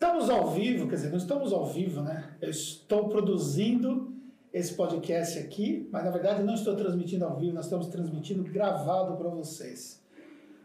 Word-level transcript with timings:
Estamos 0.00 0.30
ao 0.30 0.52
vivo, 0.52 0.86
quer 0.86 0.94
dizer, 0.94 1.10
não 1.10 1.18
estamos 1.18 1.52
ao 1.52 1.66
vivo, 1.66 2.02
né? 2.02 2.30
Eu 2.40 2.50
estou 2.50 3.08
produzindo 3.08 4.12
esse 4.52 4.72
podcast 4.74 5.36
aqui, 5.40 5.88
mas 5.90 6.04
na 6.04 6.12
verdade 6.12 6.44
não 6.44 6.54
estou 6.54 6.76
transmitindo 6.76 7.24
ao 7.24 7.36
vivo, 7.36 7.52
nós 7.52 7.64
estamos 7.64 7.88
transmitindo 7.88 8.44
gravado 8.44 9.16
para 9.16 9.28
vocês. 9.28 10.00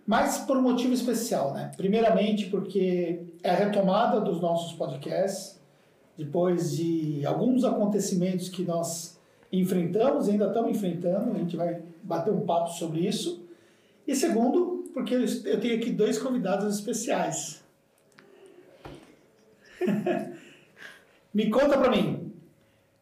Mas 0.05 0.38
por 0.38 0.55
um 0.55 0.61
motivo 0.61 0.93
especial, 0.93 1.51
né? 1.51 1.71
Primeiramente 1.75 2.46
porque 2.46 3.23
é 3.41 3.49
a 3.49 3.55
retomada 3.55 4.21
dos 4.21 4.39
nossos 4.39 4.74
podcasts, 4.74 5.60
depois 6.15 6.78
de 6.78 7.26
alguns 7.26 7.63
acontecimentos 7.63 8.50
que 8.50 8.63
nós 8.63 9.20
enfrentamos, 9.52 10.29
ainda 10.29 10.46
estamos 10.46 10.78
enfrentando, 10.78 11.31
a 11.31 11.40
gente 11.40 11.58
vai 11.58 11.81
bater 12.04 12.31
um 12.31 12.42
papo 12.42 12.70
sobre 12.70 13.00
isso. 13.00 13.44
E 14.08 14.15
segundo, 14.15 14.92
porque 14.94 15.15
eu 15.15 15.60
tenho 15.60 15.76
aqui 15.76 15.90
dois 15.90 16.20
convidados 16.20 16.76
especiais. 16.76 17.62
Me 21.34 21.50
conta 21.50 21.78
para 21.78 21.90
mim. 21.91 22.32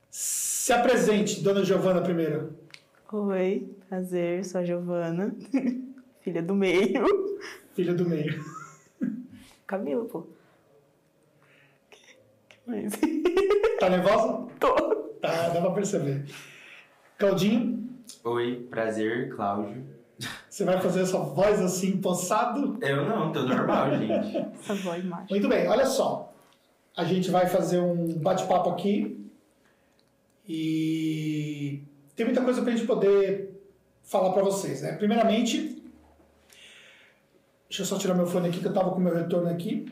Se 0.10 0.72
apresente, 0.74 1.42
dona 1.42 1.64
Giovana 1.64 2.02
primeiro. 2.02 2.54
Oi, 3.12 3.68
prazer, 3.90 4.46
sou 4.46 4.62
a 4.62 4.64
Giovana, 4.64 5.36
filha 6.22 6.42
do 6.42 6.56
meio. 6.56 7.04
Filha 7.74 7.94
do 7.94 8.08
meio. 8.08 8.44
Camila, 9.68 10.06
pô. 10.06 10.26
Que 11.90 12.58
mais? 12.66 12.94
Tá 13.80 13.90
nervosa? 13.90 14.48
Tô. 14.60 14.74
Tá, 15.22 15.50
dá 15.50 15.62
pra 15.62 15.72
perceber. 15.72 16.26
Claudinho, 17.18 17.90
Oi, 18.24 18.68
prazer, 18.70 19.34
Cláudio. 19.36 19.84
você 20.50 20.64
vai 20.66 20.80
fazer 20.82 21.02
essa 21.02 21.18
voz 21.20 21.60
assim, 21.62 21.98
poçado? 21.98 22.78
Eu 22.82 23.06
não, 23.08 23.32
tô 23.32 23.44
normal, 23.44 23.92
gente. 23.98 24.38
Essa 24.60 24.74
voz 24.76 25.04
macho. 25.06 25.28
Muito 25.30 25.48
bem, 25.48 25.68
olha 25.68 25.86
só. 25.86 26.31
A 26.96 27.04
gente 27.06 27.32
vai 27.32 27.48
fazer 27.48 27.80
um 27.80 28.20
bate-papo 28.20 28.70
aqui 28.70 29.30
e 30.48 31.84
tem 32.16 32.26
muita 32.26 32.42
coisa 32.42 32.62
pra 32.62 32.72
gente 32.72 32.86
poder 32.86 33.62
falar 34.04 34.34
pra 34.34 34.44
vocês, 34.44 34.82
né? 34.82 34.94
Primeiramente, 34.94 35.82
deixa 37.70 37.84
eu 37.84 37.86
só 37.86 37.98
tirar 37.98 38.14
meu 38.14 38.28
fone 38.28 38.50
aqui 38.50 38.60
que 38.60 38.66
eu 38.66 38.74
tava 38.74 38.92
com 38.92 39.00
meu 39.00 39.16
retorno 39.16 39.50
aqui. 39.50 39.88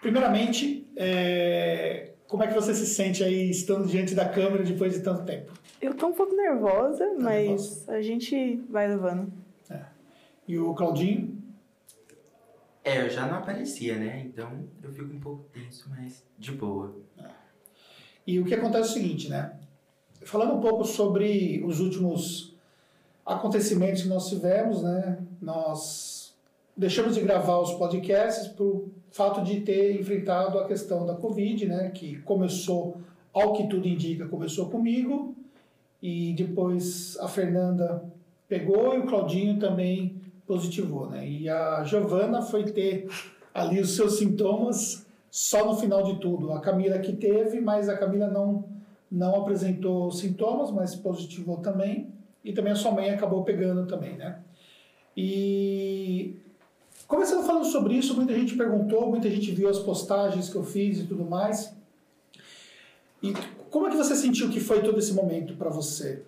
Primeiramente, 0.00 0.86
é, 0.96 2.12
como 2.26 2.42
é 2.42 2.46
que 2.48 2.54
você 2.54 2.74
se 2.74 2.86
sente 2.86 3.22
aí 3.22 3.50
estando 3.50 3.86
diante 3.86 4.14
da 4.14 4.28
câmera 4.28 4.64
depois 4.64 4.92
de 4.92 5.00
tanto 5.00 5.24
tempo? 5.24 5.52
Eu 5.80 5.94
tô 5.94 6.08
um 6.08 6.12
pouco 6.12 6.34
nervosa, 6.34 7.06
mas 7.18 7.46
nervosa? 7.48 7.92
a 7.92 8.02
gente 8.02 8.56
vai 8.68 8.88
levando. 8.88 9.32
E 10.48 10.58
o 10.58 10.74
Claudinho? 10.74 11.37
É, 12.88 13.04
eu 13.04 13.10
já 13.10 13.26
não 13.26 13.36
aparecia, 13.36 13.96
né? 13.98 14.22
Então 14.24 14.64
eu 14.82 14.90
fico 14.90 15.14
um 15.14 15.20
pouco 15.20 15.44
tenso, 15.52 15.90
mas 15.90 16.24
de 16.38 16.52
boa. 16.52 16.96
E 18.26 18.40
o 18.40 18.46
que 18.46 18.54
acontece 18.54 18.88
é 18.88 18.90
o 18.90 18.94
seguinte, 18.94 19.28
né? 19.28 19.52
Falando 20.22 20.54
um 20.54 20.60
pouco 20.60 20.84
sobre 20.86 21.62
os 21.66 21.80
últimos 21.80 22.56
acontecimentos 23.26 24.02
que 24.02 24.08
nós 24.08 24.26
tivemos, 24.30 24.82
né? 24.82 25.18
Nós 25.38 26.34
deixamos 26.74 27.14
de 27.14 27.20
gravar 27.20 27.58
os 27.58 27.74
podcasts 27.74 28.48
por 28.48 28.88
fato 29.10 29.42
de 29.42 29.60
ter 29.60 30.00
enfrentado 30.00 30.58
a 30.58 30.66
questão 30.66 31.04
da 31.04 31.14
Covid, 31.14 31.66
né? 31.66 31.90
Que 31.90 32.16
começou, 32.22 33.02
ao 33.34 33.52
que 33.52 33.68
tudo 33.68 33.86
indica, 33.86 34.26
começou 34.26 34.70
comigo 34.70 35.36
e 36.02 36.32
depois 36.32 37.18
a 37.20 37.28
Fernanda 37.28 38.02
pegou 38.48 38.94
e 38.94 38.98
o 38.98 39.06
Claudinho 39.06 39.58
também 39.58 40.18
positivou, 40.48 41.10
né? 41.10 41.28
E 41.28 41.48
a 41.48 41.84
Giovana 41.84 42.40
foi 42.40 42.64
ter 42.64 43.06
ali 43.52 43.78
os 43.78 43.94
seus 43.94 44.18
sintomas 44.18 45.06
só 45.30 45.66
no 45.66 45.76
final 45.76 46.02
de 46.02 46.18
tudo. 46.18 46.52
A 46.52 46.60
Camila 46.60 46.98
que 46.98 47.12
teve, 47.12 47.60
mas 47.60 47.88
a 47.88 47.96
Camila 47.98 48.28
não, 48.28 48.64
não 49.12 49.36
apresentou 49.36 50.10
sintomas, 50.10 50.70
mas 50.70 50.96
positivou 50.96 51.58
também. 51.58 52.08
E 52.42 52.52
também 52.54 52.72
a 52.72 52.76
sua 52.76 52.92
mãe 52.92 53.10
acabou 53.10 53.44
pegando 53.44 53.86
também, 53.86 54.16
né? 54.16 54.38
E 55.14 56.36
começando 57.06 57.44
falando 57.44 57.66
sobre 57.66 57.94
isso, 57.94 58.14
muita 58.14 58.32
gente 58.32 58.56
perguntou, 58.56 59.10
muita 59.10 59.28
gente 59.28 59.50
viu 59.50 59.68
as 59.68 59.78
postagens 59.78 60.48
que 60.48 60.56
eu 60.56 60.64
fiz 60.64 61.00
e 61.00 61.04
tudo 61.04 61.24
mais. 61.24 61.76
E 63.22 63.34
como 63.68 63.86
é 63.86 63.90
que 63.90 63.96
você 63.96 64.14
sentiu 64.14 64.48
que 64.48 64.60
foi 64.60 64.80
todo 64.82 64.98
esse 64.98 65.12
momento 65.12 65.54
para 65.56 65.68
você? 65.68 66.22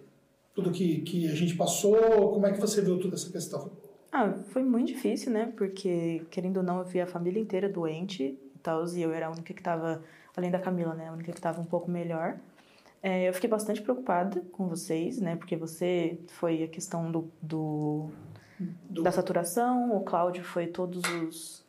Tudo 0.54 0.70
que, 0.72 1.00
que 1.02 1.28
a 1.28 1.34
gente 1.34 1.54
passou, 1.54 2.32
como 2.32 2.46
é 2.46 2.52
que 2.52 2.60
você 2.60 2.82
viu 2.82 2.98
toda 2.98 3.14
essa 3.14 3.30
questão? 3.30 3.70
Ah, 4.12 4.32
foi 4.52 4.62
muito 4.64 4.88
difícil, 4.88 5.32
né? 5.32 5.52
Porque, 5.56 6.22
querendo 6.30 6.58
ou 6.58 6.62
não, 6.62 6.78
eu 6.80 6.84
vi 6.84 7.00
a 7.00 7.06
família 7.06 7.40
inteira 7.40 7.68
doente 7.68 8.22
e 8.54 8.58
tal, 8.62 8.84
e 8.88 9.02
eu 9.02 9.12
era 9.12 9.26
a 9.26 9.30
única 9.30 9.54
que 9.54 9.62
tava, 9.62 10.02
além 10.36 10.50
da 10.50 10.58
Camila, 10.58 10.94
né? 10.94 11.08
A 11.08 11.12
única 11.12 11.32
que 11.32 11.40
tava 11.40 11.60
um 11.60 11.64
pouco 11.64 11.90
melhor. 11.90 12.36
É, 13.02 13.28
eu 13.28 13.32
fiquei 13.32 13.48
bastante 13.48 13.80
preocupada 13.82 14.42
com 14.52 14.68
vocês, 14.68 15.20
né? 15.20 15.36
Porque 15.36 15.56
você 15.56 16.18
foi 16.28 16.62
a 16.64 16.68
questão 16.68 17.10
do, 17.10 17.30
do, 17.40 18.10
Do- 18.88 19.02
da 19.02 19.12
saturação, 19.12 19.96
o 19.96 20.02
Cláudio 20.04 20.44
foi 20.44 20.66
todos 20.66 21.02
os 21.22 21.64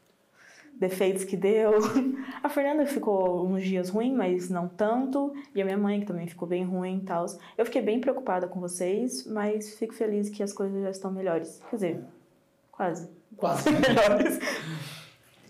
defeitos 0.73 1.23
que 1.23 1.37
deu. 1.37 1.73
A 2.43 2.49
Fernanda 2.49 2.85
ficou 2.87 3.45
uns 3.47 3.63
dias 3.63 3.89
ruim, 3.89 4.13
mas 4.15 4.49
não 4.49 4.67
tanto. 4.67 5.33
E 5.55 5.61
a 5.61 5.65
minha 5.65 5.77
mãe, 5.77 5.99
que 5.99 6.07
também 6.07 6.27
ficou 6.27 6.47
bem 6.47 6.63
ruim 6.65 6.97
e 6.97 7.01
tal. 7.05 7.25
Eu 7.57 7.65
fiquei 7.65 7.81
bem 7.81 8.01
preocupada 8.01 8.47
com 8.47 8.59
vocês, 8.59 9.25
mas 9.27 9.75
fico 9.77 9.93
feliz 9.93 10.29
que 10.29 10.41
as 10.43 10.51
coisas 10.53 10.81
já 10.81 10.89
estão 10.89 11.11
melhores. 11.11 11.61
Quer 11.69 11.75
dizer, 11.75 12.05
quase. 12.71 13.09
Quase. 13.37 13.69
melhores. 13.71 14.39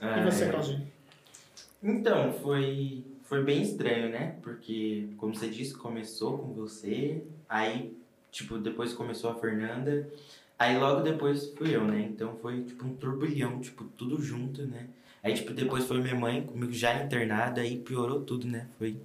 E 0.01 0.23
você, 0.23 0.45
É, 0.45 0.49
Claudinho? 0.49 0.87
Então, 1.83 2.33
foi, 2.33 3.03
foi 3.23 3.43
bem 3.43 3.61
estranho, 3.61 4.09
né? 4.09 4.35
Porque, 4.41 5.09
como 5.17 5.33
você 5.33 5.49
disse, 5.49 5.73
começou 5.73 6.37
com 6.37 6.53
você, 6.53 7.23
aí, 7.49 7.95
tipo, 8.31 8.57
depois 8.57 8.93
começou 8.93 9.31
a 9.31 9.35
Fernanda, 9.35 10.07
aí 10.57 10.77
logo 10.77 11.01
depois 11.01 11.53
fui 11.57 11.75
eu, 11.75 11.83
né? 11.85 12.01
Então 12.01 12.35
foi, 12.41 12.63
tipo, 12.63 12.85
um 12.85 12.95
turbilhão, 12.95 13.59
tipo, 13.59 13.83
tudo 13.97 14.21
junto, 14.21 14.65
né? 14.65 14.87
Aí, 15.23 15.33
tipo, 15.33 15.53
depois 15.53 15.85
foi 15.85 16.01
minha 16.01 16.15
mãe, 16.15 16.43
comigo 16.43 16.73
já 16.73 17.03
internada, 17.03 17.61
aí 17.61 17.77
piorou 17.77 18.21
tudo, 18.21 18.47
né? 18.47 18.67
Foi 18.77 18.97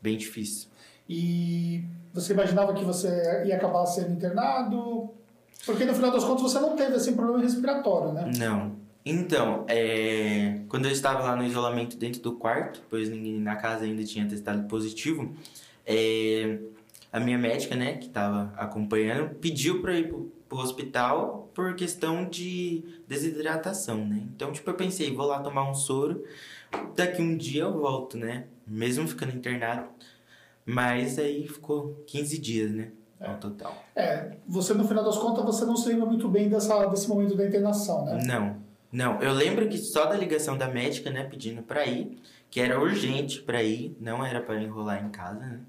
bem 0.00 0.16
difícil. 0.16 0.68
E 1.08 1.82
você 2.12 2.32
imaginava 2.32 2.74
que 2.74 2.84
você 2.84 3.44
ia 3.46 3.56
acabar 3.56 3.86
sendo 3.86 4.12
internado? 4.12 5.10
Porque 5.66 5.84
no 5.84 5.92
final 5.92 6.12
das 6.12 6.24
contas 6.24 6.42
você 6.42 6.60
não 6.60 6.76
teve 6.76 6.94
assim 6.94 7.14
problema 7.14 7.42
respiratório, 7.42 8.12
né? 8.12 8.30
Não. 8.38 8.76
Então, 9.04 9.64
é, 9.68 10.60
quando 10.68 10.86
eu 10.86 10.92
estava 10.92 11.22
lá 11.22 11.36
no 11.36 11.44
isolamento 11.44 11.96
dentro 11.96 12.20
do 12.20 12.32
quarto, 12.32 12.82
pois 12.88 13.08
ninguém 13.08 13.38
na 13.40 13.56
casa 13.56 13.84
ainda 13.84 14.02
tinha 14.04 14.26
testado 14.26 14.66
positivo, 14.68 15.34
é, 15.84 16.58
a 17.12 17.20
minha 17.20 17.38
médica, 17.38 17.76
né, 17.76 17.94
que 17.94 18.06
estava 18.06 18.52
acompanhando, 18.56 19.34
pediu 19.36 19.80
para 19.80 19.96
ir 19.96 20.08
pro, 20.08 20.32
pro 20.48 20.58
hospital 20.58 21.48
por 21.54 21.74
questão 21.74 22.28
de 22.28 22.82
desidratação, 23.06 24.04
né? 24.04 24.22
Então, 24.34 24.52
tipo, 24.52 24.68
eu 24.68 24.74
pensei, 24.74 25.14
vou 25.14 25.26
lá 25.26 25.38
tomar 25.40 25.70
um 25.70 25.74
soro, 25.74 26.24
daqui 26.94 27.22
um 27.22 27.36
dia 27.36 27.62
eu 27.62 27.72
volto, 27.72 28.16
né? 28.16 28.46
Mesmo 28.66 29.06
ficando 29.06 29.36
internado. 29.36 29.88
Mas 30.64 31.16
aí 31.18 31.46
ficou 31.46 32.02
15 32.08 32.38
dias, 32.38 32.72
né? 32.72 32.90
Ao 33.20 33.36
total. 33.36 33.74
É, 33.94 34.36
você 34.46 34.74
no 34.74 34.86
final 34.86 35.02
das 35.02 35.16
contas 35.16 35.44
você 35.44 35.64
não 35.64 35.76
se 35.76 35.88
lembra 35.88 36.06
muito 36.06 36.28
bem 36.28 36.48
dessa, 36.48 36.86
desse 36.86 37.08
momento 37.08 37.34
da 37.36 37.46
internação, 37.46 38.04
né? 38.04 38.20
Não, 38.24 38.56
não. 38.92 39.20
Eu 39.22 39.32
lembro 39.32 39.68
que 39.68 39.78
só 39.78 40.06
da 40.06 40.16
ligação 40.16 40.56
da 40.56 40.68
médica, 40.68 41.10
né, 41.10 41.24
pedindo 41.24 41.62
pra 41.62 41.86
ir, 41.86 42.20
que 42.50 42.60
era 42.60 42.78
urgente 42.78 43.40
pra 43.40 43.62
ir, 43.62 43.96
não 44.00 44.24
era 44.24 44.40
pra 44.40 44.60
enrolar 44.60 45.04
em 45.04 45.08
casa, 45.08 45.40
né? 45.40 45.60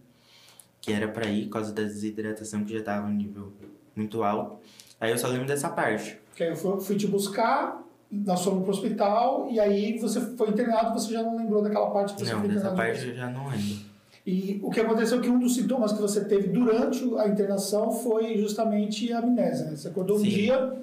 Que 0.81 0.91
era 0.91 1.07
pra 1.07 1.25
ir 1.27 1.45
por 1.45 1.53
causa 1.53 1.73
da 1.73 1.83
desidratação 1.83 2.63
que 2.65 2.73
já 2.77 2.83
tava 2.83 3.07
um 3.07 3.13
nível 3.13 3.53
muito 3.95 4.23
alto. 4.23 4.57
Aí 4.99 5.11
eu 5.11 5.17
só 5.17 5.27
lembro 5.27 5.47
dessa 5.47 5.69
parte. 5.69 6.19
Que 6.35 6.43
aí 6.43 6.49
eu 6.49 6.55
fui, 6.55 6.79
fui 6.79 6.95
te 6.95 7.07
buscar, 7.07 7.81
nós 8.11 8.43
fomos 8.43 8.63
pro 8.63 8.71
hospital 8.71 9.47
e 9.49 9.59
aí 9.59 9.97
você 9.99 10.19
foi 10.35 10.49
internado, 10.49 10.99
você 10.99 11.13
já 11.13 11.23
não 11.23 11.37
lembrou 11.37 11.61
daquela 11.61 11.89
parte 11.91 12.13
que 12.13 12.25
você 12.25 12.33
Não, 12.33 12.47
dessa 12.47 12.71
parte 12.71 13.07
eu 13.07 13.15
já 13.15 13.29
não 13.29 13.47
lembro. 13.47 13.96
E 14.27 14.59
o 14.61 14.69
que 14.69 14.81
aconteceu 14.81 15.19
é 15.19 15.21
que 15.21 15.29
um 15.29 15.39
dos 15.39 15.55
sintomas 15.55 15.93
que 15.93 16.01
você 16.01 16.25
teve 16.25 16.49
durante 16.49 17.01
a 17.17 17.29
internação 17.29 17.93
foi 17.93 18.37
justamente 18.37 19.13
a 19.13 19.19
amnésia, 19.19 19.67
né? 19.67 19.77
Você 19.77 19.87
acordou 19.87 20.17
um 20.17 20.19
Sim. 20.19 20.27
dia, 20.27 20.73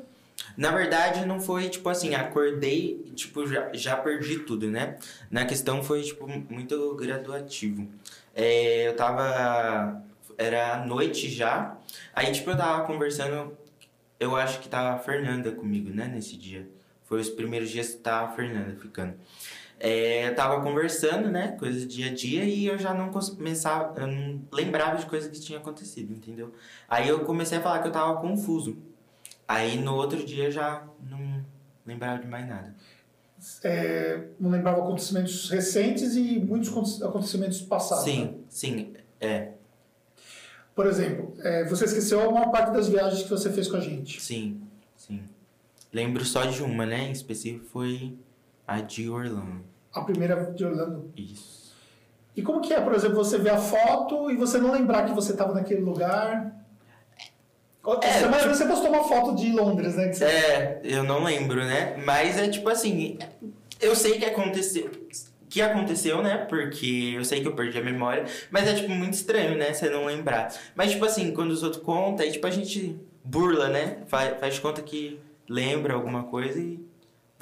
Na 0.56 0.70
verdade, 0.70 1.26
não 1.26 1.38
foi 1.38 1.68
tipo 1.68 1.86
assim, 1.90 2.14
acordei 2.14 3.04
e 3.04 3.10
tipo, 3.10 3.46
já, 3.46 3.70
já 3.74 3.96
perdi 3.96 4.38
tudo, 4.38 4.70
né? 4.70 4.96
Na 5.30 5.44
questão 5.44 5.82
foi 5.82 6.02
tipo 6.02 6.26
muito 6.26 6.94
graduativo. 6.94 7.86
É, 8.34 8.88
eu 8.88 8.96
tava. 8.96 10.02
Era 10.38 10.84
noite 10.86 11.28
já. 11.28 11.76
Aí, 12.14 12.32
tipo, 12.32 12.48
eu 12.50 12.56
tava 12.56 12.86
conversando. 12.86 13.52
Eu 14.18 14.34
acho 14.36 14.58
que 14.60 14.70
tava 14.70 14.96
a 14.96 14.98
Fernanda 14.98 15.52
comigo, 15.52 15.90
né? 15.90 16.08
Nesse 16.08 16.34
dia. 16.38 16.66
Foi 17.04 17.20
os 17.20 17.28
primeiros 17.28 17.68
dias 17.68 17.90
que 17.90 17.98
tava 17.98 18.32
a 18.32 18.34
Fernanda 18.34 18.74
ficando. 18.80 19.14
É, 19.80 20.30
tava 20.30 20.62
conversando, 20.62 21.30
né? 21.30 21.56
Coisas 21.58 21.82
do 21.82 21.88
dia 21.88 22.10
a 22.10 22.14
dia 22.14 22.44
e 22.44 22.66
eu 22.66 22.78
já 22.78 22.94
não 22.94 23.10
começava. 23.10 24.00
Eu 24.00 24.06
não 24.06 24.40
lembrava 24.52 24.96
de 24.98 25.06
coisas 25.06 25.30
que 25.30 25.44
tinham 25.44 25.60
acontecido, 25.60 26.12
entendeu? 26.12 26.52
Aí 26.88 27.08
eu 27.08 27.20
comecei 27.24 27.58
a 27.58 27.60
falar 27.60 27.80
que 27.80 27.88
eu 27.88 27.92
tava 27.92 28.20
confuso. 28.20 28.76
Aí 29.46 29.78
no 29.78 29.94
outro 29.94 30.24
dia 30.24 30.50
já 30.50 30.84
não 31.10 31.44
lembrava 31.84 32.22
de 32.22 32.28
mais 32.28 32.48
nada. 32.48 32.74
é, 33.62 34.28
não 34.40 34.48
lembrava 34.48 34.78
acontecimentos 34.80 35.50
recentes 35.50 36.14
e 36.16 36.38
muitos 36.38 36.70
aconte- 36.70 37.04
acontecimentos 37.04 37.60
passados. 37.60 38.06
né? 38.06 38.12
Sim, 38.12 38.44
sim, 38.48 38.92
é, 39.20 39.50
Por 40.74 40.86
exemplo, 40.86 41.34
é, 41.40 41.64
você 41.64 41.84
esqueceu 41.84 42.26
a 42.26 42.32
maior 42.32 42.50
parte 42.50 42.72
das 42.72 42.88
viagens 42.88 43.22
que 43.22 43.28
você 43.28 43.52
fez 43.52 43.68
com 43.68 43.76
a 43.76 43.80
gente. 43.80 44.20
sim, 44.22 44.62
sim. 44.96 45.22
Lembro 45.92 46.24
só 46.24 46.44
de 46.46 46.62
uma, 46.62 46.86
né? 46.86 47.08
Em 47.08 47.12
específico 47.12 47.66
foi 47.66 48.16
a 48.66 48.80
de 48.80 49.08
Orlando. 49.08 49.62
A 49.92 50.00
primeira 50.02 50.52
de 50.52 50.64
Orlando. 50.64 51.10
Isso. 51.16 51.72
E 52.36 52.42
como 52.42 52.60
que 52.60 52.72
é, 52.74 52.80
por 52.80 52.94
exemplo, 52.94 53.16
você 53.16 53.38
ver 53.38 53.50
a 53.50 53.58
foto 53.58 54.30
e 54.30 54.36
você 54.36 54.58
não 54.58 54.72
lembrar 54.72 55.04
que 55.04 55.12
você 55.12 55.32
estava 55.32 55.54
naquele 55.54 55.82
lugar? 55.82 56.52
É, 58.02 58.12
Semana 58.12 58.38
tipo- 58.38 58.54
você 58.54 58.64
postou 58.64 58.88
uma 58.88 59.04
foto 59.04 59.34
de 59.34 59.52
Londres, 59.52 59.94
né? 59.94 60.10
você- 60.12 60.24
É, 60.24 60.80
eu 60.82 61.04
não 61.04 61.22
lembro, 61.22 61.62
né? 61.64 61.96
Mas 62.04 62.38
é 62.38 62.48
tipo 62.48 62.68
assim, 62.70 63.18
eu 63.80 63.94
sei 63.94 64.18
que 64.18 64.24
aconteceu. 64.24 64.90
Que 65.50 65.60
aconteceu, 65.60 66.22
né? 66.22 66.38
Porque 66.48 67.12
eu 67.16 67.24
sei 67.24 67.40
que 67.42 67.46
eu 67.46 67.54
perdi 67.54 67.78
a 67.78 67.82
memória. 67.84 68.24
Mas 68.50 68.66
é, 68.66 68.74
tipo, 68.74 68.88
muito 68.90 69.12
estranho, 69.14 69.56
né? 69.56 69.72
Você 69.72 69.88
não 69.90 70.06
lembrar. 70.06 70.52
Mas, 70.74 70.90
tipo 70.92 71.04
assim, 71.04 71.32
quando 71.32 71.50
os 71.52 71.62
outros 71.62 71.80
contam, 71.82 72.24
aí, 72.26 72.32
tipo, 72.32 72.44
a 72.46 72.50
gente 72.50 72.98
burla, 73.22 73.68
né? 73.68 73.98
Faz, 74.08 74.40
faz 74.40 74.58
conta 74.58 74.82
que 74.82 75.20
lembra 75.48 75.94
alguma 75.94 76.24
coisa 76.24 76.58
e 76.58 76.80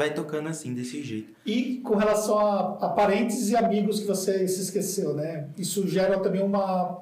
vai 0.03 0.13
tocando 0.13 0.49
assim, 0.49 0.75
desse 0.75 1.03
jeito. 1.03 1.33
E 1.47 1.81
com 1.85 1.95
relação 1.95 2.39
a, 2.39 2.79
a 2.81 2.89
parentes 2.89 3.49
e 3.51 3.57
amigos 3.57 4.01
que 4.01 4.07
você 4.07 4.47
se 4.49 4.61
esqueceu, 4.61 5.15
né? 5.15 5.49
Isso 5.57 5.87
gera 5.87 6.19
também 6.19 6.43
uma, 6.43 6.99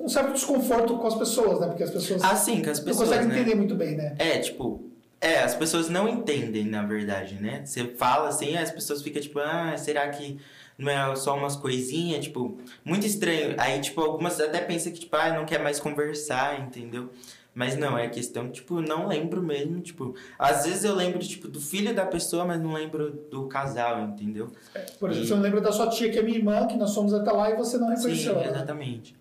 um 0.00 0.08
certo 0.08 0.32
desconforto 0.32 0.96
com 0.96 1.06
as 1.06 1.14
pessoas, 1.14 1.60
né? 1.60 1.66
Porque 1.68 1.82
as 1.82 1.90
pessoas 1.90 2.22
Assim, 2.24 2.62
que 2.62 2.70
as 2.70 2.78
não 2.78 2.86
pessoas, 2.86 3.08
conseguem 3.08 3.28
né? 3.28 3.40
entender 3.40 3.54
muito 3.54 3.74
bem, 3.74 3.96
né? 3.96 4.14
É, 4.18 4.38
tipo, 4.38 4.82
é, 5.20 5.40
as 5.40 5.54
pessoas 5.54 5.88
não 5.88 6.08
entendem, 6.08 6.64
na 6.64 6.82
verdade, 6.82 7.34
né? 7.34 7.62
Você 7.64 7.84
fala 7.88 8.28
assim, 8.28 8.56
as 8.56 8.70
pessoas 8.70 9.02
ficam 9.02 9.20
tipo, 9.20 9.38
ah, 9.38 9.76
será 9.76 10.08
que 10.08 10.38
não 10.78 10.90
é 10.90 11.14
só 11.16 11.36
umas 11.36 11.56
coisinhas? 11.56 12.24
Tipo, 12.24 12.58
muito 12.84 13.06
estranho. 13.06 13.54
Aí, 13.58 13.80
tipo, 13.80 14.00
algumas 14.00 14.40
até 14.40 14.60
pensam 14.60 14.92
que, 14.92 15.00
tipo, 15.00 15.14
ah, 15.16 15.32
não 15.34 15.44
quer 15.44 15.62
mais 15.62 15.78
conversar, 15.78 16.60
entendeu? 16.60 17.10
Mas 17.54 17.76
não, 17.76 17.96
é 17.96 18.08
questão, 18.08 18.50
tipo, 18.50 18.80
não 18.80 19.06
lembro 19.06 19.40
mesmo, 19.40 19.80
tipo, 19.80 20.14
às 20.36 20.64
vezes 20.66 20.82
eu 20.82 20.92
lembro, 20.94 21.20
tipo, 21.20 21.46
do 21.46 21.60
filho 21.60 21.94
da 21.94 22.04
pessoa, 22.04 22.44
mas 22.44 22.60
não 22.60 22.72
lembro 22.72 23.12
do 23.30 23.46
casal, 23.46 24.02
entendeu? 24.02 24.50
Por 24.98 25.08
exemplo, 25.10 25.24
E- 25.24 25.28
você 25.28 25.34
não 25.34 25.42
lembra 25.42 25.60
da 25.60 25.70
sua 25.70 25.88
tia, 25.88 26.10
que 26.10 26.18
é 26.18 26.22
minha 26.22 26.36
irmã, 26.36 26.66
que 26.66 26.76
nós 26.76 26.92
fomos 26.92 27.14
até 27.14 27.30
lá 27.30 27.50
e 27.50 27.56
você 27.56 27.78
não 27.78 27.88
Sim, 27.90 27.94
reconheceu 27.96 28.32
ela. 28.32 28.40
né? 28.42 28.48
exatamente. 28.50 29.14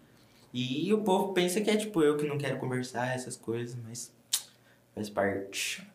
E 0.51 0.91
o 0.93 0.99
povo 1.03 1.31
pensa 1.33 1.61
que 1.61 1.69
é, 1.69 1.77
tipo, 1.77 2.01
eu 2.01 2.17
que 2.17 2.25
não 2.27 2.37
quero 2.37 2.57
conversar, 2.59 3.13
essas 3.13 3.35
coisas, 3.35 3.75
mas 3.87 4.11
faz 4.95 5.09
parte. 5.09 5.87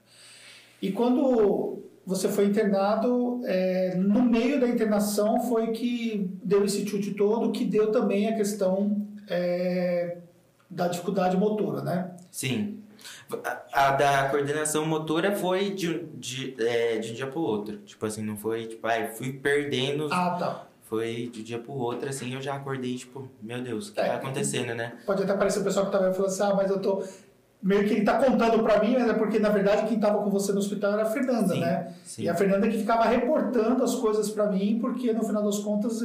E 0.80 0.92
quando 0.92 1.82
você 2.06 2.28
foi 2.28 2.46
internado, 2.46 3.40
é, 3.44 3.94
no 3.96 4.22
meio 4.22 4.60
da 4.60 4.68
internação 4.68 5.40
foi 5.48 5.72
que 5.72 6.30
deu 6.42 6.64
esse 6.64 6.86
chute 6.86 7.14
todo, 7.14 7.50
que 7.52 7.64
deu 7.64 7.90
também 7.90 8.28
a 8.28 8.36
questão 8.36 9.06
é, 9.28 10.18
da 10.70 10.86
dificuldade 10.88 11.36
motora, 11.36 11.82
né? 11.82 12.14
Sim. 12.30 12.78
A, 13.74 13.88
a 13.88 13.90
da 13.92 14.28
coordenação 14.28 14.84
motora 14.86 15.34
foi 15.34 15.70
de, 15.70 15.88
um- 15.90 16.08
de, 16.14 16.54
é, 16.58 16.98
de 16.98 17.10
um 17.12 17.14
dia 17.14 17.26
pro 17.26 17.40
outro. 17.40 17.78
Tipo 17.78 18.06
assim, 18.06 18.22
não 18.22 18.36
foi, 18.36 18.66
tipo, 18.66 18.86
ai, 18.86 19.08
fui 19.08 19.32
perdendo. 19.32 20.08
Ah, 20.12 20.36
tá. 20.38 20.64
Foi 20.82 21.28
de 21.32 21.40
um 21.40 21.44
dia 21.44 21.58
pro 21.58 21.72
outro, 21.74 22.08
assim, 22.08 22.32
eu 22.34 22.40
já 22.40 22.54
acordei, 22.54 22.96
tipo, 22.96 23.28
meu 23.42 23.60
Deus, 23.60 23.88
o 23.88 23.92
que 23.92 24.00
É. 24.00 24.04
tá 24.08 24.14
acontecendo, 24.14 24.74
né? 24.74 24.94
Pode 25.04 25.22
até 25.22 25.34
parecer 25.34 25.60
o 25.60 25.64
pessoal 25.64 25.86
que 25.86 25.94
estava 25.94 26.12
falando 26.14 26.30
assim, 26.30 26.42
ah, 26.42 26.54
mas 26.54 26.70
eu 26.70 26.80
tô... 26.80 27.02
Meio 27.60 27.84
que 27.84 27.92
ele 27.92 28.04
tá 28.04 28.22
contando 28.22 28.62
pra 28.62 28.80
mim, 28.80 28.94
mas 28.96 29.10
é 29.10 29.14
porque, 29.14 29.38
na 29.40 29.48
verdade, 29.48 29.86
quem 29.88 29.96
estava 29.96 30.22
com 30.22 30.30
você 30.30 30.52
no 30.52 30.58
hospital 30.60 30.92
era 30.92 31.02
a 31.02 31.06
Fernanda, 31.06 31.54
Sim, 31.54 31.60
né? 31.60 31.92
sim. 32.04 32.22
E 32.22 32.28
a 32.28 32.34
Fernanda 32.34 32.68
que 32.68 32.78
ficava 32.78 33.04
reportando 33.04 33.82
as 33.82 33.96
coisas 33.96 34.30
pra 34.30 34.46
mim, 34.46 34.78
porque 34.80 35.12
no 35.12 35.24
final 35.24 35.42
das 35.42 35.58
contas 35.58 36.00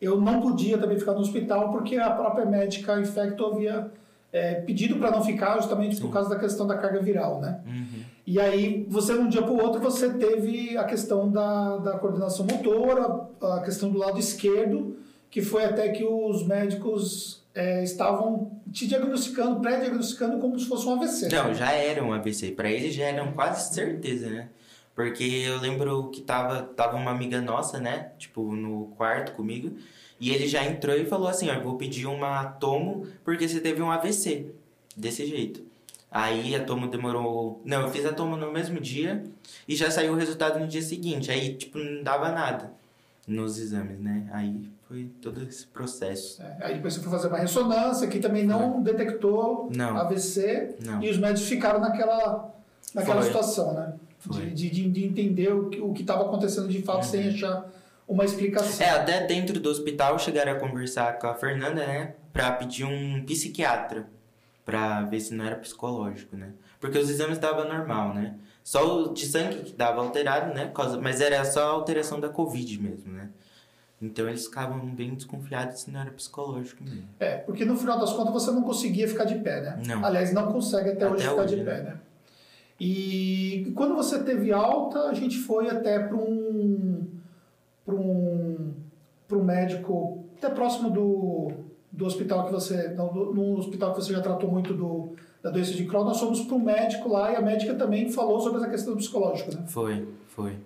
eu 0.00 0.20
não 0.20 0.40
podia 0.40 0.78
também 0.78 0.96
ficar 0.98 1.12
no 1.12 1.20
hospital, 1.20 1.70
porque 1.72 1.96
a 1.96 2.10
própria 2.10 2.46
médica 2.46 3.00
infecto 3.00 3.44
havia 3.46 3.90
é, 4.36 4.54
pedido 4.56 4.96
para 4.96 5.10
não 5.10 5.24
ficar 5.24 5.56
justamente 5.56 5.96
por 5.96 6.08
Sim. 6.08 6.12
causa 6.12 6.28
da 6.28 6.38
questão 6.38 6.66
da 6.66 6.76
carga 6.76 7.00
viral, 7.00 7.40
né? 7.40 7.60
Uhum. 7.66 8.04
E 8.26 8.38
aí, 8.38 8.86
você, 8.88 9.14
de 9.14 9.20
um 9.20 9.28
dia 9.28 9.40
para 9.40 9.52
o 9.52 9.62
outro, 9.62 9.80
você 9.80 10.12
teve 10.12 10.76
a 10.76 10.84
questão 10.84 11.30
da, 11.30 11.78
da 11.78 11.92
coordenação 11.92 12.44
motora, 12.44 13.28
a 13.40 13.60
questão 13.60 13.88
do 13.88 13.98
lado 13.98 14.18
esquerdo, 14.18 14.98
que 15.30 15.40
foi 15.40 15.64
até 15.64 15.88
que 15.88 16.04
os 16.04 16.46
médicos 16.46 17.44
é, 17.54 17.82
estavam 17.82 18.50
te 18.70 18.86
diagnosticando, 18.86 19.60
pré-diagnosticando 19.60 20.38
como 20.38 20.58
se 20.58 20.66
fosse 20.66 20.86
um 20.86 20.94
AVC. 20.94 21.28
Não, 21.28 21.54
já 21.54 21.72
era 21.72 22.04
um 22.04 22.12
AVC. 22.12 22.50
Pra 22.50 22.70
eles 22.70 22.94
já 22.94 23.04
eram 23.04 23.32
quase 23.32 23.72
certeza, 23.72 24.28
né? 24.28 24.48
Porque 24.94 25.24
eu 25.24 25.58
lembro 25.60 26.10
que 26.10 26.20
tava, 26.20 26.62
tava 26.62 26.96
uma 26.96 27.10
amiga 27.10 27.40
nossa, 27.40 27.78
né? 27.78 28.10
Tipo, 28.18 28.54
no 28.54 28.88
quarto 28.96 29.32
comigo. 29.32 29.76
E 30.18 30.30
ele 30.32 30.46
já 30.46 30.64
entrou 30.64 30.94
e 30.96 31.04
falou 31.04 31.28
assim, 31.28 31.48
ó, 31.50 31.54
eu 31.54 31.62
vou 31.62 31.76
pedir 31.76 32.06
uma 32.06 32.44
tomo 32.44 33.06
porque 33.24 33.48
você 33.48 33.60
teve 33.60 33.82
um 33.82 33.90
AVC. 33.90 34.46
Desse 34.96 35.26
jeito. 35.26 35.60
Aí 36.10 36.54
a 36.54 36.64
tomo 36.64 36.86
demorou... 36.88 37.60
Não, 37.64 37.82
eu 37.82 37.90
fiz 37.90 38.06
a 38.06 38.12
tomo 38.12 38.34
no 38.36 38.50
mesmo 38.50 38.80
dia 38.80 39.22
e 39.68 39.76
já 39.76 39.90
saiu 39.90 40.14
o 40.14 40.16
resultado 40.16 40.58
no 40.58 40.66
dia 40.66 40.80
seguinte. 40.80 41.30
Aí, 41.30 41.54
tipo, 41.54 41.78
não 41.78 42.02
dava 42.02 42.30
nada 42.30 42.72
nos 43.26 43.58
exames, 43.58 43.98
né? 44.00 44.26
Aí 44.32 44.70
foi 44.88 45.10
todo 45.20 45.42
esse 45.42 45.66
processo. 45.66 46.40
É, 46.40 46.56
aí 46.60 46.74
depois 46.76 46.94
você 46.94 47.00
foi 47.00 47.10
fazer 47.10 47.28
uma 47.28 47.38
ressonância, 47.38 48.06
que 48.06 48.20
também 48.20 48.46
não 48.46 48.80
detectou 48.82 49.68
Não. 49.74 49.98
AVC, 49.98 50.76
Não. 50.82 51.02
e 51.02 51.10
os 51.10 51.18
médicos 51.18 51.48
ficaram 51.48 51.80
naquela, 51.80 52.54
naquela 52.94 53.20
Foi. 53.20 53.26
situação, 53.26 53.74
né? 53.74 53.94
De, 54.54 54.70
de, 54.70 54.90
de 54.90 55.04
entender 55.04 55.52
o 55.52 55.92
que 55.92 56.00
estava 56.00 56.22
acontecendo 56.24 56.68
de 56.68 56.82
fato 56.82 57.04
sem 57.04 57.28
achar 57.28 57.70
uma 58.08 58.24
explicação. 58.24 58.86
É, 58.86 58.90
até 58.90 59.26
dentro 59.26 59.58
do 59.58 59.68
hospital 59.68 60.18
chegaram 60.18 60.52
a 60.52 60.56
conversar 60.56 61.18
com 61.18 61.26
a 61.26 61.34
Fernanda, 61.34 61.86
né? 61.86 62.14
Pra 62.32 62.52
pedir 62.52 62.84
um 62.84 63.24
psiquiatra. 63.24 64.06
Pra 64.64 65.02
ver 65.02 65.20
se 65.20 65.32
não 65.32 65.44
era 65.44 65.56
psicológico, 65.56 66.36
né? 66.36 66.50
Porque 66.80 66.98
os 66.98 67.08
exames 67.08 67.34
estavam 67.36 67.68
normal, 67.68 68.12
né? 68.14 68.34
Só 68.64 69.02
o 69.04 69.14
de 69.14 69.24
sangue 69.26 69.62
que 69.62 69.72
dava 69.72 70.00
alterado, 70.00 70.52
né? 70.52 70.72
Mas 71.00 71.20
era 71.20 71.44
só 71.44 71.62
a 71.62 71.70
alteração 71.70 72.18
da 72.18 72.28
Covid 72.28 72.82
mesmo, 72.82 73.12
né? 73.12 73.28
Então 74.02 74.28
eles 74.28 74.44
ficavam 74.44 74.78
bem 74.86 75.14
desconfiados 75.14 75.80
se 75.82 75.90
não 75.90 76.00
era 76.00 76.10
psicológico 76.10 76.84
mesmo. 76.84 77.08
É, 77.18 77.36
porque 77.36 77.64
no 77.64 77.76
final 77.76 77.98
das 77.98 78.12
contas 78.12 78.32
você 78.32 78.50
não 78.50 78.62
conseguia 78.62 79.08
ficar 79.08 79.24
de 79.24 79.36
pé, 79.36 79.60
né? 79.62 79.82
Não. 79.86 80.04
Aliás, 80.04 80.32
não 80.32 80.52
consegue 80.52 80.90
até, 80.90 81.04
Até 81.06 81.14
hoje 81.14 81.28
ficar 81.28 81.42
hoje, 81.42 81.56
de 81.56 81.62
né? 81.62 81.74
pé, 81.74 81.82
né? 81.82 81.96
E 82.78 83.72
quando 83.74 83.94
você 83.94 84.22
teve 84.22 84.52
alta, 84.52 85.08
a 85.08 85.14
gente 85.14 85.38
foi 85.38 85.70
até 85.70 85.98
para 85.98 86.16
um 86.16 86.95
para 87.86 87.94
um 87.94 88.74
para 89.28 89.38
um 89.38 89.44
médico 89.44 90.24
até 90.36 90.50
próximo 90.50 90.90
do, 90.90 91.50
do 91.90 92.04
hospital 92.04 92.44
que 92.46 92.52
você 92.52 92.88
no 92.88 93.56
hospital 93.56 93.92
que 93.94 94.02
você 94.02 94.12
já 94.12 94.20
tratou 94.20 94.50
muito 94.50 94.74
do 94.74 95.14
da 95.42 95.50
doença 95.50 95.72
de 95.74 95.84
Crohn, 95.84 96.04
nós 96.04 96.18
fomos 96.18 96.40
para 96.40 96.56
um 96.56 96.60
médico 96.62 97.08
lá 97.08 97.32
e 97.32 97.36
a 97.36 97.40
médica 97.40 97.72
também 97.74 98.10
falou 98.10 98.40
sobre 98.40 98.58
essa 98.58 98.68
questão 98.68 98.94
do 98.94 98.98
psicológico, 98.98 99.54
né? 99.54 99.64
Foi, 99.68 100.08
foi. 100.26 100.56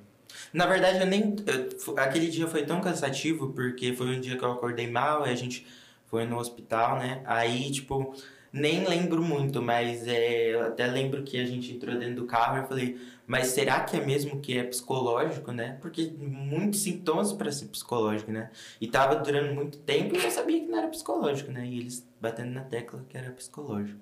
Na 0.54 0.64
verdade, 0.66 1.00
eu 1.00 1.06
nem. 1.06 1.36
eu- 1.46 1.98
aquele 1.98 2.28
dia 2.28 2.46
foi 2.46 2.64
tão 2.64 2.80
cansativo 2.80 3.48
porque 3.52 3.92
foi 3.92 4.16
um 4.16 4.20
dia 4.20 4.38
que 4.38 4.44
eu 4.44 4.52
acordei 4.52 4.90
mal 4.90 5.26
e 5.26 5.30
a 5.30 5.34
gente 5.34 5.66
foi 6.06 6.24
no 6.24 6.38
hospital, 6.38 6.98
né? 6.98 7.20
Aí, 7.26 7.70
tipo, 7.70 8.14
nem 8.52 8.86
lembro 8.86 9.22
muito, 9.22 9.62
mas 9.62 10.06
é, 10.06 10.54
eu 10.54 10.66
até 10.66 10.86
lembro 10.86 11.22
que 11.22 11.40
a 11.40 11.44
gente 11.44 11.72
entrou 11.72 11.96
dentro 11.96 12.16
do 12.16 12.26
carro 12.26 12.56
e 12.56 12.60
eu 12.60 12.66
falei, 12.66 12.98
mas 13.26 13.48
será 13.48 13.80
que 13.80 13.96
é 13.96 14.04
mesmo 14.04 14.40
que 14.40 14.58
é 14.58 14.64
psicológico, 14.64 15.52
né? 15.52 15.78
Porque 15.80 16.12
muitos 16.18 16.80
sintomas 16.80 17.32
para 17.32 17.52
ser 17.52 17.66
psicológico, 17.66 18.32
né? 18.32 18.50
E 18.80 18.88
tava 18.88 19.16
durando 19.16 19.54
muito 19.54 19.78
tempo 19.78 20.16
e 20.16 20.24
eu 20.24 20.30
sabia 20.30 20.60
que 20.60 20.66
não 20.66 20.78
era 20.78 20.88
psicológico, 20.88 21.52
né? 21.52 21.64
E 21.64 21.78
eles 21.78 22.04
batendo 22.20 22.50
na 22.50 22.62
tecla 22.62 23.04
que 23.08 23.16
era 23.16 23.30
psicológico. 23.30 24.00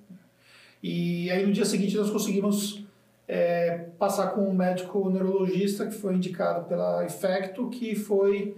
E 0.83 1.31
aí 1.31 1.45
no 1.45 1.52
dia 1.52 1.64
seguinte 1.64 1.97
nós 1.97 2.09
conseguimos 2.09 2.83
é, 3.26 3.88
passar 3.99 4.28
com 4.28 4.49
um 4.49 4.55
médico 4.55 5.11
neurologista 5.11 5.87
que 5.87 5.95
foi 5.95 6.14
indicado 6.14 6.64
pela 6.67 7.05
Infecto, 7.05 7.69
que 7.69 7.95
foi 7.95 8.57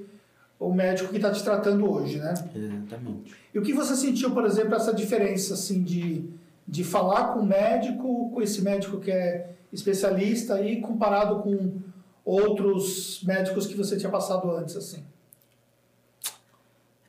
o 0.56 0.72
médico 0.72 1.08
que 1.08 1.16
está 1.16 1.32
te 1.32 1.42
tratando 1.42 1.90
hoje, 1.90 2.18
né? 2.18 2.34
Exatamente. 2.54 3.34
E 3.52 3.58
o 3.58 3.62
que 3.62 3.72
você 3.72 3.96
sentiu, 3.96 4.30
por 4.30 4.44
exemplo, 4.44 4.74
essa 4.74 4.92
diferença 4.94 5.54
assim 5.54 5.82
de, 5.82 6.24
de 6.66 6.84
falar 6.84 7.32
com 7.32 7.40
o 7.40 7.46
médico, 7.46 8.30
com 8.30 8.40
esse 8.40 8.62
médico 8.62 9.00
que 9.00 9.10
é 9.10 9.50
especialista 9.72 10.54
aí, 10.54 10.80
comparado 10.80 11.40
com 11.42 11.80
outros 12.24 13.22
médicos 13.24 13.66
que 13.66 13.74
você 13.74 13.96
tinha 13.96 14.10
passado 14.10 14.50
antes, 14.50 14.76
assim? 14.76 15.04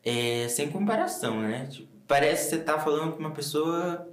É, 0.04 0.48
sem 0.48 0.70
comparação, 0.70 1.42
né? 1.42 1.68
Tipo, 1.70 1.88
parece 2.08 2.50
que 2.50 2.56
você 2.56 2.64
tá 2.64 2.80
falando 2.80 3.14
com 3.14 3.20
uma 3.20 3.32
pessoa. 3.32 4.08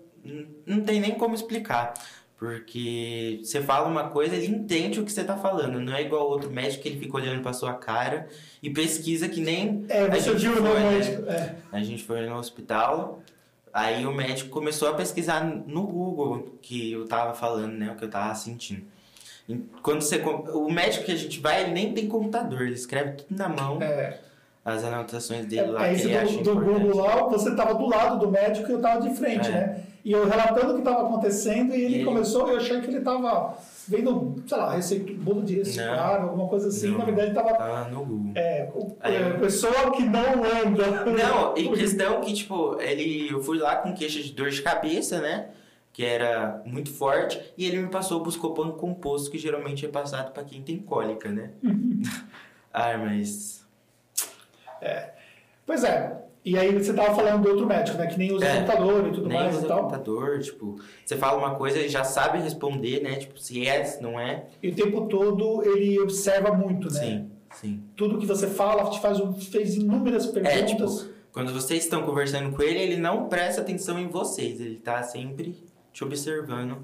Não 0.67 0.83
tem 0.83 1.01
nem 1.01 1.15
como 1.17 1.35
explicar. 1.35 1.95
Porque 2.39 3.41
você 3.43 3.61
fala 3.61 3.89
uma 3.89 4.11
coisa, 4.11 4.37
ele 4.37 4.47
entende 4.47 5.01
o 5.01 5.05
que 5.05 5.11
você 5.11 5.25
tá 5.25 5.37
falando. 5.37 5.81
Não 5.81 5.93
é 5.95 6.03
igual 6.03 6.29
outro 6.29 6.49
médico 6.51 6.83
que 6.85 6.89
ele 6.89 6.99
fica 7.01 7.17
olhando 7.17 7.43
pra 7.43 7.53
sua 7.53 7.75
cara 7.75 8.29
e 8.63 8.71
pesquisa 8.71 9.29
que 9.29 9.41
nem. 9.41 9.85
É, 9.89 10.03
a 10.05 10.19
gente 10.19 10.37
viu 10.39 10.53
foi, 10.53 10.63
meu 10.63 10.75
né? 10.75 10.91
médico. 10.93 11.29
É. 11.29 11.57
A 11.73 11.83
gente 11.83 12.05
foi 12.05 12.25
no 12.27 12.37
hospital, 12.37 13.21
aí 13.73 14.07
o 14.07 14.13
médico 14.13 14.51
começou 14.51 14.89
a 14.89 14.95
pesquisar 14.95 15.45
no 15.45 15.83
Google 15.85 16.55
que 16.63 16.93
eu 16.93 17.07
tava 17.07 17.35
falando, 17.35 17.73
né? 17.73 17.91
O 17.91 17.97
que 17.97 18.05
eu 18.05 18.11
tava 18.11 18.33
sentindo. 18.37 18.83
Em- 19.49 19.69
Quando 19.83 20.03
você. 20.03 20.19
O 20.19 20.71
médico 20.71 21.05
que 21.07 21.13
a 21.13 21.17
gente 21.17 21.41
vai, 21.41 21.63
ele 21.65 21.73
nem 21.73 21.93
tem 21.93 22.07
computador, 22.07 22.63
ele 22.63 22.75
escreve 22.75 23.13
tudo 23.13 23.37
na 23.37 23.49
mão, 23.49 23.83
É, 23.83 24.17
as 24.65 24.85
anotações 24.85 25.45
dele 25.47 25.73
lá 25.73 25.87
é 25.87 25.91
que 25.91 25.97
esse 25.97 26.07
ele 26.07 26.17
acha 26.19 26.37
do, 26.39 26.55
do. 26.55 26.61
Google 26.61 26.99
lá, 27.03 27.17
você 27.25 27.49
estava 27.51 27.75
do 27.75 27.87
lado 27.87 28.19
do 28.21 28.31
médico 28.31 28.69
e 28.69 28.73
eu 28.73 28.77
estava 28.77 29.01
de 29.09 29.15
frente, 29.17 29.49
É. 29.49 29.51
né? 29.51 29.83
E 30.05 30.13
eu 30.13 30.27
relatando 30.29 30.71
o 30.71 30.75
que 30.75 30.79
estava 30.81 31.03
acontecendo 31.07 31.75
e 31.75 31.83
ele, 31.83 31.95
ele- 31.97 32.05
começou, 32.05 32.49
eu 32.49 32.57
achei 32.57 32.81
que 32.81 32.87
ele 32.87 32.99
estava 32.99 33.57
vendo, 33.87 34.43
sei 34.47 34.57
lá, 34.59 34.73
receita, 34.75 35.13
bolo 35.15 35.43
de 35.43 35.57
reciclável, 35.57 36.29
alguma 36.29 36.49
coisa 36.49 36.69
assim. 36.69 36.91
Não. 36.91 36.99
Na 36.99 37.05
verdade, 37.05 37.29
estava 37.31 37.55
Tá 37.55 37.89
no 37.91 38.05
Google. 38.05 38.33
É, 38.37 38.69
é, 39.01 39.31
pessoa 39.39 39.91
que 39.93 40.03
não 40.05 40.45
anda. 40.45 41.05
Não, 41.05 41.57
em 41.57 41.73
questão 41.75 42.21
que, 42.21 42.33
tipo, 42.33 42.81
ele, 42.81 43.31
eu 43.33 43.43
fui 43.43 43.59
lá 43.59 43.77
com 43.77 43.93
queixa 43.93 44.23
de 44.23 44.33
dor 44.33 44.51
de 44.51 44.63
cabeça, 44.63 45.21
né? 45.21 45.49
Que 45.93 46.05
era 46.05 46.63
muito 46.65 46.91
forte, 46.93 47.41
e 47.59 47.67
ele 47.67 47.79
me 47.83 47.89
passou 47.89 48.21
o 48.21 48.23
buscopan 48.23 48.71
composto, 48.71 49.31
que 49.31 49.37
geralmente 49.39 49.85
é 49.85 49.89
passado 49.89 50.33
pra 50.33 50.45
quem 50.45 50.63
tem 50.63 50.79
cólica, 50.79 51.29
né? 51.31 51.51
Ai, 52.73 52.97
mas. 52.99 53.67
Pois 55.67 55.83
é. 55.85 56.17
E 56.45 56.57
aí 56.57 56.73
você 56.73 56.95
tava 56.95 57.15
falando 57.15 57.43
do 57.43 57.49
outro 57.51 57.67
médico, 57.67 57.99
né? 57.99 58.07
Que 58.07 58.19
nem 58.19 58.33
usa 58.33 58.47
É, 58.47 58.57
computador 58.61 59.07
e 59.09 59.13
tudo 59.13 59.29
Nem 59.29 59.39
mais 59.39 59.57
usa 59.57 59.65
e 59.65 59.69
tal. 59.69 59.81
computador, 59.83 60.39
tipo, 60.41 60.81
você 61.05 61.17
fala 61.17 61.37
uma 61.39 61.55
coisa 61.57 61.79
e 61.79 61.89
já 61.89 62.05
sabe 62.05 62.39
responder, 62.39 63.03
né? 63.03 63.17
Tipo, 63.17 63.39
se 63.39 63.67
é, 63.67 63.85
se 63.85 64.03
não 64.03 64.19
é. 64.19 64.47
E 64.63 64.69
o 64.71 64.75
tempo 64.75 65.07
todo 65.09 65.63
ele 65.65 65.99
observa 66.01 66.53
muito, 66.53 66.87
né? 66.93 67.01
Sim, 67.01 67.31
sim. 67.55 67.83
Tudo 67.97 68.19
que 68.19 68.25
você 68.27 68.47
fala, 68.47 68.89
te 68.91 69.01
faz, 69.01 69.19
fez 69.51 69.75
inúmeras 69.75 70.25
É, 70.25 70.29
tipo, 70.29 70.41
perguntas. 70.79 71.11
quando 71.33 71.53
vocês 71.53 71.83
estão 71.85 72.03
conversando 72.05 72.55
com 72.57 72.63
ele, 72.63 72.79
ele 72.79 72.97
não 72.97 73.29
presta 73.29 73.61
atenção 73.61 73.99
em 73.99 74.09
vocês, 74.09 74.59
ele 74.61 74.77
tá 74.77 75.03
sempre 75.03 75.55
te 75.93 76.03
observando. 76.05 76.79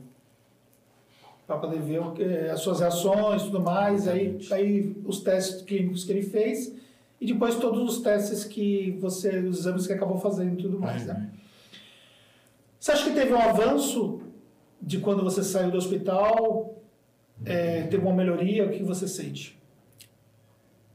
Pra 1.46 1.56
poder 1.58 1.80
ver 1.80 2.00
o 2.00 2.12
que- 2.12 2.22
as 2.24 2.60
suas 2.60 2.80
reações 2.80 3.42
e 3.42 3.44
tudo 3.46 3.60
mais. 3.60 4.08
Aí, 4.08 4.38
aí 4.50 4.96
os 5.04 5.20
testes 5.20 5.62
clínicos 5.62 6.04
que 6.04 6.12
ele 6.12 6.22
fez. 6.22 6.72
E 7.24 7.26
depois 7.26 7.54
todos 7.54 7.80
os 7.80 8.02
testes 8.02 8.44
que 8.44 8.98
você, 9.00 9.38
os 9.38 9.60
exames 9.60 9.86
que 9.86 9.94
acabou 9.94 10.18
fazendo 10.18 10.60
e 10.60 10.62
tudo 10.62 10.78
mais, 10.78 11.06
né? 11.06 11.14
Uhum. 11.14 11.38
Você 12.78 12.92
acha 12.92 13.04
que 13.04 13.14
teve 13.14 13.32
um 13.32 13.40
avanço 13.40 14.20
de 14.78 14.98
quando 14.98 15.24
você 15.24 15.42
saiu 15.42 15.70
do 15.70 15.78
hospital? 15.78 16.82
É, 17.42 17.84
teve 17.84 18.04
uma 18.04 18.12
melhoria? 18.12 18.66
O 18.66 18.70
que 18.70 18.82
você 18.82 19.08
sente? 19.08 19.58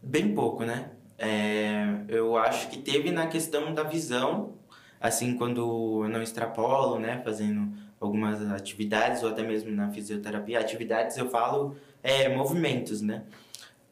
Bem 0.04 0.36
pouco, 0.36 0.64
né? 0.64 0.92
É, 1.18 2.04
eu 2.08 2.38
acho 2.38 2.70
que 2.70 2.78
teve 2.78 3.10
na 3.10 3.26
questão 3.26 3.74
da 3.74 3.82
visão, 3.82 4.54
assim, 5.02 5.36
quando 5.36 6.04
eu 6.04 6.10
não 6.10 6.22
extrapolo, 6.22 7.00
né? 7.00 7.24
Fazendo 7.26 7.74
algumas 8.00 8.40
atividades, 8.52 9.24
ou 9.24 9.30
até 9.30 9.42
mesmo 9.42 9.72
na 9.72 9.90
fisioterapia. 9.90 10.60
Atividades 10.60 11.18
eu 11.18 11.28
falo 11.28 11.76
é, 12.04 12.30
movimentos, 12.30 13.02
né? 13.02 13.24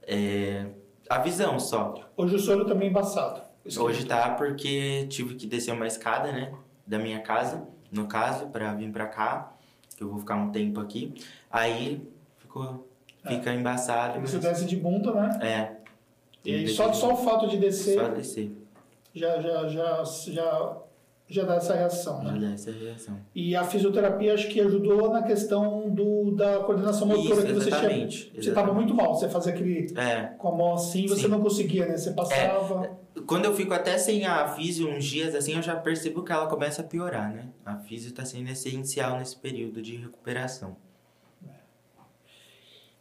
É, 0.04 0.68
a 1.10 1.20
visão 1.20 1.60
só. 1.60 1.96
Hoje 2.16 2.36
o 2.36 2.40
senhor 2.40 2.66
também 2.66 2.90
embaçado. 2.90 3.42
Hoje 3.80 4.06
tá 4.06 4.32
porque 4.32 5.08
tive 5.10 5.36
que 5.36 5.46
descer 5.46 5.74
uma 5.74 5.88
escada, 5.88 6.32
né? 6.32 6.54
Da 6.86 6.98
minha 6.98 7.20
casa, 7.20 7.68
no 7.92 8.08
caso, 8.08 8.48
pra 8.48 8.74
vir 8.74 8.92
pra 8.92 9.08
cá, 9.08 9.54
que 9.96 10.04
eu 10.04 10.10
vou 10.10 10.20
ficar 10.20 10.36
um 10.36 10.52
tempo 10.52 10.80
aqui. 10.80 11.14
Aí 11.52 12.02
ficou, 12.38 12.88
fica 13.28 13.54
embaçado. 13.54 14.20
Você 14.22 14.38
desce 14.38 14.66
de 14.66 14.78
bunda, 14.78 15.14
né? 15.14 15.40
É. 15.42 15.78
E 16.46 16.68
só, 16.70 16.94
só 16.94 17.14
o 17.14 17.18
fato 17.18 17.48
de 17.48 17.58
descer 17.58 18.00
Só 18.00 18.08
descer. 18.08 18.52
já, 19.14 19.42
já, 19.42 19.68
já, 19.68 20.04
já, 20.04 20.78
já 21.30 21.44
dá 21.44 21.56
essa 21.56 21.76
reação, 21.76 22.24
Já 22.24 22.32
né? 22.32 22.40
dá 22.48 22.54
essa 22.54 22.72
reação. 22.72 23.18
E 23.36 23.54
a 23.56 23.64
fisioterapia 23.64 24.34
acho 24.34 24.48
que 24.48 24.62
ajudou 24.62 25.10
na 25.12 25.22
questão 25.24 25.90
do, 25.90 26.32
da 26.32 26.60
coordenação 26.60 27.06
motora 27.08 27.36
Isso, 27.36 27.46
que 27.48 27.54
você 27.54 27.66
tinha. 27.70 27.78
exatamente, 27.82 28.32
Você 28.36 28.50
estava 28.50 28.74
muito 28.74 28.94
mal, 28.96 29.14
você 29.14 29.28
fazia 29.28 29.52
aquele 29.54 29.94
É. 30.00 30.34
com 30.38 30.48
a 30.48 30.56
mão 30.56 30.74
assim, 30.74 31.06
você 31.06 31.24
Sim. 31.24 31.28
não 31.28 31.42
conseguia, 31.42 31.86
né? 31.86 31.98
Você 31.98 32.12
passava. 32.12 32.98
Quando 33.26 33.46
eu 33.46 33.54
fico 33.54 33.74
até 33.74 33.98
sem 33.98 34.26
a 34.26 34.48
físio 34.48 34.88
uns 34.90 35.04
dias 35.04 35.36
assim, 35.36 35.56
eu 35.56 35.62
já 35.62 35.76
percebo 35.76 36.24
que 36.24 36.32
ela 36.32 36.48
começa 36.48 36.82
a 36.82 36.86
piorar, 36.86 37.34
né? 37.34 37.48
A 37.66 37.76
físio 37.78 38.14
tá 38.14 38.24
sendo 38.24 38.50
essencial 38.50 39.18
nesse 39.18 39.36
período 39.36 39.82
de 39.82 39.96
recuperação. 39.98 40.78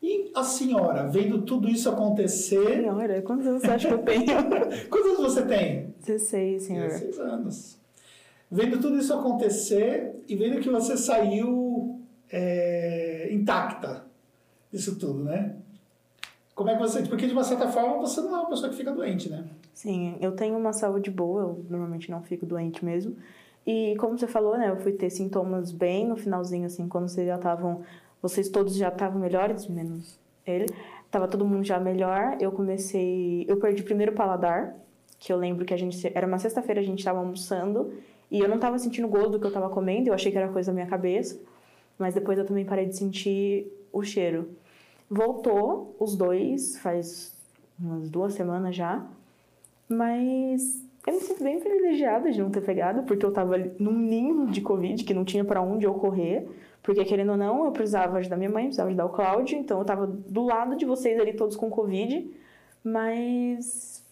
E 0.03 0.31
a 0.35 0.43
senhora, 0.45 1.07
vendo 1.09 1.43
tudo 1.43 1.69
isso 1.69 1.89
acontecer, 1.89 2.65
Senhora, 2.81 3.23
quantos 3.23 3.47
anos 3.47 3.63
você 3.63 3.71
acha 3.71 3.89
que 3.89 3.95
eu 3.95 3.99
tenho? 3.99 4.25
quantos 4.89 5.11
anos 5.19 5.35
você 5.35 5.43
tem? 5.43 5.95
16, 6.05 6.63
senhor. 6.63 6.89
16 6.89 7.19
anos. 7.19 7.76
Vendo 8.51 8.81
tudo 8.81 8.99
isso 8.99 9.13
acontecer 9.13 10.23
e 10.29 10.37
vendo 10.37 10.61
que 10.61 10.71
você 10.71 10.97
saiu 10.97 12.01
é, 12.31 13.29
intacta 13.33 14.05
disso 14.73 14.99
tudo, 14.99 15.25
né? 15.25 15.57
Como 16.55 16.71
é 16.71 16.75
que 16.75 16.81
você. 16.81 17.03
Porque 17.03 17.27
de 17.27 17.33
uma 17.33 17.45
certa 17.45 17.69
forma 17.69 17.99
você 17.99 18.21
não 18.21 18.35
é 18.35 18.39
uma 18.41 18.49
pessoa 18.49 18.71
que 18.71 18.77
fica 18.77 18.93
doente, 18.93 19.29
né? 19.29 19.45
Sim, 19.75 20.17
eu 20.21 20.33
tenho 20.33 20.57
uma 20.57 20.73
saúde 20.73 21.11
boa, 21.11 21.43
eu 21.43 21.65
normalmente 21.69 22.11
não 22.11 22.23
fico 22.23 22.47
doente 22.47 22.85
mesmo. 22.85 23.15
E 23.67 23.97
como 23.99 24.17
você 24.17 24.27
falou, 24.27 24.57
né, 24.57 24.71
eu 24.71 24.77
fui 24.77 24.93
ter 24.93 25.11
sintomas 25.11 25.73
bem 25.73 26.07
no 26.07 26.17
finalzinho, 26.17 26.67
assim, 26.67 26.89
quando 26.89 27.09
vocês 27.09 27.27
já 27.27 27.37
estavam. 27.37 27.83
Vocês 28.23 28.49
todos 28.49 28.75
já 28.75 28.89
estavam 28.89 29.21
melhores, 29.21 29.67
menos 29.67 30.19
ele. 30.47 30.67
Tava 31.11 31.29
todo 31.29 31.45
mundo 31.45 31.65
já 31.65 31.79
melhor. 31.79 32.39
Eu 32.41 32.53
comecei. 32.53 33.45
Eu 33.49 33.59
perdi 33.59 33.83
primeiro 33.83 34.13
o 34.13 34.15
paladar, 34.15 34.75
que 35.19 35.33
eu 35.33 35.37
lembro 35.37 35.65
que 35.65 35.75
a 35.75 35.77
gente. 35.77 36.11
Era 36.15 36.27
uma 36.27 36.39
sexta-feira, 36.39 36.81
a 36.81 36.85
gente 36.85 37.05
tava 37.05 37.19
almoçando. 37.19 37.93
E 38.31 38.41
eu 38.41 38.49
não 38.49 38.59
tava 38.59 38.79
sentindo 38.79 39.09
gosto 39.09 39.31
do 39.31 39.41
que 39.41 39.47
eu 39.47 39.53
tava 39.53 39.69
comendo, 39.69 40.09
eu 40.09 40.15
achei 40.15 40.33
que 40.33 40.39
era 40.39 40.49
coisa 40.49 40.71
da 40.71 40.75
minha 40.75 40.87
cabeça. 40.87 41.41
Mas 41.99 42.15
depois 42.15 42.39
eu 42.39 42.45
também 42.45 42.65
parei 42.65 42.87
de 42.87 42.97
sentir 42.97 43.73
o 43.93 44.03
cheiro. 44.03 44.51
Voltou, 45.09 45.95
os 45.99 46.17
dois, 46.17 46.79
faz 46.79 47.35
umas 47.79 48.09
duas 48.11 48.35
semanas 48.35 48.75
já. 48.75 49.07
Mas 49.89 50.83
eu 51.07 51.15
me 51.15 51.21
sinto 51.21 51.43
bem 51.43 51.61
privilegiada 51.61 52.31
de 52.33 52.41
não 52.41 52.51
ter 52.51 52.61
pegado, 52.61 53.05
porque 53.05 53.25
eu 53.25 53.33
tava 53.33 53.55
ali 53.55 53.71
num 53.79 53.93
ninho 53.93 54.47
de 54.49 54.61
Covid, 54.61 55.05
que 55.05 55.15
não 55.15 55.25
tinha 55.25 55.45
para 55.45 55.63
onde 55.63 55.87
eu 55.87 55.95
correr. 55.95 56.49
Porque, 56.83 57.05
querendo 57.05 57.33
ou 57.33 57.37
não, 57.37 57.65
eu 57.65 57.73
precisava 57.73 58.19
ajudar 58.19 58.37
minha 58.37 58.51
mãe, 58.51 58.65
precisava 58.65 58.89
ajudar 58.89 59.07
o 59.07 59.11
Cláudio. 59.11 59.59
Então, 59.59 59.79
eu 59.79 59.85
tava 59.85 60.07
do 60.07 60.43
lado 60.43 60.77
de 60.77 60.85
vocês 60.85 61.19
ali, 61.19 61.33
todos 61.33 61.57
com 61.57 61.71
Covid. 61.71 62.29
Mas 62.83 64.05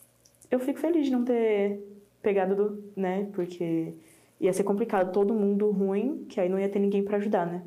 eu 0.50 0.58
fico 0.58 0.78
feliz 0.78 1.06
de 1.06 1.12
não 1.12 1.24
ter 1.24 1.80
pegado, 2.24 2.56
do, 2.56 2.84
né? 2.96 3.28
Porque 3.32 3.94
ia 4.40 4.52
ser 4.52 4.64
complicado, 4.64 5.12
todo 5.12 5.32
mundo 5.32 5.70
ruim, 5.70 6.24
que 6.28 6.40
aí 6.40 6.48
não 6.48 6.58
ia 6.58 6.68
ter 6.68 6.80
ninguém 6.80 7.04
para 7.04 7.18
ajudar, 7.18 7.46
né? 7.46 7.62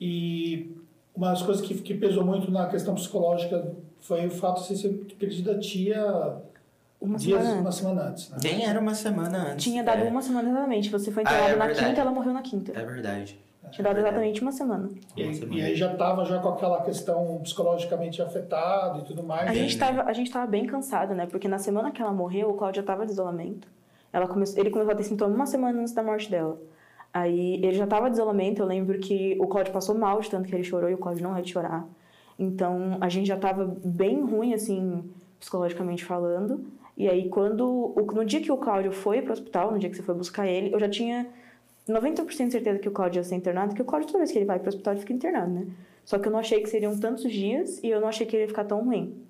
E 0.00 0.72
uma 1.14 1.30
das 1.30 1.42
coisas 1.42 1.64
que, 1.64 1.74
que 1.74 1.94
pesou 1.94 2.24
muito 2.24 2.50
na 2.50 2.66
questão 2.66 2.94
psicológica 2.94 3.72
foi 4.00 4.26
o 4.26 4.30
fato 4.30 4.60
de 4.62 4.76
você 4.76 4.88
ter 4.88 5.14
perdido 5.14 5.52
a 5.52 5.58
tia 5.58 6.36
Uma 7.00 7.16
dias, 7.16 7.40
semana 7.40 7.60
uma 7.60 7.68
antes. 7.68 7.78
semana 7.78 8.02
antes. 8.08 8.30
Né? 8.30 8.36
Nem 8.42 8.66
era 8.66 8.80
uma 8.80 8.94
semana 8.94 9.52
antes. 9.52 9.64
Tinha 9.64 9.84
dado 9.84 10.02
é, 10.02 10.08
uma 10.08 10.20
semana 10.20 10.48
exatamente. 10.50 10.90
Você 10.90 11.10
foi 11.12 11.22
Ah, 11.24 11.30
é 11.30 11.34
enterrado 11.36 11.58
na 11.58 11.66
verdade. 11.66 11.86
quinta, 11.88 12.00
ela 12.00 12.10
morreu 12.10 12.32
na 12.32 12.42
quinta. 12.42 12.72
É 12.78 12.84
verdade. 12.84 13.38
Tinha 13.70 13.84
dado 13.84 13.98
exatamente 13.98 14.40
uma 14.42 14.52
semana. 14.52 14.88
E, 15.16 15.22
e 15.22 15.62
aí 15.62 15.74
já 15.74 15.92
estava 15.92 16.24
já 16.24 16.38
com 16.38 16.48
aquela 16.50 16.82
questão 16.82 17.40
psicologicamente 17.42 18.22
afetado 18.22 19.00
e 19.00 19.02
tudo 19.04 19.22
mais. 19.22 19.48
A 19.48 19.52
Bem, 19.52 19.68
gente, 19.68 19.78
né? 19.78 19.86
tava, 19.86 20.08
a 20.08 20.12
gente 20.12 20.30
tava 20.30 20.46
bem 20.46 20.64
cansado, 20.66 21.14
né? 21.14 21.26
Porque 21.26 21.48
na 21.48 21.58
semana 21.58 21.90
que 21.90 22.00
ela 22.00 22.12
morreu, 22.12 22.50
o 22.50 22.54
Cláudio 22.54 22.82
já 22.82 22.86
tava 22.86 23.04
de 23.04 23.12
isolamento. 23.12 23.66
Ela 24.12 24.28
começou, 24.28 24.60
ele 24.60 24.70
começou 24.70 24.92
a 24.92 24.96
ter 24.96 25.02
sintoma 25.02 25.34
uma 25.34 25.46
semana 25.46 25.80
antes 25.80 25.92
da 25.92 26.02
morte 26.02 26.30
dela. 26.30 26.56
Aí 27.12 27.54
ele 27.56 27.72
já 27.74 27.86
tava 27.86 28.08
de 28.08 28.14
isolamento, 28.14 28.62
eu 28.62 28.66
lembro 28.66 28.98
que 28.98 29.36
o 29.40 29.46
Cláudio 29.48 29.72
passou 29.72 29.94
mal 29.96 30.20
de 30.20 30.30
tanto 30.30 30.48
que 30.48 30.54
ele 30.54 30.64
chorou 30.64 30.88
e 30.90 30.94
o 30.94 30.98
Cláudio 30.98 31.22
não 31.24 31.36
é 31.36 31.42
de 31.42 31.50
chorar. 31.52 31.84
Então 32.38 32.96
a 33.00 33.08
gente 33.08 33.26
já 33.26 33.36
tava 33.36 33.76
bem 33.84 34.20
ruim, 34.24 34.52
assim, 34.54 35.04
psicologicamente 35.38 36.04
falando. 36.04 36.64
E 36.96 37.08
aí 37.08 37.28
quando. 37.28 37.66
o- 37.96 38.06
no 38.14 38.24
dia 38.24 38.40
que 38.40 38.52
o 38.52 38.56
Cláudio 38.56 38.92
foi 38.92 39.20
pro 39.22 39.32
hospital, 39.32 39.72
no 39.72 39.78
dia 39.78 39.90
que 39.90 39.96
você 39.96 40.02
foi 40.02 40.14
buscar 40.14 40.46
ele, 40.46 40.72
eu 40.72 40.78
já 40.78 40.88
tinha 40.88 41.26
90% 41.88 42.46
de 42.46 42.52
certeza 42.52 42.78
que 42.78 42.88
o 42.88 42.92
Cláudio 42.92 43.20
ia 43.20 43.24
ser 43.24 43.34
internado, 43.34 43.68
porque 43.68 43.82
o 43.82 43.84
Cláudio 43.84 44.08
toda 44.08 44.18
vez 44.18 44.32
que 44.32 44.38
ele 44.38 44.46
vai 44.46 44.58
pro 44.58 44.68
hospital 44.68 44.94
ele 44.94 45.00
fica 45.00 45.12
internado, 45.12 45.50
né? 45.50 45.66
Só 46.04 46.18
que 46.18 46.28
eu 46.28 46.32
não 46.32 46.38
achei 46.38 46.60
que 46.60 46.68
seriam 46.68 46.98
tantos 46.98 47.30
dias 47.30 47.82
e 47.82 47.88
eu 47.88 48.00
não 48.00 48.08
achei 48.08 48.26
que 48.26 48.36
ele 48.36 48.44
ia 48.44 48.48
ficar 48.48 48.64
tão 48.64 48.84
ruim. 48.84 49.24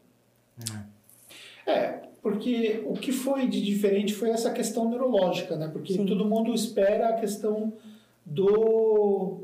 É, 1.67 2.01
porque 2.23 2.83
o 2.87 2.95
que 2.95 3.13
foi 3.13 3.47
de 3.47 3.63
diferente 3.63 4.15
foi 4.15 4.31
essa 4.31 4.51
questão 4.51 4.89
neurológica, 4.89 5.57
né? 5.57 5.69
Porque 5.73 5.95
Sim. 5.95 6.07
todo 6.07 6.25
mundo 6.25 6.55
espera 6.55 7.11
a 7.11 7.13
questão 7.15 7.73
do, 8.25 9.41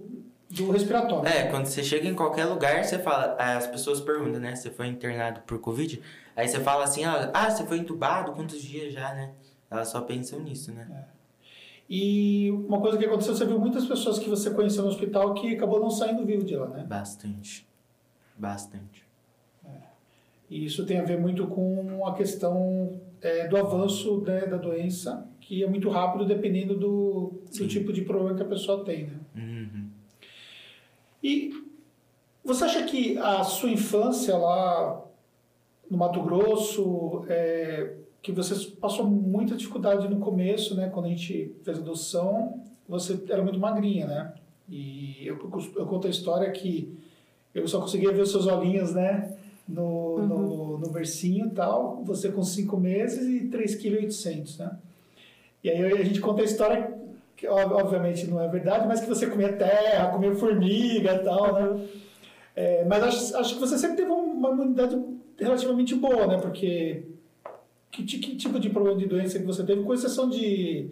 do 0.49 0.71
respiratório. 0.71 1.29
É, 1.29 1.49
quando 1.49 1.67
você 1.67 1.83
chega 1.83 2.09
em 2.09 2.15
qualquer 2.15 2.47
lugar, 2.47 2.85
você 2.85 2.99
fala, 2.99 3.37
as 3.39 3.67
pessoas 3.67 4.01
perguntam, 4.01 4.41
né? 4.41 4.57
Você 4.57 4.71
foi 4.71 4.87
internado 4.87 5.41
por 5.47 5.59
Covid? 5.59 6.01
Aí 6.35 6.49
você 6.49 6.61
fala 6.61 6.85
assim, 6.85 7.05
ah, 7.05 7.31
ah, 7.35 7.51
você 7.51 7.65
foi 7.65 7.79
entubado? 7.79 8.33
Quantos 8.33 8.61
dias 8.61 8.93
já, 8.93 9.15
né? 9.15 9.33
Elas 9.71 9.89
só 9.89 10.01
pensam 10.01 10.41
nisso, 10.41 10.73
né? 10.73 10.87
E 11.93 12.53
uma 12.53 12.81
coisa 12.81 12.97
que 12.97 13.05
aconteceu, 13.05 13.35
você 13.35 13.45
viu 13.45 13.59
muitas 13.59 13.85
pessoas 13.85 14.17
que 14.17 14.29
você 14.29 14.51
conheceu 14.51 14.85
no 14.85 14.91
hospital 14.91 15.35
que 15.35 15.57
acabou 15.57 15.81
não 15.81 15.91
saindo 15.91 16.25
vivo 16.25 16.45
de 16.45 16.55
lá, 16.55 16.69
né? 16.69 16.85
Bastante. 16.89 17.67
Bastante. 18.39 19.05
E 20.49 20.65
isso 20.65 20.87
tem 20.87 20.99
a 20.99 21.05
ver 21.05 21.19
muito 21.19 21.47
com 21.49 22.07
a 22.07 22.15
questão 22.15 23.01
é, 23.21 23.47
do 23.47 23.57
avanço 23.57 24.21
né, 24.23 24.47
da 24.47 24.57
doença, 24.57 25.29
que 25.41 25.63
é 25.63 25.69
muito 25.69 25.89
rápido 25.89 26.25
dependendo 26.25 26.77
do, 26.77 27.41
do 27.57 27.69
tipo 27.69 27.93
de 27.93 28.03
problema 28.03 28.37
que 28.37 28.43
a 28.43 28.47
pessoa 28.47 28.85
tem, 28.85 29.07
né? 29.07 29.21
Uhum. 29.37 29.89
E 31.23 31.53
Você 32.45 32.65
acha 32.65 32.83
que 32.85 33.19
a 33.19 33.45
sua 33.45 33.71
infância 33.71 34.37
lá 34.37 35.05
no 35.91 35.99
Mato 35.99 36.23
Grosso, 36.23 37.25
é, 37.29 37.95
que 38.23 38.33
você 38.33 38.55
passou 38.73 39.07
muita 39.07 39.55
dificuldade 39.55 40.09
no 40.09 40.21
começo, 40.21 40.75
né? 40.75 40.91
Quando 40.93 41.07
a 41.07 41.11
gente 41.11 41.55
fez 41.63 41.79
a 41.79 41.81
adoção, 41.81 42.63
você 42.89 43.19
era 43.29 43.43
muito 43.43 43.59
magrinha, 43.59 44.07
né? 44.07 44.35
E 44.69 45.27
eu, 45.27 45.37
eu 45.77 45.87
conto 45.87 46.07
a 46.07 46.11
história 46.11 46.51
que 46.51 46.97
eu 47.55 47.67
só 47.67 47.81
conseguia 47.81 48.13
ver 48.13 48.23
os 48.23 48.31
seus 48.31 48.47
olhinhos, 48.47 48.95
né? 48.95 49.37
No, 49.67 50.17
uhum. 50.17 50.27
no, 50.27 50.79
no 50.79 50.91
bercinho 50.91 51.47
e 51.47 51.51
tal, 51.51 52.03
você 52.05 52.31
com 52.31 52.43
5 52.43 52.77
meses 52.77 53.27
e 53.27 53.49
3,8 53.49 53.79
kg, 53.81 54.59
né? 54.59 54.79
E 55.63 55.71
aí 55.71 55.93
a 55.93 56.05
gente 56.05 56.21
conta 56.21 56.43
a 56.43 56.45
história, 56.45 56.93
que 57.37 57.47
obviamente 57.47 58.27
não 58.27 58.41
é 58.41 58.49
verdade, 58.49 58.87
mas 58.89 59.01
que 59.01 59.09
você 59.09 59.27
comia 59.27 59.53
terra, 59.53 60.11
comia 60.11 60.35
formiga 60.35 61.15
e 61.15 61.19
tal, 61.21 61.55
né? 61.55 61.89
É, 62.57 62.85
mas 62.85 63.03
acho, 63.03 63.37
acho 63.37 63.55
que 63.55 63.61
você 63.61 63.79
sempre 63.79 63.99
teve 63.99 64.11
uma 64.11 64.51
imunidade 64.51 65.01
relativamente 65.39 65.95
boa, 65.95 66.27
né? 66.27 66.39
Porque 66.39 67.05
que, 67.91 68.05
que 68.05 68.37
tipo 68.37 68.59
de 68.59 68.71
problema 68.71 68.99
de 68.99 69.07
doença 69.07 69.39
que 69.39 69.45
você 69.45 69.65
teve, 69.65 69.83
com 69.83 69.95
exceção 69.95 70.29
de, 70.29 70.89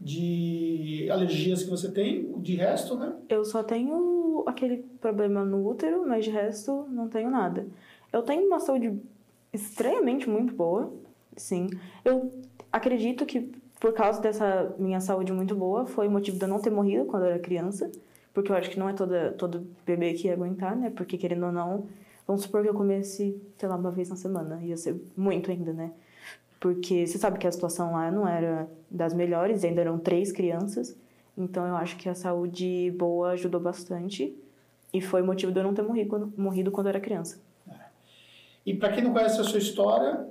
de 0.00 1.08
alergias 1.10 1.62
que 1.62 1.70
você 1.70 1.90
tem, 1.90 2.32
de 2.40 2.54
resto, 2.54 2.96
né? 2.96 3.14
Eu 3.28 3.44
só 3.44 3.62
tenho 3.62 4.44
aquele 4.46 4.84
problema 5.00 5.44
no 5.44 5.66
útero, 5.66 6.06
mas 6.06 6.24
de 6.24 6.30
resto 6.30 6.86
não 6.90 7.08
tenho 7.08 7.30
nada. 7.30 7.66
Eu 8.12 8.22
tenho 8.22 8.46
uma 8.46 8.60
saúde 8.60 8.98
extremamente 9.52 10.28
muito 10.28 10.54
boa, 10.54 10.92
sim. 11.36 11.68
Eu 12.04 12.30
acredito 12.70 13.24
que 13.24 13.52
por 13.80 13.92
causa 13.92 14.20
dessa 14.20 14.74
minha 14.78 14.98
saúde 14.98 15.30
muito 15.30 15.54
boa, 15.54 15.84
foi 15.84 16.08
o 16.08 16.10
motivo 16.10 16.38
de 16.38 16.44
eu 16.44 16.48
não 16.48 16.58
ter 16.58 16.70
morrido 16.70 17.04
quando 17.04 17.24
eu 17.24 17.32
era 17.32 17.38
criança, 17.38 17.90
porque 18.32 18.50
eu 18.50 18.56
acho 18.56 18.70
que 18.70 18.78
não 18.78 18.88
é 18.88 18.94
toda, 18.94 19.32
todo 19.32 19.66
bebê 19.84 20.14
que 20.14 20.26
ia 20.26 20.32
aguentar, 20.32 20.74
né? 20.74 20.90
Porque 20.90 21.18
querendo 21.18 21.44
ou 21.44 21.52
não, 21.52 21.86
vamos 22.26 22.42
supor 22.42 22.62
que 22.62 22.68
eu 22.70 22.74
comesse, 22.74 23.38
sei 23.58 23.68
lá, 23.68 23.76
uma 23.76 23.90
vez 23.90 24.08
na 24.08 24.16
semana, 24.16 24.58
ia 24.62 24.76
ser 24.76 24.98
muito 25.14 25.50
ainda, 25.50 25.72
né? 25.72 25.92
Porque 26.64 27.06
você 27.06 27.18
sabe 27.18 27.38
que 27.38 27.46
a 27.46 27.52
situação 27.52 27.92
lá 27.92 28.10
não 28.10 28.26
era 28.26 28.66
das 28.90 29.12
melhores, 29.12 29.62
ainda 29.62 29.82
eram 29.82 29.98
três 29.98 30.32
crianças, 30.32 30.96
então 31.36 31.66
eu 31.66 31.76
acho 31.76 31.94
que 31.98 32.08
a 32.08 32.14
saúde 32.14 32.90
boa 32.96 33.32
ajudou 33.32 33.60
bastante 33.60 34.34
e 34.90 34.98
foi 34.98 35.20
o 35.20 35.26
motivo 35.26 35.52
de 35.52 35.60
eu 35.60 35.62
não 35.62 35.74
ter 35.74 35.82
morrido, 35.82 36.32
morrido 36.34 36.70
quando 36.70 36.86
eu 36.86 36.90
era 36.92 37.00
criança. 37.00 37.38
É. 37.70 37.74
E 38.64 38.72
para 38.72 38.94
quem 38.94 39.04
não 39.04 39.12
conhece 39.12 39.38
a 39.38 39.44
sua 39.44 39.58
história, 39.58 40.26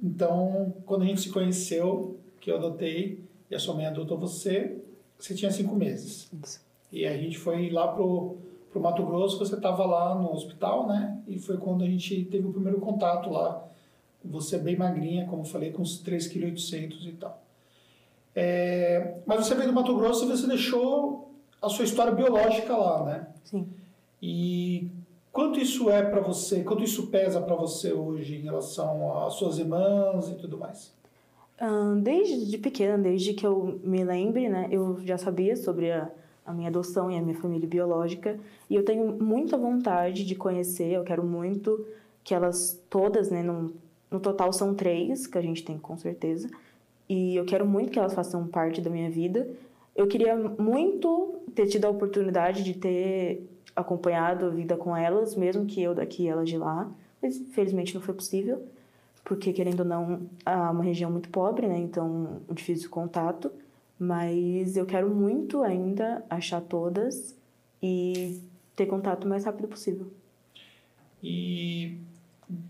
então, 0.00 0.72
quando 0.86 1.02
a 1.02 1.04
gente 1.04 1.20
se 1.20 1.30
conheceu, 1.30 2.16
que 2.40 2.52
eu 2.52 2.58
adotei 2.58 3.18
e 3.50 3.54
a 3.56 3.58
sua 3.58 3.74
mãe 3.74 3.86
adotou 3.86 4.16
você, 4.16 4.80
você 5.18 5.34
tinha 5.34 5.50
cinco 5.50 5.74
meses. 5.74 6.30
Isso. 6.44 6.64
E 6.92 7.04
a 7.04 7.16
gente 7.16 7.36
foi 7.36 7.70
lá 7.70 7.88
pro, 7.88 8.36
pro 8.70 8.80
Mato 8.80 9.04
Grosso, 9.04 9.36
você 9.36 9.56
estava 9.56 9.84
lá 9.84 10.14
no 10.14 10.32
hospital, 10.32 10.86
né? 10.86 11.20
E 11.26 11.40
foi 11.40 11.56
quando 11.56 11.82
a 11.82 11.88
gente 11.88 12.24
teve 12.26 12.46
o 12.46 12.52
primeiro 12.52 12.78
contato 12.78 13.30
lá. 13.30 13.71
Você 14.24 14.58
bem 14.58 14.76
magrinha, 14.76 15.26
como 15.26 15.42
eu 15.42 15.46
falei, 15.46 15.72
com 15.72 15.82
uns 15.82 16.02
3,8 16.02 16.30
kg 16.30 17.08
e 17.08 17.12
tal. 17.12 17.42
É, 18.34 19.14
mas 19.26 19.46
você 19.46 19.54
veio 19.54 19.68
do 19.68 19.74
Mato 19.74 19.96
Grosso 19.96 20.24
e 20.24 20.28
você 20.28 20.46
deixou 20.46 21.30
a 21.60 21.68
sua 21.68 21.84
história 21.84 22.12
biológica 22.12 22.76
lá, 22.76 23.04
né? 23.04 23.26
Sim. 23.44 23.68
E 24.20 24.88
quanto 25.32 25.60
isso 25.60 25.90
é 25.90 26.02
para 26.02 26.20
você, 26.20 26.62
quanto 26.62 26.82
isso 26.82 27.08
pesa 27.08 27.40
para 27.40 27.54
você 27.54 27.92
hoje 27.92 28.36
em 28.36 28.40
relação 28.40 29.24
às 29.24 29.34
suas 29.34 29.58
irmãs 29.58 30.28
e 30.28 30.34
tudo 30.34 30.56
mais? 30.58 30.92
Desde 32.02 32.58
pequena, 32.58 32.98
desde 32.98 33.34
que 33.34 33.46
eu 33.46 33.80
me 33.84 34.02
lembre, 34.02 34.48
né, 34.48 34.68
eu 34.70 34.98
já 35.04 35.16
sabia 35.16 35.54
sobre 35.54 35.92
a, 35.92 36.10
a 36.44 36.52
minha 36.52 36.68
adoção 36.68 37.08
e 37.08 37.16
a 37.16 37.22
minha 37.22 37.36
família 37.36 37.68
biológica 37.68 38.36
e 38.68 38.74
eu 38.74 38.84
tenho 38.84 39.12
muita 39.22 39.56
vontade 39.56 40.24
de 40.24 40.34
conhecer, 40.34 40.92
eu 40.92 41.04
quero 41.04 41.22
muito 41.22 41.86
que 42.24 42.34
elas 42.34 42.82
todas, 42.90 43.30
né, 43.30 43.44
no, 43.44 43.72
no 44.12 44.20
total 44.20 44.52
são 44.52 44.74
três, 44.74 45.26
que 45.26 45.38
a 45.38 45.42
gente 45.42 45.64
tem 45.64 45.78
com 45.78 45.96
certeza, 45.96 46.50
e 47.08 47.36
eu 47.36 47.44
quero 47.44 47.66
muito 47.66 47.90
que 47.90 47.98
elas 47.98 48.14
façam 48.14 48.46
parte 48.46 48.80
da 48.80 48.90
minha 48.90 49.10
vida. 49.10 49.48
Eu 49.94 50.06
queria 50.06 50.36
muito 50.36 51.40
ter 51.54 51.66
tido 51.66 51.84
a 51.84 51.90
oportunidade 51.90 52.62
de 52.62 52.74
ter 52.74 53.48
acompanhado 53.74 54.46
a 54.46 54.50
vida 54.50 54.76
com 54.76 54.96
elas, 54.96 55.34
mesmo 55.34 55.66
que 55.66 55.82
eu 55.82 55.94
daqui 55.94 56.24
e 56.24 56.28
elas 56.28 56.48
de 56.48 56.56
lá, 56.56 56.90
mas 57.20 57.36
infelizmente 57.36 57.94
não 57.94 58.00
foi 58.00 58.14
possível 58.14 58.62
porque 59.24 59.52
querendo 59.52 59.80
ou 59.80 59.86
não, 59.86 60.22
é 60.44 60.54
uma 60.54 60.82
região 60.82 61.10
muito 61.10 61.28
pobre, 61.28 61.66
né? 61.66 61.78
Então, 61.78 62.42
um 62.48 62.54
difícil 62.54 62.90
contato. 62.90 63.50
Mas 63.98 64.76
eu 64.76 64.84
quero 64.84 65.08
muito 65.08 65.62
ainda 65.62 66.24
achar 66.28 66.60
todas 66.60 67.38
e 67.80 68.42
ter 68.74 68.86
contato 68.86 69.24
o 69.24 69.28
mais 69.28 69.44
rápido 69.44 69.68
possível. 69.68 70.08
E 71.22 71.98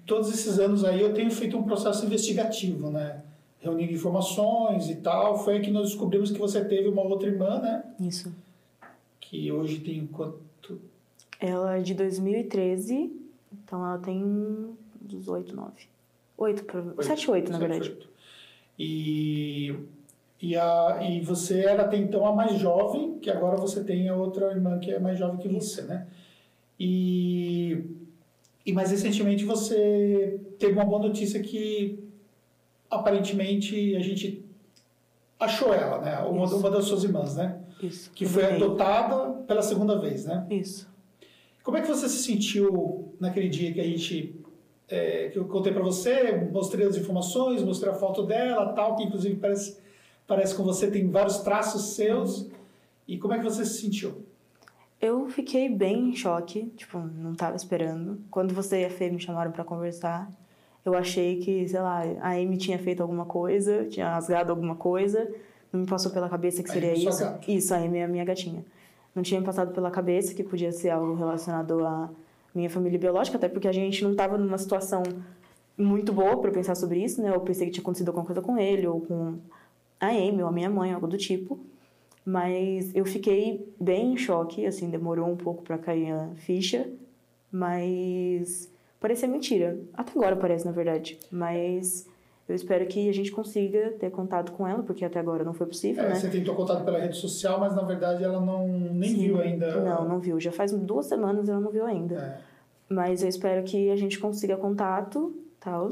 todos 0.07 0.33
esses 0.33 0.59
anos 0.59 0.85
aí 0.85 1.01
eu 1.01 1.15
tenho 1.15 1.31
feito 1.31 1.57
um 1.57 1.63
processo 1.63 2.05
investigativo, 2.05 2.91
né? 2.91 3.23
Reunindo 3.61 3.93
informações 3.93 4.89
e 4.89 4.97
tal. 4.97 5.39
Foi 5.39 5.55
aí 5.55 5.61
que 5.61 5.71
nós 5.71 5.91
descobrimos 5.91 6.31
que 6.31 6.39
você 6.39 6.65
teve 6.65 6.89
uma 6.89 7.03
outra 7.03 7.29
irmã, 7.29 7.61
né? 7.61 7.85
Isso. 8.01 8.33
Que 9.21 9.51
hoje 9.51 9.81
tem 9.81 10.07
quanto? 10.07 10.81
Ela 11.41 11.79
é 11.79 11.81
de 11.81 11.95
2013, 11.95 13.13
então 13.53 13.85
ela 13.85 13.99
tem 13.99 14.77
18, 15.01 15.55
9. 15.55 15.73
Oito, 16.39 16.65
sete, 17.03 17.31
oito, 17.31 17.53
na 17.53 17.59
verdade. 17.59 17.91
Oito. 17.91 18.09
E, 18.79 19.75
e, 20.41 20.57
a, 20.57 20.99
e 21.03 21.21
você 21.21 21.61
era 21.61 21.83
até 21.83 21.97
então 21.97 22.27
a 22.27 22.35
mais 22.35 22.59
jovem, 22.59 23.19
que 23.19 23.31
agora 23.31 23.57
você 23.57 23.85
tem 23.85 24.09
a 24.09 24.17
outra 24.17 24.51
irmã 24.51 24.79
que 24.79 24.91
é 24.91 24.99
mais 24.99 25.19
jovem 25.19 25.39
que 25.39 25.49
você, 25.49 25.83
né? 25.83 26.07
E, 26.81 27.85
e 28.65 28.73
mais 28.73 28.91
recentemente 28.91 29.45
você 29.45 30.41
teve 30.59 30.73
uma 30.73 30.85
boa 30.85 31.01
notícia 31.01 31.41
que 31.41 31.99
aparentemente 32.91 33.97
a 33.97 34.01
gente 34.01 34.45
achou 35.39 35.75
ela, 35.75 35.99
né? 35.99 36.19
Uma, 36.21 36.47
uma 36.47 36.71
das 36.71 36.85
suas 36.85 37.03
irmãs, 37.05 37.37
né? 37.37 37.59
Isso. 37.83 38.11
Que 38.15 38.25
foi 38.25 38.45
adotada 38.45 39.33
pela 39.47 39.63
segunda 39.63 39.99
vez, 39.99 40.25
né? 40.25 40.47
Isso. 40.51 40.89
Como 41.65 41.77
é 41.77 41.81
que 41.81 41.89
você 41.89 42.09
se 42.09 42.23
sentiu 42.23 43.15
naquele 43.19 43.49
dia 43.49 43.73
que 43.73 43.81
a 43.81 43.85
gente 43.85 44.43
é, 44.89 45.31
que 45.31 45.39
eu 45.39 45.47
contei 45.47 45.73
para 45.73 45.83
você, 45.83 46.33
mostrei 46.53 46.87
as 46.87 46.97
informações, 46.97 47.63
mostrei 47.63 47.93
a 47.93 47.97
foto 47.97 48.25
dela, 48.25 48.73
tal, 48.75 48.95
que 48.95 49.05
inclusive 49.05 49.37
parece, 49.37 49.79
parece 50.27 50.55
com 50.55 50.63
você, 50.63 50.91
tem 50.91 51.09
vários 51.09 51.39
traços 51.39 51.95
seus. 51.95 52.49
E 53.09 53.17
como 53.17 53.33
é 53.33 53.39
que 53.39 53.45
você 53.45 53.65
se 53.65 53.81
sentiu? 53.81 54.25
Eu 55.03 55.29
fiquei 55.29 55.69
bem 55.69 56.11
em 56.11 56.15
choque, 56.15 56.73
tipo, 56.77 56.97
não 56.97 57.33
estava 57.33 57.57
esperando. 57.57 58.21
Quando 58.31 58.55
você 58.55 58.83
e 58.83 58.85
a 58.85 58.91
Fê 58.91 59.11
me 59.11 59.19
chamaram 59.19 59.51
para 59.51 59.65
conversar, 59.65 60.31
eu 60.85 60.95
achei 60.95 61.41
que, 61.41 61.67
sei 61.67 61.81
lá, 61.81 62.03
a 62.21 62.35
Amy 62.35 62.57
tinha 62.57 62.79
feito 62.79 63.03
alguma 63.03 63.25
coisa, 63.25 63.85
tinha 63.87 64.09
rasgado 64.09 64.53
alguma 64.53 64.77
coisa. 64.77 65.29
Não 65.73 65.81
me 65.81 65.87
passou 65.89 66.13
pela 66.13 66.29
cabeça 66.29 66.63
que 66.63 66.71
seria 66.71 66.95
isso. 66.95 67.25
Isso, 67.49 67.75
a 67.75 67.79
Amy 67.79 67.99
é 67.99 68.05
a 68.05 68.09
minha 68.09 68.25
gatinha. 68.25 68.65
Não 69.13 69.25
tinha 69.25 69.41
me 69.41 69.45
passado 69.45 69.75
pela 69.75 69.91
cabeça 69.91 70.35
que 70.35 70.45
podia 70.45 70.71
ser 70.71 70.91
algo 70.91 71.15
relacionado 71.15 71.85
a 71.85 72.09
minha 72.55 72.71
família 72.71 72.97
biológica, 72.97 73.37
até 73.37 73.49
porque 73.49 73.67
a 73.67 73.73
gente 73.73 74.05
não 74.05 74.13
estava 74.13 74.39
numa 74.39 74.57
situação 74.57 75.03
muito 75.77 76.13
boa 76.13 76.37
para 76.37 76.53
pensar 76.53 76.77
sobre 76.77 77.03
isso, 77.03 77.21
né? 77.21 77.35
Eu 77.35 77.41
pensei 77.41 77.67
que 77.67 77.73
tinha 77.73 77.83
acontecido 77.83 78.11
alguma 78.11 78.25
coisa 78.25 78.41
com 78.41 78.57
ele, 78.57 78.87
ou 78.87 79.01
com 79.01 79.39
a 79.99 80.11
Amy, 80.11 80.43
ou 80.43 80.49
a 80.49 80.53
minha 80.53 80.71
mãe, 80.71 80.93
algo 80.93 81.09
do 81.09 81.19
tipo. 81.19 81.59
Mas 82.25 82.95
eu 82.95 83.05
fiquei 83.05 83.69
bem 83.81 84.13
em 84.13 84.17
choque, 84.17 84.65
assim, 84.65 84.89
demorou 84.89 85.29
um 85.29 85.37
pouco 85.37 85.63
para 85.63 85.77
cair 85.77 86.13
a 86.13 86.29
ficha, 86.37 86.89
mas 87.51 88.71
parecia 89.01 89.27
mentira. 89.27 89.79
Até 89.93 90.13
agora 90.13 90.37
parece, 90.37 90.65
na 90.65 90.71
verdade. 90.71 91.19
Mas 91.31 92.07
eu 92.49 92.55
espero 92.55 92.87
que 92.87 93.09
a 93.09 93.13
gente 93.13 93.33
consiga 93.33 93.93
ter 93.99 94.11
contato 94.11 94.53
com 94.53 94.67
ela, 94.67 94.83
porque 94.83 95.05
até 95.05 95.19
agora 95.19 95.43
não 95.43 95.53
foi 95.53 95.67
possível, 95.67 96.05
é, 96.05 96.11
né? 96.11 96.15
Você 96.15 96.29
tentou 96.29 96.55
contato 96.55 96.85
pela 96.85 96.99
rede 96.99 97.17
social, 97.17 97.59
mas 97.59 97.75
na 97.75 97.83
verdade 97.83 98.23
ela 98.23 98.41
não 98.41 98.69
nem 98.69 99.11
Sim, 99.11 99.19
viu 99.19 99.41
ainda. 99.41 99.81
Não, 99.81 100.09
não 100.09 100.21
viu. 100.21 100.39
Já 100.39 100.53
faz 100.53 100.73
duas 100.73 101.07
semanas 101.07 101.49
ela 101.49 101.61
não 101.61 101.71
viu 101.71 101.85
ainda. 101.85 102.15
É. 102.15 102.53
Mas 102.89 103.23
eu 103.23 103.29
espero 103.29 103.65
que 103.65 103.91
a 103.91 103.97
gente 103.97 104.19
consiga 104.19 104.57
contato, 104.57 105.35
tal, 105.59 105.89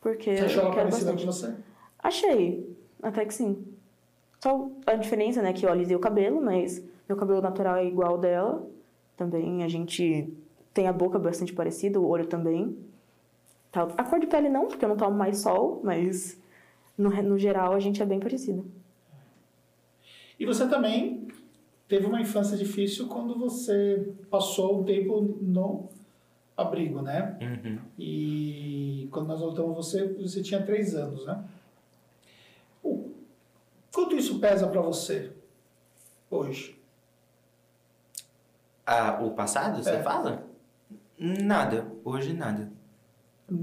porque 0.00 0.36
você 0.36 0.44
achou 0.44 0.62
ela 0.64 0.74
parecida 0.74 1.12
com 1.12 1.26
você? 1.26 1.54
Achei, 1.98 2.76
até 3.02 3.24
que 3.24 3.34
sim. 3.34 3.64
Só 4.42 4.70
a 4.86 4.94
diferença, 4.94 5.42
né, 5.42 5.52
que 5.52 5.66
eu 5.66 5.70
alisei 5.70 5.94
o 5.94 6.00
cabelo, 6.00 6.40
mas 6.40 6.82
meu 7.08 7.16
cabelo 7.16 7.42
natural 7.42 7.76
é 7.76 7.86
igual 7.86 8.16
dela. 8.16 8.66
Também 9.16 9.62
a 9.62 9.68
gente 9.68 10.32
tem 10.72 10.88
a 10.88 10.92
boca 10.92 11.18
bastante 11.18 11.52
parecida, 11.52 12.00
o 12.00 12.08
olho 12.08 12.26
também. 12.26 12.76
A 13.72 14.04
cor 14.04 14.18
de 14.18 14.26
pele 14.26 14.48
não, 14.48 14.66
porque 14.66 14.84
eu 14.84 14.88
não 14.88 14.96
tomo 14.96 15.16
mais 15.16 15.38
sol, 15.38 15.80
mas 15.84 16.40
no, 16.96 17.10
no 17.22 17.38
geral 17.38 17.72
a 17.72 17.80
gente 17.80 18.02
é 18.02 18.06
bem 18.06 18.18
parecido. 18.18 18.64
E 20.38 20.46
você 20.46 20.66
também 20.66 21.28
teve 21.86 22.06
uma 22.06 22.20
infância 22.20 22.56
difícil 22.56 23.08
quando 23.08 23.38
você 23.38 24.10
passou 24.30 24.80
um 24.80 24.84
tempo 24.84 25.20
no 25.42 25.88
abrigo, 26.56 27.02
né? 27.02 27.36
Uhum. 27.40 27.78
E 27.98 29.08
quando 29.10 29.28
nós 29.28 29.40
voltamos 29.40 29.76
você, 29.76 30.06
você 30.14 30.42
tinha 30.42 30.62
três 30.62 30.94
anos, 30.94 31.26
né? 31.26 31.44
Quanto 34.00 34.16
isso 34.16 34.38
pesa 34.38 34.66
para 34.66 34.80
você 34.80 35.30
hoje? 36.30 36.74
Ah, 38.86 39.20
o 39.22 39.32
passado, 39.32 39.82
você 39.82 39.90
é. 39.90 40.02
fala? 40.02 40.46
Nada, 41.18 41.86
hoje 42.02 42.32
nada. 42.32 42.72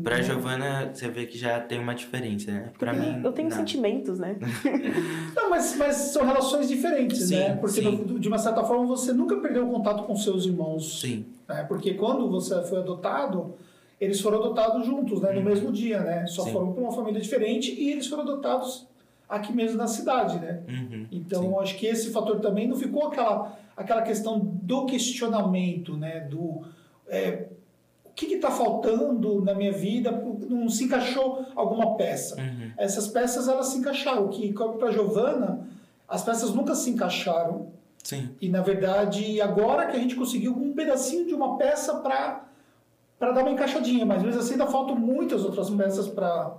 Pra 0.04 0.22
Giovana, 0.22 0.92
você 0.94 1.10
vê 1.10 1.26
que 1.26 1.40
já 1.40 1.60
tem 1.60 1.80
uma 1.80 1.96
diferença, 1.96 2.52
né? 2.52 2.72
Pra 2.78 2.94
mim. 2.94 3.20
eu 3.24 3.32
tenho 3.32 3.50
nada. 3.50 3.62
sentimentos, 3.62 4.20
né? 4.20 4.38
Não, 5.36 5.50
mas, 5.50 5.76
mas 5.76 5.96
são 5.96 6.24
relações 6.24 6.68
diferentes, 6.68 7.30
Sim, 7.30 7.38
né? 7.38 7.56
Porque, 7.56 7.82
sim. 7.82 8.20
de 8.20 8.28
uma 8.28 8.38
certa 8.38 8.64
forma, 8.64 8.86
você 8.86 9.12
nunca 9.14 9.38
perdeu 9.38 9.68
o 9.68 9.72
contato 9.72 10.04
com 10.04 10.16
seus 10.16 10.46
irmãos. 10.46 11.02
Sim, 11.02 11.26
Né? 11.50 11.64
Porque 11.64 11.96
quando 11.96 12.30
você 12.30 12.62
foi 12.66 12.78
adotado, 12.78 13.56
eles 14.00 14.22
foram 14.22 14.38
adotados 14.38 14.86
juntos, 14.86 15.20
né? 15.20 15.32
No 15.34 15.42
mesmo 15.42 15.72
dia, 15.72 16.00
né? 16.02 16.28
Só. 16.28 16.44
Sim. 16.44 16.52
foram 16.52 16.74
para 16.74 16.84
uma 16.84 16.92
família 16.92 17.20
diferente 17.20 17.74
e 17.74 17.90
eles 17.92 18.06
foram 18.06 18.22
adotados 18.22 18.86
aqui 19.28 19.54
mesmo 19.54 19.78
na 19.78 19.88
cidade, 19.88 20.40
né? 20.40 20.62
uhum, 20.68 21.06
Então, 21.12 21.60
acho 21.60 21.78
que 21.78 21.86
esse 21.86 22.12
fator 22.12 22.40
também 22.40 22.68
não 22.68 22.76
ficou 22.76 23.08
aquela, 23.08 23.58
aquela 23.76 24.02
questão 24.02 24.40
do 24.40 24.86
questionamento, 24.86 25.98
né? 25.98 26.22
Do 26.22 26.64
é, 27.08 27.48
o 28.06 28.10
que 28.16 28.26
está 28.34 28.50
faltando 28.50 29.42
na 29.44 29.54
minha 29.54 29.72
vida? 29.72 30.12
Não 30.50 30.70
se 30.70 30.86
encaixou 30.86 31.46
alguma 31.56 31.96
peça. 31.96 32.36
Uhum, 32.42 32.72
Essas 32.78 33.08
peças 33.08 33.48
elas 33.48 33.68
se 33.68 33.78
encaixaram. 33.78 34.26
O 34.26 34.30
que 34.30 34.54
para 34.54 34.92
Giovana, 34.92 35.68
as 36.08 36.24
peças 36.24 36.54
nunca 36.54 36.74
se 36.74 36.90
encaixaram. 36.90 37.68
sim. 38.04 38.30
E 38.42 38.50
na 38.50 38.62
verdade, 38.62 39.40
agora 39.42 39.86
que 39.88 39.98
a 39.98 40.00
gente 40.00 40.16
conseguiu 40.16 40.54
um 40.54 40.74
pedacinho 40.74 41.26
de 41.28 41.34
uma 41.34 41.58
peça 41.58 41.96
para 41.98 42.44
para 43.20 43.32
dar 43.32 43.42
uma 43.42 43.50
encaixadinha, 43.52 44.06
mas 44.06 44.22
mesmo 44.22 44.40
assim 44.40 44.52
ainda 44.54 44.68
faltam 44.68 44.96
muitas 44.96 45.44
outras 45.44 45.72
peças 45.72 46.08
para 46.08 46.56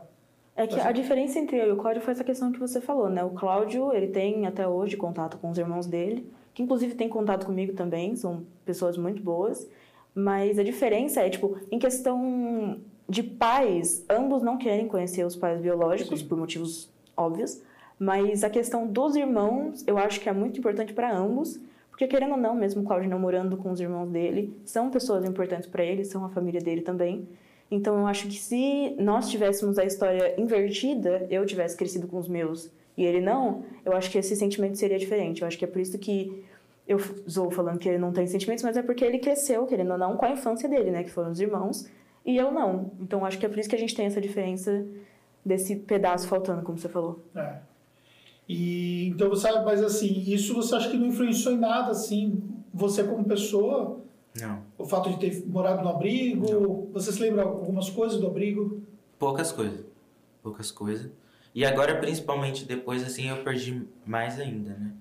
É 0.58 0.66
que 0.66 0.80
a 0.80 0.90
diferença 0.90 1.38
entre 1.38 1.56
eu 1.56 1.68
e 1.68 1.70
o 1.70 1.76
Cláudio 1.76 2.02
foi 2.02 2.10
essa 2.10 2.24
questão 2.24 2.50
que 2.50 2.58
você 2.58 2.80
falou, 2.80 3.08
né? 3.08 3.22
O 3.22 3.30
Cláudio, 3.30 3.92
ele 3.92 4.08
tem 4.08 4.44
até 4.44 4.66
hoje 4.66 4.96
contato 4.96 5.38
com 5.38 5.50
os 5.50 5.56
irmãos 5.56 5.86
dele, 5.86 6.28
que 6.52 6.64
inclusive 6.64 6.96
tem 6.96 7.08
contato 7.08 7.46
comigo 7.46 7.74
também, 7.74 8.16
são 8.16 8.44
pessoas 8.64 8.96
muito 8.98 9.22
boas. 9.22 9.70
Mas 10.12 10.58
a 10.58 10.64
diferença 10.64 11.20
é, 11.20 11.30
tipo, 11.30 11.56
em 11.70 11.78
questão 11.78 12.80
de 13.08 13.22
pais, 13.22 14.04
ambos 14.10 14.42
não 14.42 14.58
querem 14.58 14.88
conhecer 14.88 15.24
os 15.24 15.36
pais 15.36 15.60
biológicos, 15.60 16.18
Sim. 16.18 16.26
por 16.26 16.36
motivos 16.36 16.90
óbvios. 17.16 17.62
Mas 17.96 18.42
a 18.42 18.50
questão 18.50 18.84
dos 18.84 19.14
irmãos, 19.14 19.84
eu 19.86 19.96
acho 19.96 20.20
que 20.20 20.28
é 20.28 20.32
muito 20.32 20.58
importante 20.58 20.92
para 20.92 21.16
ambos, 21.16 21.60
porque 21.88 22.08
querendo 22.08 22.32
ou 22.32 22.36
não, 22.36 22.56
mesmo 22.56 22.82
o 22.82 22.84
Cláudio 22.84 23.08
namorando 23.08 23.56
com 23.56 23.70
os 23.70 23.78
irmãos 23.78 24.10
dele, 24.10 24.52
são 24.64 24.90
pessoas 24.90 25.24
importantes 25.24 25.68
para 25.68 25.84
ele, 25.84 26.04
são 26.04 26.24
a 26.24 26.28
família 26.28 26.60
dele 26.60 26.80
também. 26.80 27.28
Então 27.70 27.98
eu 27.98 28.06
acho 28.06 28.26
que 28.28 28.36
se 28.36 28.94
nós 28.98 29.28
tivéssemos 29.28 29.78
a 29.78 29.84
história 29.84 30.40
invertida, 30.40 31.26
eu 31.30 31.44
tivesse 31.44 31.76
crescido 31.76 32.06
com 32.06 32.18
os 32.18 32.28
meus 32.28 32.70
e 32.96 33.04
ele 33.04 33.20
não, 33.20 33.62
eu 33.84 33.92
acho 33.92 34.10
que 34.10 34.18
esse 34.18 34.34
sentimento 34.34 34.76
seria 34.76 34.98
diferente. 34.98 35.42
Eu 35.42 35.48
acho 35.48 35.58
que 35.58 35.64
é 35.64 35.68
por 35.68 35.80
isso 35.80 35.98
que 35.98 36.44
eu 36.86 36.96
estou 36.96 37.50
falando 37.50 37.78
que 37.78 37.88
ele 37.88 37.98
não 37.98 38.12
tem 38.12 38.26
sentimentos, 38.26 38.64
mas 38.64 38.76
é 38.76 38.82
porque 38.82 39.04
ele 39.04 39.18
cresceu, 39.18 39.66
querendo 39.66 39.92
ou 39.92 39.98
não, 39.98 40.16
com 40.16 40.24
a 40.24 40.30
infância 40.30 40.68
dele, 40.68 40.90
né? 40.90 41.04
Que 41.04 41.10
foram 41.10 41.30
os 41.30 41.38
irmãos, 41.38 41.86
e 42.24 42.36
eu 42.36 42.50
não. 42.50 42.92
Então 42.98 43.20
eu 43.20 43.26
acho 43.26 43.38
que 43.38 43.44
é 43.44 43.48
por 43.48 43.58
isso 43.58 43.68
que 43.68 43.76
a 43.76 43.78
gente 43.78 43.94
tem 43.94 44.06
essa 44.06 44.20
diferença 44.20 44.86
desse 45.44 45.76
pedaço 45.76 46.26
faltando, 46.26 46.62
como 46.62 46.78
você 46.78 46.88
falou. 46.88 47.22
É. 47.36 47.56
E 48.48 49.08
então 49.08 49.28
você 49.28 49.52
mas 49.60 49.82
assim, 49.82 50.24
isso 50.26 50.54
você 50.54 50.74
acha 50.74 50.90
que 50.90 50.96
não 50.96 51.06
influenciou 51.06 51.54
em 51.54 51.58
nada 51.58 51.90
assim, 51.90 52.42
você 52.72 53.04
como 53.04 53.22
pessoa, 53.24 54.00
Não. 54.40 54.62
o 54.76 54.84
fato 54.84 55.10
de 55.10 55.18
ter 55.18 55.46
morado 55.46 55.82
no 55.82 55.88
abrigo, 55.88 56.88
você 56.92 57.12
se 57.12 57.20
lembra 57.20 57.42
algumas 57.42 57.90
coisas 57.90 58.20
do 58.20 58.26
abrigo? 58.26 58.82
Poucas 59.18 59.50
coisas. 59.52 59.84
Poucas 60.42 60.70
coisas. 60.70 61.10
E 61.54 61.64
agora, 61.64 61.98
principalmente 61.98 62.64
depois, 62.64 63.02
assim, 63.02 63.28
eu 63.28 63.42
perdi 63.42 63.86
mais 64.06 64.38
ainda, 64.38 64.70
né? 64.70 64.92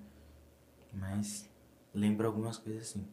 Mas 0.92 1.48
lembro 1.94 2.26
algumas 2.26 2.58
coisas 2.58 2.82
assim. 2.82 3.04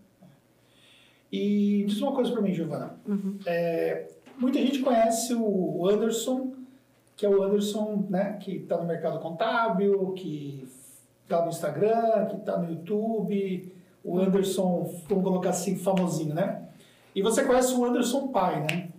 E 1.31 1.83
diz 1.87 2.01
uma 2.01 2.13
coisa 2.13 2.31
pra 2.31 2.41
mim, 2.41 2.53
Giovana. 2.53 2.97
É, 3.45 4.07
muita 4.37 4.59
gente 4.59 4.79
conhece 4.79 5.33
o 5.33 5.87
Anderson, 5.87 6.53
que 7.15 7.25
é 7.25 7.29
o 7.29 7.43
Anderson, 7.43 8.05
né, 8.09 8.37
que 8.41 8.57
está 8.57 8.77
no 8.77 8.85
mercado 8.85 9.19
contábil, 9.19 10.13
que 10.13 10.67
está 11.23 11.41
no 11.41 11.49
Instagram, 11.49 12.27
que 12.27 12.37
está 12.37 12.57
no 12.57 12.69
YouTube. 12.69 13.74
O 14.05 14.19
Anderson, 14.19 14.93
vamos 15.09 15.23
colocar 15.23 15.49
assim, 15.49 15.75
famosinho, 15.75 16.33
né? 16.33 16.61
E 17.15 17.21
você 17.21 17.43
conhece 17.43 17.73
o 17.73 17.83
Anderson 17.83 18.27
pai, 18.27 18.61
né? 18.61 18.89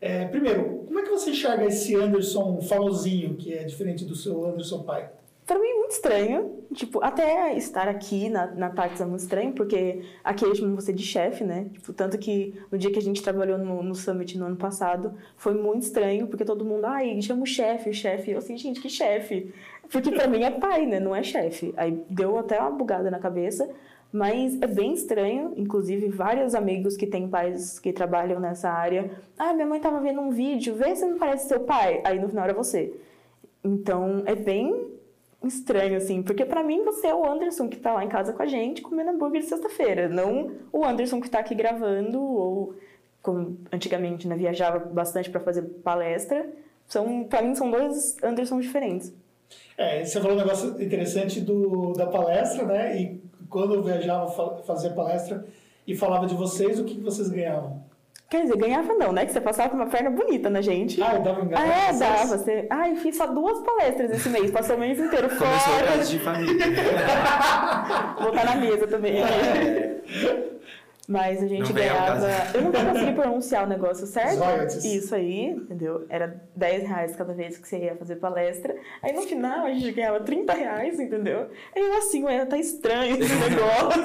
É, 0.00 0.24
primeiro, 0.26 0.82
como 0.86 0.98
é 0.98 1.02
que 1.02 1.10
você 1.10 1.30
enxerga 1.30 1.64
esse 1.64 1.94
Anderson 1.94 2.60
famosinho, 2.60 3.36
que 3.36 3.54
é 3.54 3.62
diferente 3.62 4.04
do 4.04 4.16
seu 4.16 4.44
Anderson 4.44 4.82
pai? 4.82 5.08
Pra 5.46 5.58
mim 5.58 5.68
é 5.68 5.74
muito 5.74 5.92
estranho. 5.92 6.58
Tipo, 6.72 7.04
até 7.04 7.54
estar 7.54 7.86
aqui 7.86 8.30
na, 8.30 8.46
na 8.46 8.66
é 8.68 9.04
muito 9.04 9.20
estranho, 9.20 9.52
porque 9.52 10.02
aqui 10.24 10.44
eles 10.44 10.58
chamam 10.58 10.74
você 10.74 10.92
de 10.92 11.02
chefe, 11.02 11.44
né? 11.44 11.66
Tipo, 11.72 11.92
tanto 11.92 12.16
que 12.16 12.54
no 12.70 12.78
dia 12.78 12.90
que 12.90 12.98
a 12.98 13.02
gente 13.02 13.22
trabalhou 13.22 13.58
no, 13.58 13.82
no 13.82 13.94
Summit 13.94 14.38
no 14.38 14.46
ano 14.46 14.56
passado, 14.56 15.12
foi 15.36 15.54
muito 15.54 15.82
estranho, 15.82 16.26
porque 16.28 16.44
todo 16.44 16.64
mundo, 16.64 16.86
ai, 16.86 17.20
chama 17.20 17.42
o 17.42 17.46
chefe, 17.46 17.90
o 17.90 17.94
chefe. 17.94 18.30
Eu 18.30 18.38
assim, 18.38 18.56
gente, 18.56 18.80
que 18.80 18.88
chefe? 18.88 19.52
Porque 19.90 20.10
pra 20.10 20.26
mim 20.26 20.42
é 20.42 20.50
pai, 20.50 20.86
né? 20.86 20.98
Não 20.98 21.14
é 21.14 21.22
chefe. 21.22 21.74
Aí 21.76 22.02
deu 22.08 22.38
até 22.38 22.58
uma 22.58 22.70
bugada 22.70 23.10
na 23.10 23.18
cabeça. 23.18 23.68
Mas 24.12 24.60
é 24.60 24.66
bem 24.66 24.92
estranho, 24.92 25.54
inclusive 25.56 26.08
vários 26.08 26.54
amigos 26.54 26.96
que 26.98 27.06
têm 27.06 27.28
pais 27.28 27.78
que 27.78 27.92
trabalham 27.92 28.38
nessa 28.38 28.68
área. 28.68 29.10
Ah, 29.38 29.54
minha 29.54 29.66
mãe 29.66 29.80
tava 29.80 30.00
vendo 30.00 30.20
um 30.20 30.30
vídeo, 30.30 30.74
vê 30.74 30.94
se 30.94 31.06
não 31.06 31.18
parece 31.18 31.48
seu 31.48 31.60
pai. 31.60 32.02
Aí 32.04 32.20
no 32.20 32.28
final 32.28 32.44
era 32.44 32.52
você. 32.52 32.92
Então 33.64 34.22
é 34.26 34.34
bem 34.34 34.92
estranho, 35.42 35.96
assim, 35.96 36.22
porque 36.22 36.44
pra 36.44 36.62
mim 36.62 36.84
você 36.84 37.08
é 37.08 37.14
o 37.14 37.24
Anderson 37.24 37.68
que 37.68 37.78
tá 37.78 37.94
lá 37.94 38.04
em 38.04 38.08
casa 38.08 38.32
com 38.32 38.42
a 38.42 38.46
gente 38.46 38.82
comendo 38.82 39.10
hambúrguer 39.10 39.42
sexta-feira, 39.42 40.08
não 40.08 40.52
o 40.72 40.84
Anderson 40.84 41.20
que 41.20 41.28
tá 41.28 41.40
aqui 41.40 41.54
gravando 41.54 42.20
ou 42.20 42.74
como 43.20 43.58
antigamente, 43.72 44.28
né, 44.28 44.36
viajava 44.36 44.78
bastante 44.78 45.30
pra 45.30 45.40
fazer 45.40 45.62
palestra. 45.62 46.48
São, 46.86 47.24
para 47.24 47.40
mim 47.40 47.54
são 47.54 47.70
dois 47.70 48.16
Andersons 48.22 48.64
diferentes. 48.64 49.12
É, 49.76 50.04
você 50.04 50.20
falou 50.20 50.36
um 50.36 50.40
negócio 50.40 50.82
interessante 50.82 51.40
do, 51.40 51.92
da 51.92 52.06
palestra, 52.06 52.64
né? 52.64 53.00
E 53.00 53.22
quando 53.52 53.74
eu 53.74 53.82
viajava 53.82 54.26
fa- 54.32 54.56
fazer 54.66 54.90
palestra 54.90 55.44
e 55.86 55.94
falava 55.94 56.26
de 56.26 56.34
vocês, 56.34 56.80
o 56.80 56.84
que, 56.84 56.94
que 56.96 57.00
vocês 57.02 57.28
ganhavam? 57.28 57.84
Quer 58.30 58.44
dizer, 58.44 58.56
ganhava 58.56 58.94
não, 58.94 59.12
né? 59.12 59.26
Que 59.26 59.32
você 59.32 59.42
passava 59.42 59.68
com 59.68 59.76
uma 59.76 59.86
perna 59.88 60.08
bonita 60.10 60.48
na 60.48 60.62
gente. 60.62 61.02
Ah, 61.02 61.16
eu 61.16 61.22
dava 61.22 61.42
um 61.42 61.44
engano 61.44 61.62
Ah, 61.62 61.68
é, 61.68 61.86
vocês? 61.92 61.98
dava. 61.98 62.38
Você... 62.38 62.66
Ai, 62.70 62.96
fiz 62.96 63.14
só 63.18 63.26
duas 63.26 63.58
palestras 63.60 64.10
esse 64.10 64.28
mês, 64.30 64.50
passou 64.50 64.76
o 64.76 64.78
mês 64.80 64.98
inteiro 64.98 65.28
Começou 65.28 65.46
a 65.74 65.78
fora. 65.78 65.98
de 66.02 66.18
família. 66.18 66.66
Botar 68.24 68.44
na 68.46 68.56
mesa 68.56 68.86
também. 68.86 69.22
É, 69.22 70.00
Mas 71.08 71.42
a 71.42 71.46
gente 71.48 71.64
Não 71.68 71.72
ganhava. 71.72 72.26
Eu 72.54 72.62
nunca 72.62 72.84
consegui 72.84 73.12
pronunciar 73.12 73.64
o 73.64 73.68
negócio 73.68 74.06
certo. 74.06 74.38
Royalties. 74.38 74.84
Isso 74.84 75.14
aí, 75.14 75.46
entendeu? 75.46 76.06
Era 76.08 76.40
10 76.54 76.86
reais 76.88 77.16
cada 77.16 77.32
vez 77.34 77.58
que 77.58 77.66
você 77.68 77.76
ia 77.78 77.96
fazer 77.96 78.16
palestra. 78.16 78.74
Aí 79.02 79.12
no 79.12 79.22
final 79.22 79.66
a 79.66 79.70
gente 79.72 79.90
ganhava 79.90 80.20
30 80.20 80.52
reais, 80.52 81.00
entendeu? 81.00 81.48
Aí 81.74 81.82
eu 81.82 81.96
assim, 81.98 82.22
ué, 82.22 82.44
tá 82.46 82.56
estranho 82.56 83.16
esse 83.20 83.34
negócio. 83.34 84.02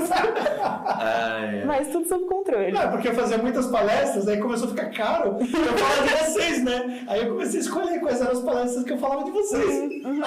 ah, 0.63 1.39
é. 1.53 1.65
Mas 1.65 1.87
tudo 1.89 2.07
sob 2.07 2.25
controle. 2.25 2.71
Não, 2.71 2.89
porque 2.89 3.09
eu 3.09 3.13
fazia 3.13 3.37
muitas 3.37 3.67
palestras, 3.67 4.27
aí 4.27 4.37
começou 4.39 4.67
a 4.67 4.71
ficar 4.71 4.89
caro. 4.91 5.37
Eu 5.39 5.45
falava 5.45 6.07
de 6.07 6.23
vocês, 6.25 6.63
né? 6.63 7.05
Aí 7.07 7.21
eu 7.25 7.33
comecei 7.33 7.59
a 7.59 7.63
escolher 7.63 7.99
quais 7.99 8.21
eram 8.21 8.31
as 8.31 8.41
palestras 8.41 8.83
que 8.83 8.93
eu 8.93 8.97
falava 8.97 9.23
de 9.23 9.31
vocês. 9.31 10.03
Uhum. 10.03 10.19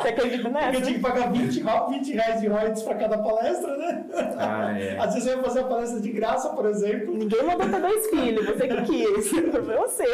Você 0.00 0.08
acredita 0.08 0.42
Porque 0.48 0.48
nessa? 0.64 0.74
eu 0.78 0.82
tinha 0.82 0.94
que 0.94 1.00
pagar 1.00 1.30
20, 1.32 1.60
ro- 1.60 1.88
20 1.90 2.12
reais 2.12 2.40
de 2.40 2.46
royalties 2.48 2.82
pra 2.82 2.94
cada 2.94 3.18
palestra, 3.18 3.76
né? 3.76 4.04
Ah, 4.38 4.78
é. 4.80 4.96
Às 4.98 5.14
vezes 5.14 5.28
eu 5.28 5.36
ia 5.36 5.42
fazer 5.42 5.60
a 5.60 5.64
palestra 5.64 6.00
de 6.00 6.13
graça, 6.14 6.50
por 6.50 6.66
exemplo. 6.66 7.14
Ninguém 7.14 7.42
mandou 7.44 7.68
ter 7.68 7.80
dois 7.80 8.06
filhos, 8.08 8.46
você 8.46 8.68
que 8.68 8.82
quis. 8.82 9.32
O 9.44 9.50
problema 9.50 9.84
é 9.84 9.88
seu. 9.88 10.06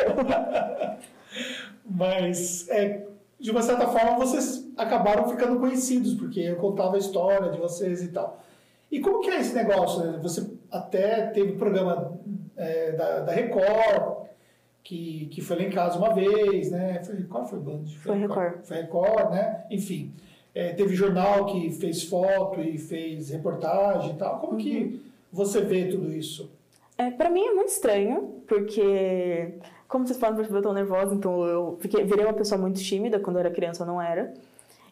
Mas, 1.84 2.68
é, 2.68 3.06
de 3.38 3.50
uma 3.50 3.62
certa 3.62 3.86
forma, 3.86 4.18
vocês 4.18 4.68
acabaram 4.76 5.28
ficando 5.28 5.58
conhecidos, 5.60 6.14
porque 6.14 6.40
eu 6.40 6.56
contava 6.56 6.96
a 6.96 6.98
história 6.98 7.50
de 7.50 7.58
vocês 7.58 8.02
e 8.02 8.08
tal. 8.08 8.42
E 8.90 9.00
como 9.00 9.20
que 9.20 9.30
é 9.30 9.40
esse 9.40 9.54
negócio? 9.54 10.20
Você 10.20 10.50
até 10.70 11.26
teve 11.28 11.52
programa 11.52 12.18
é, 12.56 12.92
da, 12.92 13.20
da 13.20 13.32
Record, 13.32 14.26
que, 14.82 15.26
que 15.30 15.40
foi 15.40 15.56
lá 15.56 15.62
em 15.62 15.70
casa 15.70 15.98
uma 15.98 16.12
vez, 16.12 16.70
né? 16.70 17.02
Foi, 17.04 17.22
qual 17.24 17.46
foi 17.46 17.60
Band? 17.60 17.84
Foi 18.02 18.18
Record. 18.18 18.64
Foi 18.64 18.76
Record, 18.78 19.30
né? 19.30 19.64
Enfim. 19.70 20.12
É, 20.52 20.72
teve 20.72 20.96
jornal 20.96 21.46
que 21.46 21.70
fez 21.70 22.02
foto 22.02 22.60
e 22.60 22.76
fez 22.76 23.30
reportagem 23.30 24.12
e 24.12 24.14
tal. 24.14 24.40
Como 24.40 24.56
que 24.56 25.00
você 25.32 25.60
vê 25.60 25.86
tudo 25.86 26.12
isso? 26.12 26.50
É, 26.98 27.10
pra 27.10 27.30
mim 27.30 27.42
é 27.44 27.54
muito 27.54 27.68
estranho, 27.68 28.42
porque, 28.46 29.54
como 29.88 30.06
vocês 30.06 30.18
podem 30.18 30.36
perceber, 30.36 30.58
eu 30.58 30.62
tô 30.62 30.72
nervosa, 30.72 31.14
então 31.14 31.44
eu 31.46 31.78
fiquei, 31.80 32.04
virei 32.04 32.24
uma 32.26 32.34
pessoa 32.34 32.60
muito 32.60 32.80
tímida, 32.80 33.18
quando 33.18 33.36
eu 33.36 33.40
era 33.40 33.50
criança 33.50 33.82
eu 33.82 33.86
não 33.86 34.00
era. 34.00 34.34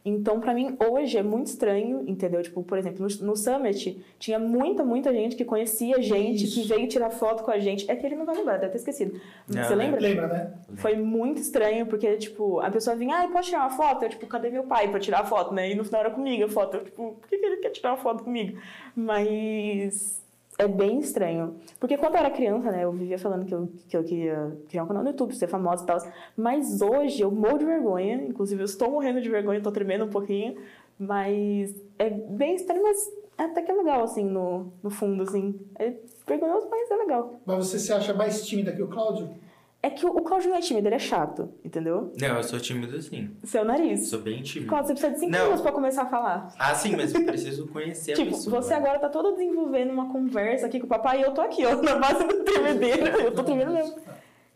Então, 0.05 0.41
pra 0.41 0.55
mim, 0.55 0.75
hoje 0.91 1.19
é 1.19 1.23
muito 1.23 1.49
estranho, 1.49 2.03
entendeu? 2.07 2.43
Tipo, 2.43 2.63
por 2.63 2.79
exemplo, 2.79 3.07
no, 3.07 3.27
no 3.27 3.37
Summit, 3.37 4.03
tinha 4.19 4.39
muita, 4.39 4.83
muita 4.83 5.13
gente 5.13 5.37
que 5.37 5.45
conhecia 5.45 6.01
gente, 6.01 6.45
Isso. 6.45 6.63
que 6.63 6.69
veio 6.69 6.89
tirar 6.89 7.11
foto 7.11 7.43
com 7.43 7.51
a 7.51 7.59
gente. 7.59 7.91
É 7.91 7.97
que 7.97 8.07
ele 8.07 8.17
não 8.17 8.25
vai 8.25 8.37
lembrar, 8.37 8.57
deve 8.57 8.73
ter 8.73 8.79
esquecido. 8.79 9.21
Não, 9.47 9.63
Você 9.63 9.75
lembra? 9.75 10.01
Lembra, 10.01 10.27
né? 10.29 10.53
Foi 10.77 10.97
muito 10.97 11.43
estranho, 11.43 11.85
porque, 11.85 12.17
tipo, 12.17 12.61
a 12.61 12.71
pessoa 12.71 12.97
vinha, 12.97 13.17
ai, 13.17 13.29
posso 13.29 13.51
tirar 13.51 13.63
uma 13.63 13.71
foto? 13.71 14.05
Eu, 14.05 14.09
tipo, 14.09 14.27
cadê 14.27 14.49
meu 14.49 14.63
pai 14.63 14.89
pra 14.89 15.01
tirar 15.01 15.21
a 15.21 15.25
foto, 15.27 15.53
né? 15.53 15.71
E 15.71 15.75
no 15.75 15.85
final 15.85 16.01
era 16.01 16.11
comigo 16.11 16.45
a 16.45 16.49
foto. 16.49 16.79
Eu, 16.79 16.85
tipo, 16.85 17.17
por 17.21 17.29
que, 17.29 17.37
que 17.37 17.45
ele 17.45 17.57
quer 17.59 17.71
tirar 17.71 17.91
uma 17.91 17.99
foto 17.99 18.25
comigo? 18.25 18.59
Mas 18.97 20.23
é 20.59 20.67
bem 20.67 20.99
estranho. 20.99 21.55
Porque 21.79 21.97
quando 21.97 22.15
eu 22.15 22.21
era 22.21 22.31
criança, 22.31 22.71
né, 22.73 22.85
eu 22.85 22.91
vivia 22.91 23.19
falando 23.19 23.47
que 23.47 23.55
eu, 23.55 23.71
que 23.89 23.97
eu 23.97 24.03
queria 24.03 24.57
criar 24.69 24.83
um 24.83 24.89
canal 24.89 25.05
no 25.05 25.11
YouTube, 25.11 25.33
ser 25.35 25.47
famosa 25.47 25.85
e 25.85 25.87
tal. 25.87 25.99
Mas 26.37 26.83
hoje 26.83 27.23
eu 27.23 27.31
morro 27.31 27.59
de 27.59 27.65
vergonha. 27.65 28.17
Inclusive, 28.27 28.61
eu 28.61 28.67
estou 28.67 28.91
morrendo 28.91 29.21
de 29.21 29.29
vergonha, 29.29 29.59
estou 29.59 29.73
tremendo 29.73 30.05
um 30.05 30.11
pouquinho. 30.11 30.57
Mas 30.99 31.81
é 31.97 32.11
bem 32.11 32.57
estranho, 32.57 32.83
mas 32.83 33.09
até 33.39 33.63
que 33.63 33.71
é 33.71 33.75
legal, 33.75 34.03
assim, 34.03 34.25
no, 34.25 34.73
no 34.83 34.91
fundo, 34.91 35.23
assim. 35.23 35.55
É 35.79 35.95
vergonhoso, 36.27 36.69
mas 36.69 36.91
é 36.91 36.97
legal. 36.97 37.41
Mas 37.47 37.59
você 37.59 37.79
se 37.79 37.93
acha 37.93 38.13
mais 38.13 38.45
tímida 38.45 38.73
que 38.73 38.83
o 38.83 38.89
Cláudio? 38.89 39.31
É 39.81 39.89
que 39.91 40.05
o, 40.05 40.13
Cláudio 40.23 40.51
não 40.51 40.57
é 40.57 40.61
tímido, 40.61 40.89
ele 40.89 40.97
é 40.97 40.99
chato, 40.99 41.51
entendeu? 41.65 42.13
Não, 42.21 42.37
eu 42.37 42.43
sou 42.43 42.59
tímido 42.59 43.01
sim. 43.01 43.31
Seu 43.45 43.65
nariz. 43.65 44.09
Sou 44.09 44.21
bem 44.21 44.43
tímido. 44.43 44.69
Cláudio, 44.69 44.89
você 44.89 44.93
precisa 44.95 45.13
de 45.15 45.21
cinco 45.21 45.33
Não. 45.33 45.43
minutos 45.45 45.63
pra 45.63 45.71
começar 45.71 46.03
a 46.03 46.07
falar. 46.07 46.53
Ah, 46.59 46.75
sim, 46.75 46.97
mas 46.97 47.15
eu 47.15 47.25
preciso 47.25 47.69
conhecer 47.69 48.13
a 48.13 48.17
Tipo, 48.17 48.31
pessoa. 48.33 48.61
você 48.61 48.75
agora 48.75 48.99
tá 48.99 49.09
todo 49.09 49.33
desenvolvendo 49.37 49.93
uma 49.93 50.11
conversa 50.11 50.67
aqui 50.67 50.81
com 50.81 50.87
o 50.87 50.89
papai 50.89 51.21
e 51.21 51.23
eu 51.23 51.33
tô 51.33 51.41
aqui, 51.41 51.65
ó, 51.65 51.77
na 51.81 51.95
base 51.97 52.25
do 52.27 52.43
tremedeiro. 52.43 53.07
Eu 53.21 53.33
tô 53.33 53.45
tremendo 53.45 53.73
mesmo. 53.73 53.97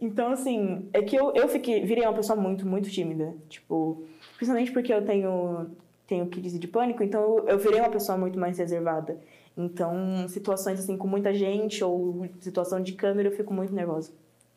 Então, 0.01 0.33
assim, 0.33 0.89
é 0.93 1.01
que 1.03 1.15
eu, 1.15 1.33
eu 1.37 1.47
fiquei, 1.47 1.85
virei 1.85 2.05
uma 2.05 2.15
pessoa 2.15 2.37
muito, 2.37 2.67
muito 2.67 2.91
tímida. 2.91 3.33
Tipo, 3.49 4.03
principalmente 4.37 4.73
porque 4.73 4.93
eu 4.93 5.05
tenho, 5.05 5.69
tenho 6.05 6.27
crise 6.27 6.59
de 6.59 6.67
pânico, 6.67 7.05
então 7.05 7.23
eu, 7.23 7.47
eu 7.47 7.59
virei 7.61 7.79
uma 7.79 7.91
pessoa 7.91 8.19
muito 8.19 8.37
mais 8.37 8.59
reservada. 8.59 9.21
Então, 9.57 10.27
situações 10.29 10.81
assim 10.81 10.97
com 10.97 11.07
muita 11.07 11.33
gente 11.33 11.85
ou 11.85 12.27
situação 12.41 12.83
de 12.83 12.95
câmera, 12.95 13.29
eu 13.29 13.33
fico 13.37 13.55
muito 13.55 13.73
nervosa. 13.73 14.11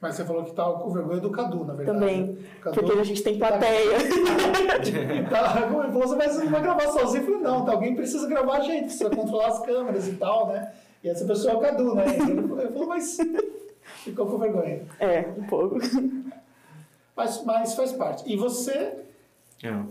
Mas 0.06 0.18
você 0.18 0.24
falou 0.24 0.44
que 0.44 0.54
tava 0.54 0.78
com 0.78 0.92
vergonha 0.92 1.20
do 1.20 1.32
Cadu, 1.32 1.66
na 1.66 1.74
verdade. 1.74 2.00
Também. 2.00 2.38
Cadu, 2.62 2.80
Porque 2.80 3.00
a 3.00 3.04
gente 3.04 3.24
tem 3.24 3.40
plateia. 3.40 3.98
tá, 5.32 5.64
como 5.64 5.82
ele 5.82 5.92
falou, 5.94 6.08
você 6.08 6.16
vai, 6.16 6.30
você 6.30 6.46
vai 6.46 6.62
gravar 6.62 6.88
sozinho. 6.90 7.24
Eu 7.24 7.26
falei, 7.26 7.42
não, 7.42 7.66
tá, 7.66 7.72
alguém 7.72 7.96
precisa 7.96 8.28
gravar 8.28 8.58
a 8.58 8.60
gente, 8.60 8.84
precisa 8.84 9.10
controlar 9.10 9.48
as 9.48 9.66
câmeras 9.66 10.08
e 10.08 10.12
tal, 10.14 10.50
né? 10.50 10.72
E 11.04 11.10
essa 11.10 11.26
pessoa 11.26 11.54
é 11.54 11.56
o 11.56 11.60
Cadu, 11.60 11.96
né? 11.96 12.06
Ele 12.20 12.48
falou, 12.48 12.88
mas 12.88 13.18
ficou 14.04 14.28
com 14.28 14.38
vergonha. 14.38 14.84
É, 15.00 15.26
um 15.36 15.48
pouco. 15.48 15.80
Mas, 17.16 17.44
mas 17.44 17.74
faz 17.74 17.92
parte. 17.92 18.32
E 18.32 18.38
você. 18.38 18.94
Não, 19.64 19.88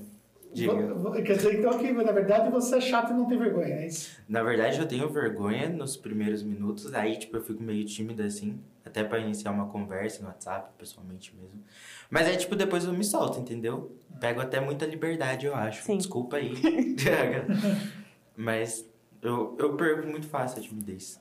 diga. 0.55 1.23
Quer 1.23 1.37
dizer, 1.37 1.59
então, 1.59 1.79
que 1.79 1.93
na 1.93 2.13
verdade 2.13 2.51
você 2.51 2.77
é 2.77 2.81
chato 2.81 3.11
e 3.11 3.15
não 3.15 3.27
tem 3.27 3.39
vergonha, 3.39 3.75
é 3.75 3.87
isso? 3.87 4.17
Na 4.29 4.43
verdade, 4.43 4.79
eu 4.81 4.87
tenho 4.87 5.09
vergonha 5.09 5.69
nos 5.69 5.97
primeiros 5.97 6.43
minutos, 6.43 6.93
aí, 6.95 7.17
tipo, 7.19 7.37
eu 7.37 7.43
fico 7.43 7.63
meio 7.63 7.85
tímida, 7.85 8.25
assim, 8.25 8.59
até 8.85 9.03
pra 9.05 9.19
iniciar 9.19 9.51
uma 9.51 9.67
conversa 9.69 10.23
no 10.23 10.29
WhatsApp, 10.29 10.71
pessoalmente 10.79 11.35
mesmo. 11.35 11.63
Mas 12.11 12.27
aí, 12.29 12.37
tipo, 12.37 12.55
depois 12.57 12.85
eu 12.85 12.93
me 12.93 13.05
solto, 13.05 13.39
entendeu? 13.41 13.93
Pego 14.21 14.41
até 14.41 14.61
muita 14.61 14.87
liberdade, 14.87 15.47
eu 15.47 15.55
acho. 15.55 15.83
Sim. 15.83 15.97
Desculpa 15.99 16.37
aí. 16.37 16.55
Mas 18.37 18.85
eu, 19.23 19.57
eu 19.59 19.77
perco 19.77 20.07
muito 20.09 20.27
fácil 20.27 20.59
a 20.59 20.63
timidez. 20.63 21.21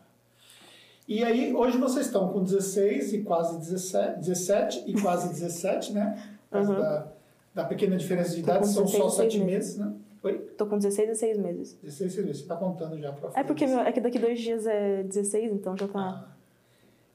E 1.08 1.24
aí, 1.24 1.54
hoje 1.54 1.78
vocês 1.78 2.06
estão 2.06 2.30
com 2.32 2.44
16 2.44 3.14
e 3.14 3.24
quase 3.24 3.58
17, 3.60 4.20
17 4.20 4.84
e 4.88 5.02
quase 5.02 5.28
17, 5.30 5.92
né? 5.94 6.38
Por 6.50 6.58
causa 6.58 6.72
Uhum. 6.74 6.80
da, 6.80 7.13
da 7.54 7.64
pequena 7.66 7.96
diferença 7.98 8.36
de 8.36 8.42
Tô 8.42 8.50
idade, 8.52 8.68
são 8.68 8.88
só 8.88 9.06
16 9.06 9.14
7 9.34 9.40
meses. 9.46 9.78
meses, 9.78 9.78
né? 9.78 9.94
Oi? 10.24 10.40
Tô 10.58 10.66
com 10.66 10.78
16 10.78 11.10
a 11.10 11.16
6 11.16 11.38
meses. 11.38 11.78
16 11.84 12.16
meses, 12.26 12.42
você 12.42 12.48
tá 12.48 12.56
contando 12.56 12.98
já 13.00 13.12
pra 13.12 13.30
É 13.36 13.44
porque 13.44 13.68
meu- 13.68 13.80
é 13.82 13.92
que 13.92 14.00
daqui 14.02 14.18
dois 14.18 14.40
dias 14.40 14.66
é 14.66 15.04
16, 15.04 15.52
então 15.52 15.76
já 15.78 15.88
tá. 15.88 16.00
Ah. 16.00 16.34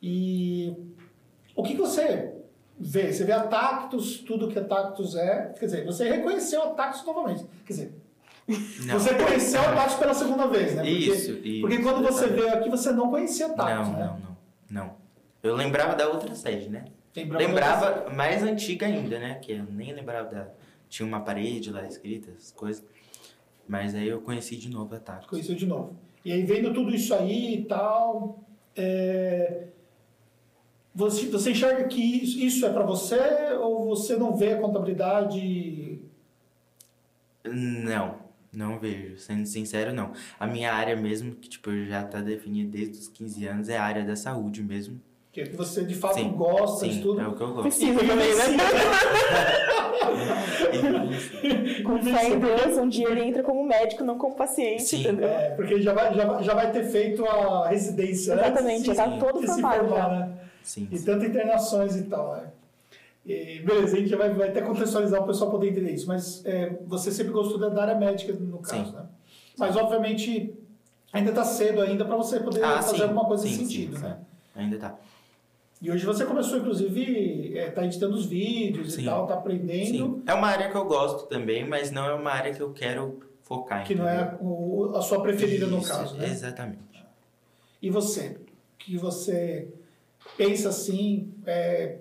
E 0.02 0.74
o 1.56 1.62
que 1.62 1.74
que 1.74 1.80
você 1.80 2.38
vê? 2.80 3.10
Você 3.12 3.24
vê 3.24 3.32
a 3.32 3.42
Tactus, 3.48 4.18
tudo 4.20 4.48
que 4.48 4.58
a 4.58 4.64
Tactus 4.64 5.16
é. 5.16 5.52
Quer 5.58 5.64
dizer, 5.66 5.84
você 5.84 6.08
reconheceu 6.08 6.62
a 6.62 6.66
Tactus 6.68 7.04
novamente. 7.04 7.44
Quer 7.66 7.72
dizer, 7.72 7.92
Não. 8.86 8.98
você 9.00 9.14
conheceu 9.14 9.60
a 9.60 9.74
Tactus 9.74 9.96
pela 9.96 10.14
segunda 10.14 10.46
vez, 10.46 10.74
né? 10.76 10.82
Porque, 10.82 10.90
Isso, 10.96 11.32
isso. 11.32 11.60
Porque 11.62 11.82
quando 11.82 12.02
você 12.06 12.28
veio 12.28 12.52
aqui, 12.54 12.70
você 12.70 12.92
não 12.92 13.10
conhecia 13.10 13.46
a 13.46 13.52
Tactus, 13.54 13.88
Não, 13.88 13.98
né? 13.98 14.06
não, 14.06 14.18
não, 14.20 14.36
não. 14.86 14.94
Eu 15.42 15.56
lembrava 15.56 15.96
da 15.96 16.08
outra 16.08 16.32
sede, 16.36 16.68
né? 16.68 16.84
Lembrava 17.24 17.46
Lembrava 17.46 18.10
mais 18.14 18.42
antiga 18.42 18.86
ainda, 18.86 19.18
né? 19.18 19.34
Que 19.36 19.52
eu 19.52 19.64
nem 19.64 19.92
lembrava 19.92 20.28
da. 20.28 20.48
Tinha 20.88 21.06
uma 21.06 21.20
parede 21.20 21.70
lá 21.70 21.86
escrita, 21.86 22.30
essas 22.30 22.52
coisas. 22.52 22.84
Mas 23.66 23.94
aí 23.94 24.08
eu 24.08 24.20
conheci 24.20 24.56
de 24.56 24.70
novo 24.70 24.94
a 24.94 24.98
Tactus. 24.98 25.28
Conheceu 25.28 25.54
de 25.54 25.66
novo. 25.66 25.96
E 26.24 26.32
aí, 26.32 26.42
vendo 26.42 26.72
tudo 26.72 26.94
isso 26.94 27.14
aí 27.14 27.54
e 27.54 27.64
tal, 27.64 28.42
é, 28.74 29.68
você, 30.94 31.26
você 31.26 31.52
enxerga 31.52 31.84
que 31.86 32.00
isso, 32.00 32.38
isso 32.38 32.66
é 32.66 32.72
para 32.72 32.82
você 32.82 33.18
ou 33.60 33.84
você 33.86 34.16
não 34.16 34.36
vê 34.36 34.54
a 34.54 34.60
contabilidade? 34.60 36.00
Não, 37.44 38.16
não 38.52 38.78
vejo. 38.78 39.16
Sendo 39.18 39.46
sincero, 39.46 39.92
não. 39.92 40.12
A 40.40 40.46
minha 40.46 40.72
área 40.72 40.96
mesmo, 40.96 41.36
que 41.36 41.48
tipo, 41.48 41.70
já 41.84 42.02
tá 42.02 42.20
definida 42.20 42.70
desde 42.70 42.98
os 42.98 43.08
15 43.08 43.46
anos, 43.46 43.68
é 43.68 43.76
a 43.76 43.84
área 43.84 44.04
da 44.04 44.16
saúde 44.16 44.62
mesmo. 44.62 45.00
Que 45.32 45.42
que 45.44 45.56
você 45.56 45.84
de 45.84 45.94
fato 45.94 46.14
Sim, 46.14 46.30
gosta 46.30 46.88
de 46.88 46.94
Sim, 46.94 47.02
tudo? 47.02 47.20
é 47.20 47.28
o 47.28 47.34
que 47.34 47.42
eu 47.42 47.48
gosto. 47.48 47.62
Precisa 47.62 48.00
também, 48.00 48.34
né? 48.34 48.44
Com 51.84 52.02
fé 52.02 52.28
em 52.30 52.38
Deus, 52.38 52.76
um 52.78 52.88
dia 52.88 53.08
ele 53.10 53.22
entra 53.24 53.42
como 53.42 53.64
médico, 53.64 54.04
não 54.04 54.18
como 54.18 54.34
paciente, 54.34 54.82
Sim. 54.84 55.00
entendeu? 55.00 55.28
É, 55.28 55.50
porque 55.50 55.80
já 55.80 55.92
vai, 55.92 56.14
já, 56.14 56.24
vai- 56.26 56.42
já 56.42 56.54
vai 56.54 56.72
ter 56.72 56.84
feito 56.84 57.24
a 57.26 57.68
residência 57.68 58.32
Exatamente, 58.34 58.90
antes 58.90 58.96
já 58.96 59.04
tá 59.04 59.10
de- 59.10 59.18
todo 59.20 59.46
formado 59.46 59.78
formar, 59.88 59.96
já. 59.98 60.08
né? 60.08 60.38
Sim, 60.62 60.88
E 60.90 60.98
sim. 60.98 61.04
tantas 61.04 61.28
internações 61.28 61.96
e 61.96 62.02
tal, 62.04 62.32
né? 62.36 62.44
E, 63.26 63.60
beleza, 63.60 63.96
a 63.96 64.00
gente 64.00 64.08
já 64.10 64.16
vai, 64.16 64.32
vai 64.32 64.48
até 64.48 64.62
contextualizar 64.62 65.22
o 65.22 65.26
pessoal 65.26 65.50
poder 65.50 65.68
entender 65.70 65.92
isso, 65.92 66.06
mas 66.08 66.44
é, 66.46 66.72
você 66.86 67.10
sempre 67.12 67.32
gostou 67.32 67.58
da 67.58 67.82
área 67.82 67.94
médica, 67.94 68.32
no 68.32 68.58
caso, 68.58 68.86
Sim. 68.86 68.92
né? 68.96 69.02
Mas, 69.58 69.76
obviamente, 69.76 70.54
ainda 71.12 71.30
está 71.30 71.44
cedo 71.44 71.80
ainda 71.82 72.04
para 72.04 72.16
você 72.16 72.40
poder 72.40 72.62
Ah, 72.64 72.80
fazer 72.80 72.96
sim. 72.98 73.02
alguma 73.02 73.24
coisa 73.26 73.42
Sim, 73.42 73.48
nesse 73.50 73.62
sentido, 73.64 73.96
sim. 73.96 74.02
né? 74.02 74.16
Ainda 74.56 74.78
tá. 74.78 74.94
E 75.80 75.90
hoje 75.90 76.04
você 76.04 76.24
começou, 76.24 76.58
inclusive, 76.58 77.56
é, 77.56 77.70
tá 77.70 77.84
editando 77.84 78.16
os 78.16 78.26
vídeos 78.26 78.94
e 78.94 78.96
Sim. 78.96 79.04
tal, 79.04 79.26
tá 79.26 79.34
aprendendo, 79.34 79.86
Sim. 79.86 80.22
É 80.26 80.34
uma 80.34 80.48
área 80.48 80.68
que 80.70 80.76
eu 80.76 80.84
gosto 80.84 81.26
também, 81.28 81.66
mas 81.68 81.90
não 81.92 82.04
é 82.06 82.14
uma 82.14 82.30
área 82.32 82.52
que 82.52 82.60
eu 82.60 82.72
quero 82.72 83.20
focar. 83.42 83.84
que 83.86 83.94
não 83.94 84.06
é 84.08 84.22
entendeu? 84.22 84.38
o- 84.46 84.92
a 84.96 85.00
sua 85.02 85.22
preferida 85.22 85.66
no 85.66 85.78
Isso, 85.78 85.88
caso, 85.88 86.16
né? 86.16 86.26
Exatamente. 86.26 87.06
E 87.80 87.90
você? 87.90 88.38
O 88.74 88.78
que 88.78 88.96
você 88.98 89.68
pensa 90.36 90.68
assim 90.70 91.32
é, 91.46 91.98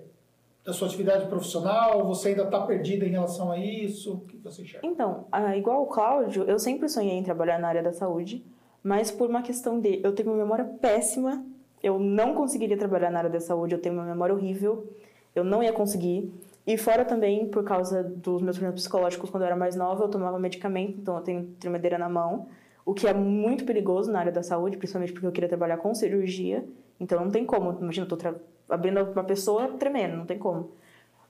da 0.64 0.72
sua 0.72 0.88
atividade 0.88 1.26
profissional? 1.28 2.04
Você 2.08 2.30
ainda 2.30 2.42
está 2.42 2.60
perdida 2.62 3.06
em 3.06 3.10
relação 3.10 3.52
a 3.52 3.58
isso? 3.58 4.14
O 4.14 4.20
que 4.22 4.36
você 4.38 4.62
enxerga? 4.62 4.86
Então, 4.86 5.26
igual 5.56 5.82
o 5.82 5.86
Cláudio, 5.86 6.42
eu 6.44 6.58
sempre 6.58 6.88
sonhei 6.88 7.14
em 7.14 7.22
trabalhar 7.22 7.58
na 7.60 7.68
área 7.68 7.82
da 7.82 7.92
saúde, 7.92 8.44
mas 8.82 9.10
por 9.12 9.30
uma 9.30 9.40
questão 9.42 9.78
de 9.80 10.00
eu 10.02 10.12
tenho 10.12 10.30
uma 10.30 10.38
memória 10.38 10.64
péssima, 10.64 11.44
eu 11.82 11.98
não 11.98 12.34
conseguiria 12.34 12.76
trabalhar 12.76 13.10
na 13.10 13.18
área 13.18 13.30
da 13.30 13.40
saúde, 13.40 13.74
eu 13.74 13.80
tenho 13.80 13.94
uma 13.94 14.04
memória 14.04 14.34
horrível, 14.34 14.86
eu 15.34 15.44
não 15.44 15.62
ia 15.62 15.72
conseguir. 15.72 16.32
E 16.66 16.76
fora 16.76 17.04
também, 17.04 17.46
por 17.48 17.64
causa 17.64 18.02
dos 18.02 18.42
meus 18.42 18.56
problemas 18.56 18.80
psicológicos, 18.80 19.30
quando 19.30 19.42
eu 19.42 19.46
era 19.46 19.56
mais 19.56 19.74
nova, 19.74 20.04
eu 20.04 20.08
tomava 20.08 20.38
medicamento, 20.38 20.98
então 21.00 21.16
eu 21.16 21.22
tenho 21.22 21.44
tremedeira 21.58 21.96
na 21.96 22.08
mão, 22.08 22.48
o 22.84 22.92
que 22.92 23.06
é 23.06 23.14
muito 23.14 23.64
perigoso 23.64 24.10
na 24.10 24.18
área 24.18 24.32
da 24.32 24.42
saúde, 24.42 24.76
principalmente 24.76 25.12
porque 25.12 25.26
eu 25.26 25.32
queria 25.32 25.48
trabalhar 25.48 25.78
com 25.78 25.94
cirurgia, 25.94 26.64
então 26.98 27.20
não 27.22 27.30
tem 27.30 27.44
como. 27.44 27.78
Imagina, 27.80 28.06
eu 28.06 28.16
tô 28.16 28.34
abrindo 28.68 29.02
uma 29.02 29.24
pessoa 29.24 29.68
tremendo, 29.78 30.16
não 30.16 30.26
tem 30.26 30.38
como. 30.38 30.70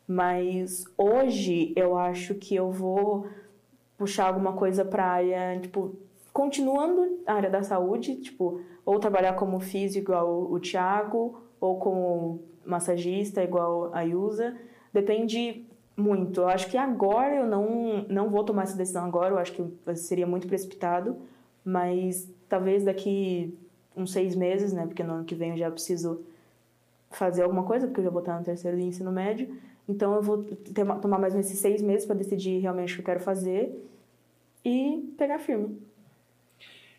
Mas 0.06 0.84
hoje 0.96 1.72
eu 1.76 1.96
acho 1.96 2.34
que 2.34 2.54
eu 2.54 2.70
vou 2.70 3.26
puxar 3.96 4.26
alguma 4.26 4.52
coisa 4.54 4.84
pra 4.84 5.04
área, 5.04 5.58
tipo, 5.60 5.94
continuando 6.38 7.18
a 7.26 7.34
área 7.34 7.50
da 7.50 7.64
saúde, 7.64 8.14
tipo, 8.14 8.60
ou 8.86 9.00
trabalhar 9.00 9.32
como 9.32 9.58
físico 9.58 10.12
igual 10.12 10.52
o 10.52 10.60
Thiago, 10.60 11.42
ou 11.60 11.80
como 11.80 12.40
massagista 12.64 13.42
igual 13.42 13.92
a 13.92 14.02
Yusa. 14.02 14.56
Depende 14.92 15.66
muito. 15.96 16.42
Eu 16.42 16.48
acho 16.48 16.70
que 16.70 16.76
agora 16.76 17.34
eu 17.34 17.44
não, 17.44 18.06
não 18.08 18.30
vou 18.30 18.44
tomar 18.44 18.62
essa 18.62 18.76
decisão 18.76 19.04
agora, 19.04 19.34
eu 19.34 19.38
acho 19.38 19.52
que 19.52 19.96
seria 19.96 20.28
muito 20.28 20.46
precipitado, 20.46 21.16
mas 21.64 22.32
talvez 22.48 22.84
daqui 22.84 23.52
uns 23.96 24.12
seis 24.12 24.36
meses, 24.36 24.72
né, 24.72 24.86
porque 24.86 25.02
no 25.02 25.14
ano 25.14 25.24
que 25.24 25.34
vem 25.34 25.50
eu 25.50 25.56
já 25.56 25.68
preciso 25.72 26.20
fazer 27.10 27.42
alguma 27.42 27.64
coisa, 27.64 27.88
porque 27.88 27.98
eu 27.98 28.04
já 28.04 28.10
vou 28.10 28.20
estar 28.20 28.38
no 28.38 28.44
terceiro 28.44 28.78
ensino 28.78 29.10
médio. 29.10 29.58
Então 29.88 30.14
eu 30.14 30.22
vou 30.22 30.44
ter, 30.44 30.86
tomar 31.02 31.18
mais 31.18 31.34
esses 31.34 31.58
seis 31.58 31.82
meses 31.82 32.06
para 32.06 32.14
decidir 32.14 32.60
realmente 32.60 32.92
o 32.92 32.94
que 32.94 33.00
eu 33.00 33.06
quero 33.06 33.20
fazer 33.20 33.76
e 34.64 35.12
pegar 35.18 35.40
firme. 35.40 35.87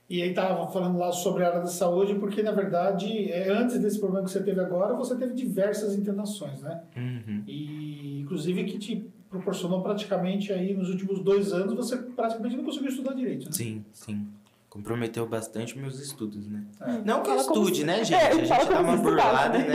E 0.10 0.22
aí 0.24 0.30
estava 0.30 0.68
falando 0.72 0.98
lá 0.98 1.12
sobre 1.12 1.44
a 1.44 1.48
área 1.50 1.60
da 1.60 1.68
saúde, 1.68 2.16
porque 2.16 2.42
na 2.42 2.52
verdade, 2.52 3.32
é, 3.32 3.50
antes 3.52 3.78
desse 3.80 4.00
problema 4.00 4.26
que 4.26 4.32
você 4.32 4.42
teve 4.42 4.60
agora, 4.60 4.96
você 4.96 5.16
teve 5.16 5.34
diversas 5.36 5.96
internações, 5.96 6.62
né? 6.62 6.82
Uhum. 6.98 7.44
E 7.48 8.22
inclusive 8.22 8.64
que 8.64 8.80
te 8.80 9.06
proporcionou 9.30 9.84
praticamente 9.84 10.52
aí 10.52 10.74
nos 10.74 10.90
últimos 10.90 11.20
dois 11.24 11.54
anos, 11.54 11.76
você 11.76 11.96
praticamente 11.98 12.58
não 12.58 12.64
conseguiu 12.64 12.90
estudar 12.90 13.14
direito, 13.14 13.46
né? 13.46 13.52
Sim, 13.52 13.86
sim. 13.94 14.28
Comprometeu 14.68 15.28
bastante 15.28 15.78
meus 15.78 16.00
estudos, 16.00 16.48
né? 16.48 16.64
É. 16.82 16.92
Não 17.06 17.22
que 17.24 17.30
eu 17.30 17.36
estude, 17.38 17.78
se- 17.78 17.84
né, 17.84 18.04
gente? 18.04 18.14
É, 18.16 18.28
a 18.32 18.36
gente 18.36 18.70
dá 18.70 18.82
uma 18.82 18.98
burlada, 18.98 19.58
né? 19.58 19.66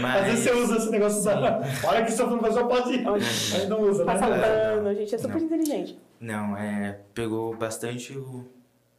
Mas... 0.00 0.16
Às 0.22 0.26
vezes 0.26 0.44
você 0.44 0.52
usa 0.52 0.76
esse 0.76 0.90
negócio 0.90 1.24
da. 1.24 1.60
Olha 1.86 2.04
que 2.04 2.12
seu 2.12 2.28
professor 2.28 2.66
pode 2.68 2.92
ir. 2.94 3.06
Aí 3.08 3.66
não 3.68 3.82
usa, 3.82 4.04
né? 4.04 4.12
Passa 4.12 4.26
É. 4.34 4.74
pano, 4.74 4.88
a 4.88 4.94
gente 4.94 5.14
é 5.14 5.18
super 5.18 5.36
Não. 5.38 5.46
inteligente. 5.46 5.98
Não, 6.20 6.56
é... 6.56 7.00
Pegou 7.14 7.56
bastante 7.56 8.16
o, 8.16 8.44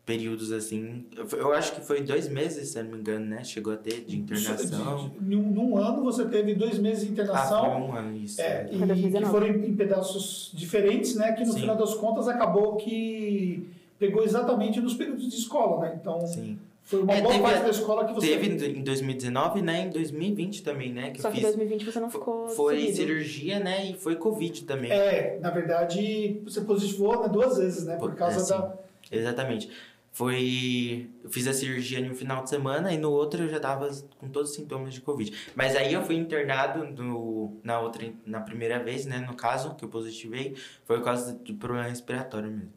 períodos 0.06 0.52
assim. 0.52 1.06
Eu, 1.32 1.54
acho 1.54 1.74
que 1.76 1.82
foi 1.82 2.02
dois 2.02 2.28
meses, 2.28 2.70
se 2.70 2.80
eu 2.80 2.84
não 2.84 2.92
me 2.92 2.98
engano, 3.00 3.26
né? 3.26 3.44
Chegou 3.44 3.72
a 3.74 3.78
ter 3.78 4.02
de 4.06 4.18
internação. 4.18 5.12
Num, 5.22 5.42
num 5.42 5.78
ano 5.78 6.04
você 6.04 6.26
teve 6.26 6.54
dois 6.56 6.78
meses 6.78 7.04
de 7.04 7.10
Ah, 7.10 7.12
internação. 7.14 7.62
foi 7.72 7.82
um 7.82 7.96
ano 7.96 8.18
isso. 8.18 8.42
É, 8.42 8.68
e 8.72 8.78
Foi 8.78 8.88
2019. 8.88 9.26
que 9.26 9.32
foram 9.32 9.48
em 9.48 9.70
em 9.70 9.76
pedaços 9.76 10.52
diferentes, 10.54 11.16
né? 11.16 11.32
Que 11.34 11.46
no 11.46 11.54
Sim. 11.54 11.62
final 11.62 11.76
das 11.78 11.94
contas 11.96 12.28
acabou 12.28 12.76
que 12.76 13.66
pegou 13.98 14.24
exatamente 14.24 14.82
nos 14.82 14.94
períodos 14.94 15.30
de 15.30 15.38
escola, 15.38 15.82
né? 15.82 15.98
Então 16.02 16.20
Sim. 16.28 16.60
foi 16.84 17.02
uma 17.02 17.14
É, 17.14 17.22
boa 17.22 17.32
teve- 17.36 17.44
parte 17.44 17.64
da 17.64 17.70
escola 17.70 18.04
que 18.06 18.14
você 18.14 18.28
Teve 18.28 18.68
em 18.78 18.84
2019, 18.84 19.62
né? 19.62 19.86
Em 19.86 19.90
2020 19.90 20.64
também, 20.64 20.92
né? 20.92 21.12
Que 21.12 21.22
Só 21.22 21.30
eu 21.30 21.32
que 21.32 21.38
em 21.40 21.44
fiz. 21.44 21.56
2020 21.56 21.86
você 21.90 22.00
não 22.02 22.10
ficou 22.10 22.50
Foi 22.50 22.76
seguido. 22.78 22.98
cirurgia, 22.98 23.60
né? 23.62 23.90
E 23.90 23.94
foi 23.94 24.18
Covid 24.18 24.66
também. 24.66 24.92
É, 24.92 25.40
na 25.42 25.50
verdade, 25.50 26.42
você 26.44 26.60
positivou 26.60 27.22
né, 27.22 27.30
duas 27.30 27.58
vezes, 27.58 27.86
né? 27.86 27.96
Por 27.96 28.12
É, 28.12 28.16
causa 28.16 28.40
sim. 28.42 28.50
da. 28.52 28.74
Exatamente. 29.12 29.70
Foi. 30.14 31.10
Eu 31.24 31.30
fiz 31.30 31.48
a 31.48 31.54
cirurgia 31.54 32.00
em 32.00 32.10
um 32.10 32.14
final 32.14 32.44
de 32.44 32.50
semana 32.50 32.94
e 32.94 32.98
no 33.00 33.12
outro 33.12 33.44
eu 33.44 33.50
já 33.50 33.60
tava 33.60 33.90
com 34.20 34.30
todos 34.30 34.52
os 34.52 34.56
sintomas 34.56 34.94
de 34.94 35.02
Covid. 35.02 35.34
Mas 35.56 35.76
aí 35.76 35.92
eu 35.92 36.04
fui 36.04 36.16
internado 36.16 36.86
no, 36.86 37.58
na 37.64 37.80
outra, 37.80 38.08
na 38.24 38.40
primeira 38.40 38.82
vez, 38.82 39.08
né? 39.08 39.18
No 39.20 39.36
caso, 39.36 39.74
que 39.74 39.84
eu 39.84 39.90
positivei, 39.90 40.56
foi 40.86 41.00
por 41.00 41.06
causa 41.06 41.34
do 41.34 41.56
problema 41.56 41.88
respiratório 41.88 42.52
mesmo. 42.52 42.72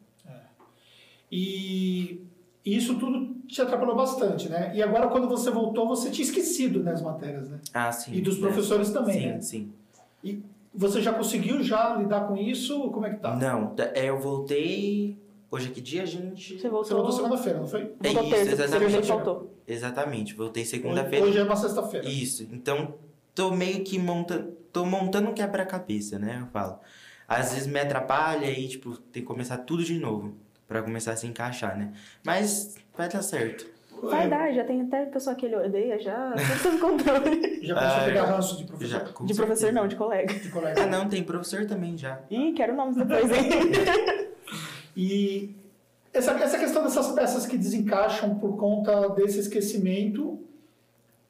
E 1.30 2.22
isso 2.64 2.98
tudo 2.98 3.34
te 3.46 3.60
atrapalhou 3.60 3.94
bastante, 3.94 4.48
né? 4.48 4.72
E 4.74 4.82
agora, 4.82 5.08
quando 5.08 5.28
você 5.28 5.50
voltou, 5.50 5.86
você 5.86 6.10
tinha 6.10 6.24
esquecido 6.24 6.82
né, 6.82 6.92
as 6.92 7.02
matérias, 7.02 7.50
né? 7.50 7.60
Ah, 7.74 7.92
sim. 7.92 8.14
E 8.14 8.20
dos 8.22 8.40
né? 8.40 8.46
professores 8.48 8.90
também, 8.90 9.20
Sim, 9.20 9.26
né? 9.26 9.40
sim. 9.40 9.72
E 10.24 10.42
você 10.74 11.02
já 11.02 11.12
conseguiu 11.12 11.62
já 11.62 11.96
lidar 11.96 12.26
com 12.26 12.36
isso? 12.36 12.90
Como 12.90 13.04
é 13.04 13.10
que 13.10 13.20
tá? 13.20 13.36
Não, 13.36 13.74
é, 13.94 14.08
eu 14.08 14.18
voltei. 14.18 15.18
Hoje 15.50 15.68
é 15.68 15.72
que 15.72 15.80
dia, 15.80 16.04
gente? 16.04 16.54
Você 16.54 16.58
Você 16.62 16.68
voltou, 16.68 16.96
voltou 16.98 17.12
segunda-feira, 17.12 17.58
não 17.60 17.68
foi? 17.68 17.84
voltou 17.84 18.04
É 18.04 18.08
isso, 18.10 18.20
terça, 18.30 18.44
porque 18.50 18.62
exatamente. 18.62 18.90
cirurgia 18.90 19.14
faltou. 19.14 19.54
Exatamente, 19.66 20.34
voltei 20.34 20.62
Hoje, 20.62 20.70
segunda-feira. 20.70 21.24
hoje 21.24 21.38
é 21.38 21.42
uma 21.44 21.56
sexta-feira. 21.56 22.08
Isso, 22.08 22.42
então 22.52 22.94
tô 23.34 23.50
meio 23.52 23.84
que 23.84 23.98
montando, 23.98 24.52
tô 24.72 24.84
montando 24.84 25.30
um 25.30 25.34
quebra-cabeça, 25.34 26.18
né? 26.18 26.38
Eu 26.42 26.46
falo. 26.48 26.78
Às 27.28 27.52
vezes 27.52 27.66
me 27.66 27.78
atrapalha 27.80 28.46
e, 28.50 28.68
tipo, 28.68 28.96
tem 28.96 29.22
que 29.22 29.26
começar 29.26 29.58
tudo 29.58 29.82
de 29.84 29.98
novo 29.98 30.36
pra 30.68 30.82
começar 30.82 31.12
a 31.12 31.16
se 31.16 31.26
encaixar, 31.26 31.76
né? 31.78 31.92
Mas 32.24 32.74
vai 32.96 33.08
dar 33.08 33.22
certo. 33.22 33.66
Vai 34.02 34.26
É, 34.26 34.28
dar, 34.28 34.52
já 34.52 34.62
tem 34.64 34.82
até 34.82 35.06
pessoa 35.06 35.34
que 35.34 35.46
ele 35.46 35.56
odeia, 35.56 35.98
já 35.98 36.34
tudo 36.62 36.78
controle. 36.78 37.64
Já 37.64 37.74
começou 37.74 37.98
a 37.98 38.02
Ah, 38.02 38.04
pegar 38.04 38.20
eu- 38.20 38.26
ranço 38.26 38.56
de 38.58 38.64
professor? 38.64 38.90
Já, 38.90 38.98
De 38.98 39.12
professor 39.34 39.46
certeza. 39.56 39.72
não, 39.72 39.88
de 39.88 39.96
colega. 39.96 40.34
De 40.34 40.48
colega? 40.50 40.82
Ah, 40.82 40.86
não, 40.86 41.08
tem 41.08 41.22
professor 41.24 41.64
também 41.66 41.96
já. 41.96 42.20
Ih, 42.30 42.52
quero 42.52 42.76
nomes 42.76 42.96
depois, 42.96 43.24
hein? 43.30 43.50
E 44.96 45.54
essa, 46.12 46.32
essa 46.32 46.58
questão 46.58 46.82
dessas 46.82 47.12
peças 47.12 47.46
que 47.46 47.58
desencaixam 47.58 48.36
por 48.38 48.56
conta 48.56 49.10
desse 49.10 49.38
esquecimento, 49.38 50.40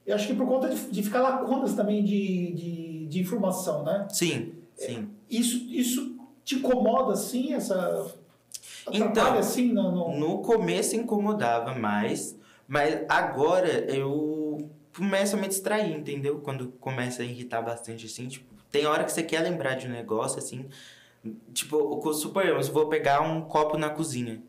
eu 0.07 0.15
acho 0.15 0.29
que 0.29 0.35
por 0.35 0.47
conta 0.47 0.69
de, 0.69 0.77
de 0.91 1.03
ficar 1.03 1.21
lacunas 1.21 1.75
também 1.75 2.05
de, 2.05 2.53
de, 2.53 3.07
de 3.07 3.21
informação, 3.21 3.83
né? 3.83 4.07
Sim, 4.11 4.53
sim. 4.77 5.09
Isso, 5.29 5.57
isso 5.69 6.17
te 6.45 6.55
incomoda, 6.57 7.13
assim, 7.15 7.55
essa... 7.55 8.15
Então, 8.93 9.37
assim, 9.37 9.73
no, 9.73 9.91
no- 9.91 10.17
No 10.17 10.39
começo 10.43 10.95
incomodava 10.95 11.75
mais, 11.75 12.39
mas 12.69 13.01
agora 13.09 13.69
eu 13.93 14.71
começo 14.97 15.35
a 15.35 15.39
me 15.41 15.49
distrair, 15.49 15.93
entendeu? 15.93 16.39
Quando 16.39 16.69
começa 16.79 17.23
a 17.23 17.25
irritar 17.25 17.61
bastante, 17.63 18.07
assim, 18.07 18.29
tipo, 18.29 18.47
tem 18.71 18.87
hora 18.87 19.03
que 19.03 19.11
você 19.11 19.25
quer 19.25 19.41
lembrar 19.41 19.75
de 19.75 19.89
um 19.89 19.91
negócio, 19.91 20.39
assim, 20.39 20.67
tipo, 21.53 22.13
suponhamos, 22.13 22.69
eu 22.69 22.75
vou 22.75 22.89
pegar 22.89 23.21
um 23.21 23.41
copo 23.43 23.77
na 23.79 23.91
cozinha, 23.91 24.43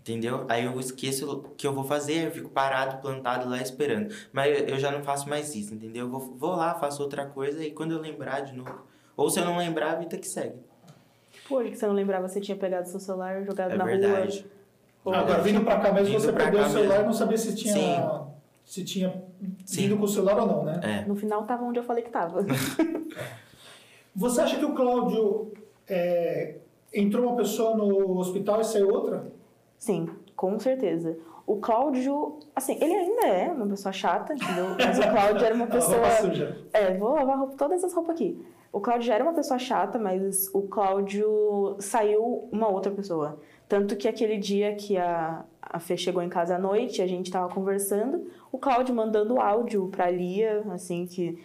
entendeu? 0.00 0.44
Aí 0.48 0.64
eu 0.64 0.78
esqueço 0.80 1.30
o 1.30 1.42
que 1.56 1.66
eu 1.66 1.72
vou 1.72 1.84
fazer, 1.84 2.26
eu 2.26 2.30
fico 2.30 2.48
parado, 2.48 3.00
plantado 3.00 3.48
lá 3.48 3.60
esperando. 3.60 4.14
Mas 4.32 4.68
eu 4.68 4.78
já 4.78 4.90
não 4.90 5.02
faço 5.02 5.28
mais 5.28 5.54
isso, 5.54 5.74
entendeu? 5.74 6.06
Eu 6.06 6.10
vou, 6.10 6.20
vou 6.20 6.50
lá, 6.56 6.74
faço 6.74 7.02
outra 7.02 7.26
coisa 7.26 7.64
e 7.64 7.70
quando 7.70 7.92
eu 7.92 8.00
lembrar 8.00 8.40
de 8.40 8.54
novo, 8.54 8.80
ou 9.16 9.30
se 9.30 9.40
eu 9.40 9.44
não 9.44 9.56
lembrar, 9.58 9.92
a 9.92 9.96
vida 9.96 10.16
que 10.18 10.26
segue. 10.28 10.56
Pô, 11.48 11.60
que 11.62 11.76
você 11.76 11.86
não 11.86 11.94
lembrava, 11.94 12.28
você 12.28 12.40
tinha 12.40 12.56
pegado 12.56 12.88
seu 12.88 12.98
celular, 13.00 13.42
jogado 13.44 13.72
É 13.72 13.76
na 13.76 13.84
verdade. 13.84 14.44
rua. 15.04 15.16
Agora, 15.18 15.40
vindo 15.40 15.60
pra 15.64 15.78
cá 15.78 15.92
mesmo, 15.92 16.08
Vindo 16.08 16.20
você 16.20 16.32
perdeu 16.32 16.60
o 16.62 16.68
celular 16.68 16.88
mesmo. 16.88 17.02
e 17.02 17.06
não 17.06 17.12
sabia 17.12 17.38
se 17.38 17.54
tinha, 17.54 17.72
Sim. 17.74 18.26
se 18.64 18.84
tinha 18.84 19.22
Sim. 19.64 19.82
vindo 19.82 19.96
com 19.98 20.04
o 20.04 20.08
celular 20.08 20.38
ou 20.40 20.46
não, 20.48 20.64
né? 20.64 20.80
É. 20.82 21.04
No 21.08 21.14
final 21.14 21.44
tava 21.44 21.62
onde 21.64 21.78
eu 21.78 21.84
falei 21.84 22.02
que 22.02 22.10
tava. 22.10 22.44
Você 24.14 24.40
acha 24.40 24.56
que 24.58 24.64
o 24.64 24.74
Cláudio 24.74 25.52
é, 25.88 26.56
entrou 26.92 27.26
uma 27.26 27.36
pessoa 27.36 27.76
no 27.76 28.18
hospital 28.18 28.60
e 28.60 28.64
saiu 28.64 28.88
outra? 28.90 29.26
Sim, 29.78 30.08
com 30.34 30.58
certeza. 30.58 31.16
O 31.46 31.56
Cláudio, 31.56 32.40
assim, 32.56 32.76
ele 32.80 32.92
ainda 32.92 33.26
é 33.26 33.48
uma 33.52 33.66
pessoa 33.68 33.92
chata, 33.92 34.34
entendeu? 34.34 34.66
Mas 34.78 34.98
o 34.98 35.02
Cláudio 35.02 35.44
era 35.44 35.54
uma 35.54 35.64
A 35.66 35.68
pessoa. 35.68 35.96
roupa 35.98 36.10
suja. 36.16 36.58
É, 36.72 36.96
vou 36.96 37.12
lavar 37.12 37.38
roupa, 37.38 37.54
todas 37.56 37.84
as 37.84 37.92
roupas 37.92 38.16
aqui. 38.16 38.44
O 38.72 38.80
Cláudio 38.80 39.06
já 39.06 39.14
era 39.14 39.22
uma 39.24 39.32
pessoa 39.32 39.58
chata, 39.58 39.98
mas 39.98 40.50
o 40.52 40.62
Cláudio 40.62 41.76
saiu 41.78 42.48
uma 42.50 42.68
outra 42.68 42.90
pessoa. 42.90 43.38
Tanto 43.68 43.96
que 43.96 44.08
aquele 44.08 44.36
dia 44.38 44.74
que 44.74 44.96
a, 44.98 45.44
a 45.62 45.78
Fê 45.78 45.96
chegou 45.96 46.20
em 46.22 46.28
casa 46.28 46.56
à 46.56 46.58
noite, 46.58 47.00
a 47.00 47.06
gente 47.06 47.30
tava 47.30 47.52
conversando, 47.52 48.26
o 48.50 48.58
Cláudio 48.58 48.94
mandando 48.94 49.40
áudio 49.40 49.88
pra 49.88 50.10
Lia, 50.10 50.64
assim, 50.72 51.06
que 51.06 51.38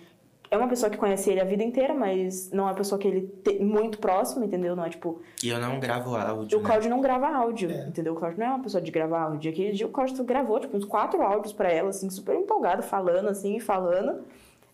é 0.52 0.58
uma 0.58 0.68
pessoa 0.68 0.90
que 0.90 0.98
conhece 0.98 1.30
ele 1.32 1.40
a 1.40 1.46
vida 1.46 1.64
inteira, 1.64 1.94
mas 1.94 2.52
não 2.52 2.66
é 2.66 2.68
uma 2.68 2.76
pessoa 2.76 3.00
que 3.00 3.08
ele 3.08 3.22
tem 3.22 3.60
muito 3.64 3.98
próximo, 4.00 4.44
entendeu? 4.44 4.76
Não 4.76 4.84
é 4.86 4.90
tipo, 4.90 5.22
E 5.42 5.48
eu 5.50 5.58
não 5.60 5.80
gravo 5.80 6.14
áudio, 6.14 6.60
o 6.60 6.62
né? 6.62 6.68
Cláudio 6.68 6.90
não 6.90 7.00
grava 7.00 7.28
áudio, 7.30 7.72
É. 7.72 7.88
entendeu? 7.88 8.12
O 8.14 8.16
Cláudio 8.18 8.38
não 8.40 8.46
é 8.46 8.50
uma 8.50 8.60
pessoa 8.64 8.82
de 8.82 8.92
gravar 8.92 9.22
áudio. 9.22 9.50
Aquele 9.50 9.72
dia 9.72 9.88
o 9.88 9.90
Cláudio 9.90 10.22
gravou, 10.26 10.60
tipo, 10.60 10.76
uns 10.76 10.84
quatro 10.84 11.22
áudios 11.22 11.54
pra 11.54 11.72
ela, 11.72 11.90
assim, 11.90 12.10
super 12.10 12.36
empolgado, 12.36 12.84
falando, 12.84 13.30
assim, 13.30 13.60
falando. 13.62 14.24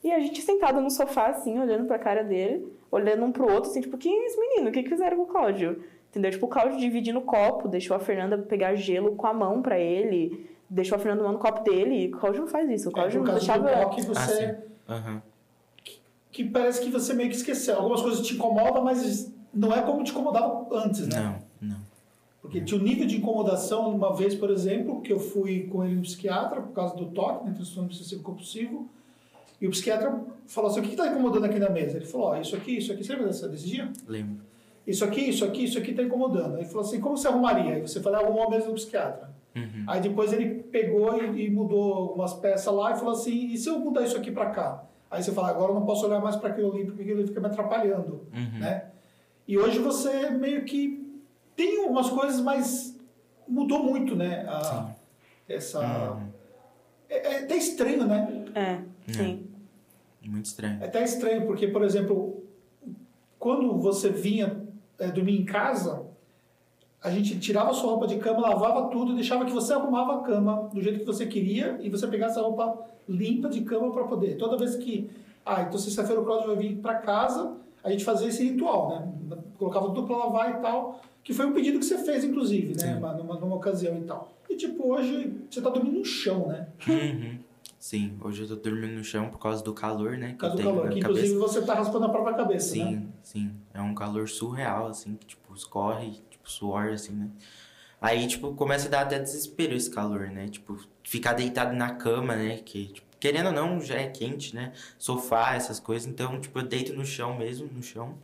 E 0.04 0.12
a 0.12 0.20
gente 0.20 0.42
sentado 0.42 0.82
no 0.82 0.90
sofá, 0.90 1.28
assim, 1.28 1.60
olhando 1.60 1.86
pra 1.86 2.00
cara 2.00 2.24
dele, 2.24 2.68
olhando 2.92 3.24
um 3.26 3.32
pro 3.32 3.44
outro, 3.52 3.70
assim, 3.70 3.82
tipo, 3.82 3.98
quem 4.00 4.20
é 4.24 4.26
esse 4.26 4.40
menino? 4.40 4.70
O 4.70 4.72
que 4.72 4.82
que 4.82 4.90
fizeram 4.90 5.18
com 5.18 5.24
o 5.24 5.28
Cláudio? 5.28 5.84
Entendeu? 6.10 6.32
Tipo, 6.32 6.48
o 6.48 6.50
Cláudio 6.50 6.80
dividindo 6.80 7.20
o 7.20 7.24
copo, 7.24 7.68
deixou 7.68 7.96
a 7.96 8.00
Fernanda 8.00 8.36
pegar 8.38 8.74
gelo 8.74 9.16
com 9.16 9.28
a 9.28 9.34
mão 9.34 9.62
pra 9.62 9.78
ele, 9.78 10.50
deixou 10.68 10.96
a 10.96 11.00
Fernanda 11.00 11.22
tomando 11.22 11.36
o 11.36 11.40
copo 11.40 11.64
dele, 11.64 12.06
e 12.06 12.08
o 12.08 12.18
Cláudio 12.18 12.42
não 12.42 12.48
faz 12.48 12.68
isso. 12.72 12.90
O 12.90 12.92
É, 12.92 12.94
Cláudio 12.96 13.20
por 13.22 13.28
não 13.28 13.34
causa 13.40 13.54
do 13.60 13.64
deixava... 13.64 13.84
toque, 13.86 14.02
Ah, 14.02 14.04
você... 14.06 14.58
que 16.38 16.44
parece 16.44 16.80
que 16.82 16.92
você 16.92 17.16
meio 17.16 17.32
que 17.32 17.36
esqueceu. 17.36 17.78
Algumas 17.78 18.00
coisas 18.00 18.24
te 18.24 18.36
incomodam, 18.36 18.84
mas 18.84 19.34
não 19.52 19.74
é 19.74 19.82
como 19.82 20.04
te 20.04 20.12
incomodava 20.12 20.68
antes, 20.72 21.08
né? 21.08 21.42
Não, 21.60 21.70
não. 21.70 21.80
Porque 22.40 22.62
tinha 22.62 22.80
um 22.80 22.84
nível 22.84 23.08
de 23.08 23.18
incomodação, 23.18 23.90
uma 23.90 24.16
vez, 24.16 24.36
por 24.36 24.52
exemplo, 24.52 25.02
que 25.02 25.12
eu 25.12 25.20
fui 25.20 25.64
com 25.64 25.84
ele 25.84 25.96
no 25.96 26.04
psiquiatra 26.04 26.62
por 26.62 26.74
causa 26.74 26.96
do 26.96 27.08
toque, 27.08 27.44
né, 27.44 27.54
transtorno 27.56 27.90
obsessivo 27.90 28.22
compulsivo, 28.22 28.88
e 29.60 29.66
o 29.66 29.72
psiquiatra 29.72 30.16
falou 30.46 30.70
assim, 30.70 30.80
o 30.80 30.84
que 30.84 30.92
está 30.92 31.08
incomodando 31.08 31.46
aqui 31.46 31.58
na 31.58 31.72
mesa? 31.72 31.98
Ele 31.98 32.06
falou, 32.06 32.28
ó, 32.28 32.38
isso 32.38 32.56
aqui, 32.56 32.78
isso 32.78 32.94
aqui, 32.94 33.04
você 33.04 33.14
lembra 33.14 33.30
desse, 33.30 33.48
desse 33.50 33.66
dia? 33.66 33.92
Lembro. 34.08 34.46
Isso 34.86 35.04
aqui, 35.04 35.22
isso 35.22 35.44
aqui, 35.44 35.64
isso 35.64 35.80
aqui 35.80 35.90
está 35.90 36.04
incomodando. 36.04 36.54
Aí 36.54 36.62
ele 36.62 36.70
falou 36.70 36.82
assim, 36.82 37.02
como 37.02 37.18
você 37.18 37.28
arrumaria? 37.28 37.74
Aí 37.74 37.82
você 37.82 38.00
falou, 38.00 38.20
arrumou 38.20 38.44
a 38.44 38.50
mesa 38.52 38.68
do 38.68 38.76
psiquiatra. 38.76 39.32
Uhum. 39.56 39.86
Aí 39.88 40.02
depois 40.02 40.32
ele 40.32 40.62
pegou 40.62 41.20
e, 41.20 41.48
e 41.48 41.50
mudou 41.50 41.94
algumas 41.96 42.36
peças 42.36 42.72
lá 42.72 42.92
e 42.92 42.96
falou 42.96 43.14
assim, 43.14 43.48
e 43.52 43.58
se 43.58 43.68
eu 43.68 43.80
mudar 43.80 44.04
isso 44.04 44.16
aqui 44.16 44.30
para 44.30 44.52
cá? 44.52 44.88
Aí 45.10 45.24
você 45.24 45.32
fala, 45.32 45.50
agora 45.50 45.72
eu 45.72 45.76
não 45.76 45.86
posso 45.86 46.06
olhar 46.06 46.20
mais 46.22 46.36
para 46.36 46.50
aquilo 46.50 46.72
ali, 46.74 46.86
porque 46.86 47.02
aquilo 47.02 47.20
ali 47.20 47.28
fica 47.28 47.40
me 47.40 47.48
atrapalhando, 47.48 48.28
Uhum. 48.34 48.60
né? 48.60 48.86
E 49.48 49.58
hoje 49.58 49.80
você 49.80 50.30
meio 50.30 50.66
que 50.66 51.06
tem 51.56 51.82
algumas 51.82 52.10
coisas, 52.10 52.42
mas 52.42 52.98
mudou 53.48 53.84
muito, 53.84 54.16
né? 54.16 54.46
A, 54.48 54.94
essa... 55.48 56.12
Uhum. 56.12 56.28
É, 57.10 57.34
é 57.36 57.44
até 57.44 57.56
estranho, 57.56 58.06
né? 58.06 58.46
É, 58.54 58.82
sim. 59.12 59.48
Muito 60.26 60.46
estranho. 60.46 60.84
É 60.84 60.86
até 60.88 61.02
estranho, 61.04 61.46
porque, 61.46 61.68
por 61.70 61.82
exemplo, 61.84 62.44
quando 63.40 63.78
você 63.80 64.10
vinha 64.10 64.62
é, 65.00 65.08
dormir 65.10 65.40
em 65.40 65.46
casa, 65.46 66.06
a 67.04 67.12
gente 67.12 67.40
tirava 67.40 67.70
a 67.70 67.74
sua 67.74 67.92
roupa 67.92 68.08
de 68.08 68.18
cama, 68.18 68.40
lavava 68.40 68.90
tudo, 68.90 69.14
deixava 69.14 69.46
que 69.46 69.52
você 69.52 69.74
arrumava 69.74 70.16
a 70.16 70.22
cama 70.22 70.70
do 70.74 70.82
jeito 70.82 71.00
que 71.00 71.06
você 71.06 71.26
queria 71.26 71.78
e 71.82 71.90
você 71.90 72.08
pegasse 72.08 72.40
a 72.40 72.42
roupa 72.42 72.86
limpa 73.08 73.50
de 73.50 73.62
cama 73.62 73.92
para 73.92 74.04
poder. 74.06 74.36
Toda 74.36 74.58
vez 74.58 74.76
que, 74.76 75.10
ah, 75.46 75.62
então 75.62 75.78
sexta-feira 75.78 76.22
o 76.22 76.26
Cláudio 76.26 76.48
vai 76.48 76.56
vir 76.56 76.78
para 76.78 76.96
casa, 76.96 77.56
a 77.84 77.92
gente 77.92 78.04
fazia 78.04 78.28
esse 78.28 78.44
ritual, 78.44 78.90
né? 78.90 79.38
Colocava 79.58 79.88
tudo 79.88 80.04
para 80.04 80.18
lavar 80.18 80.58
e 80.58 80.62
tal, 80.62 81.00
que 81.24 81.34
foi 81.34 81.46
um 81.46 81.54
pedido 81.54 81.80
que 81.80 81.86
você 81.86 81.98
fez, 82.00 82.24
inclusive, 82.24 82.76
né? 82.76 82.94
Sim. 82.94 82.94
Numa, 82.96 83.14
numa, 83.14 83.40
numa 83.40 83.56
ocasião 83.56 83.98
e 83.98 84.02
tal. 84.02 84.32
E, 84.50 84.56
tipo, 84.56 84.92
hoje 84.92 85.34
você 85.50 85.62
tá 85.62 85.70
dormindo 85.70 86.00
no 86.00 86.06
chão, 86.06 86.48
né? 86.48 86.68
Uhum. 86.88 87.40
Sim, 87.80 88.18
hoje 88.22 88.42
eu 88.42 88.48
tô 88.48 88.56
dormindo 88.56 88.96
no 88.96 89.04
chão 89.04 89.30
por 89.30 89.40
causa 89.40 89.64
do 89.64 89.74
calor, 89.74 90.18
né? 90.18 90.32
Por 90.32 90.38
causa 90.40 90.56
eu 90.56 90.64
do 90.64 90.64
calor, 90.64 90.90
que 90.90 91.00
cabeça. 91.00 91.20
inclusive 91.20 91.40
você 91.40 91.62
tá 91.62 91.76
raspando 91.76 92.06
a 92.06 92.10
própria 92.10 92.36
cabeça, 92.36 92.76
né? 92.76 92.86
Sim, 92.86 93.08
sim. 93.22 93.52
É 93.74 93.82
um 93.82 93.94
calor 93.94 94.28
surreal, 94.28 94.88
assim, 94.88 95.16
que, 95.16 95.28
tipo, 95.28 95.54
escorre, 95.54 96.20
tipo, 96.48 96.52
suor, 96.52 96.90
assim, 96.94 97.14
né? 97.14 97.30
Aí, 98.00 98.28
tipo, 98.28 98.54
começa 98.54 98.88
a 98.88 98.92
dar 98.92 99.02
até 99.02 99.20
desespero 99.20 99.74
esse 99.76 99.90
calor, 99.90 100.30
né? 100.30 100.48
Tipo, 100.48 100.78
ficar 101.04 101.34
deitado 101.34 101.76
na 101.76 101.96
cama, 101.96 102.36
né? 102.36 102.58
Que, 102.64 102.88
tipo, 102.88 103.08
querendo 103.20 103.48
ou 103.48 103.52
não, 103.54 103.82
já 103.82 103.96
é 103.96 104.08
quente, 104.08 104.56
né? 104.56 104.72
Sofá, 104.98 105.56
essas 105.56 105.80
coisas. 105.80 106.08
Então, 106.08 106.40
tipo, 106.40 106.60
eu 106.60 106.64
deito 106.64 106.94
no 106.94 107.04
chão 107.06 107.36
mesmo, 107.38 107.68
no 107.74 107.82
chão. 107.82 108.16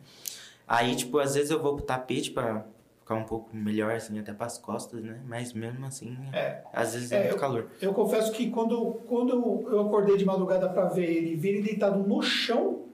Aí, 0.66 0.94
tipo, 0.94 1.18
às 1.18 1.34
vezes 1.34 1.50
eu 1.50 1.60
vou 1.60 1.74
pro 1.76 1.84
tapete 1.84 2.30
pra 2.30 2.64
ficar 3.00 3.16
um 3.16 3.24
pouco 3.24 3.54
melhor, 3.54 3.92
assim, 3.96 4.16
até 4.18 4.32
pras 4.32 4.56
costas, 4.58 5.02
né? 5.02 5.20
Mas 5.26 5.52
mesmo 5.52 5.84
assim, 5.84 6.16
É. 6.32 6.62
às 6.72 6.94
vezes 6.94 7.10
é, 7.12 7.16
É, 7.16 7.20
muito 7.24 7.34
eu- 7.34 7.40
calor. 7.40 7.66
Eu 7.82 7.92
confesso 7.92 8.30
que 8.32 8.50
quando, 8.50 8.80
quando 9.08 9.32
eu 9.68 9.80
acordei 9.80 10.16
de 10.16 10.24
madrugada 10.24 10.68
para 10.68 10.86
ver 10.88 11.10
ele, 11.10 11.34
ver 11.36 11.48
ele 11.56 11.62
deitado 11.62 11.98
no 11.98 12.22
chão, 12.22 12.84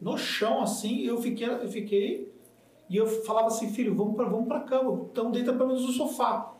no 0.00 0.16
chão 0.18 0.62
assim, 0.62 1.00
eu 1.06 1.20
fiquei, 1.20 1.48
eu 1.48 1.68
fiquei 1.68 2.30
e 2.88 2.96
eu 2.96 3.06
falava 3.06 3.48
assim, 3.48 3.68
filho, 3.72 3.94
vamos 3.94 4.14
para 4.14 4.28
vamos 4.28 4.46
pra 4.46 4.60
cama, 4.60 5.06
então 5.10 5.30
deita 5.30 5.52
pelo 5.52 5.68
menos 5.68 5.86
no 5.86 5.92
sofá. 5.92 6.52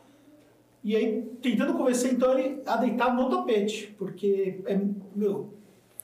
E 0.83 0.95
aí, 0.95 1.21
tentando 1.41 1.73
convencer 1.73 2.13
então 2.13 2.37
ele 2.37 2.61
a 2.65 2.77
deitar 2.77 3.13
no 3.13 3.29
tapete, 3.29 3.93
porque 3.97 4.61
é, 4.65 4.79
meu, 5.15 5.49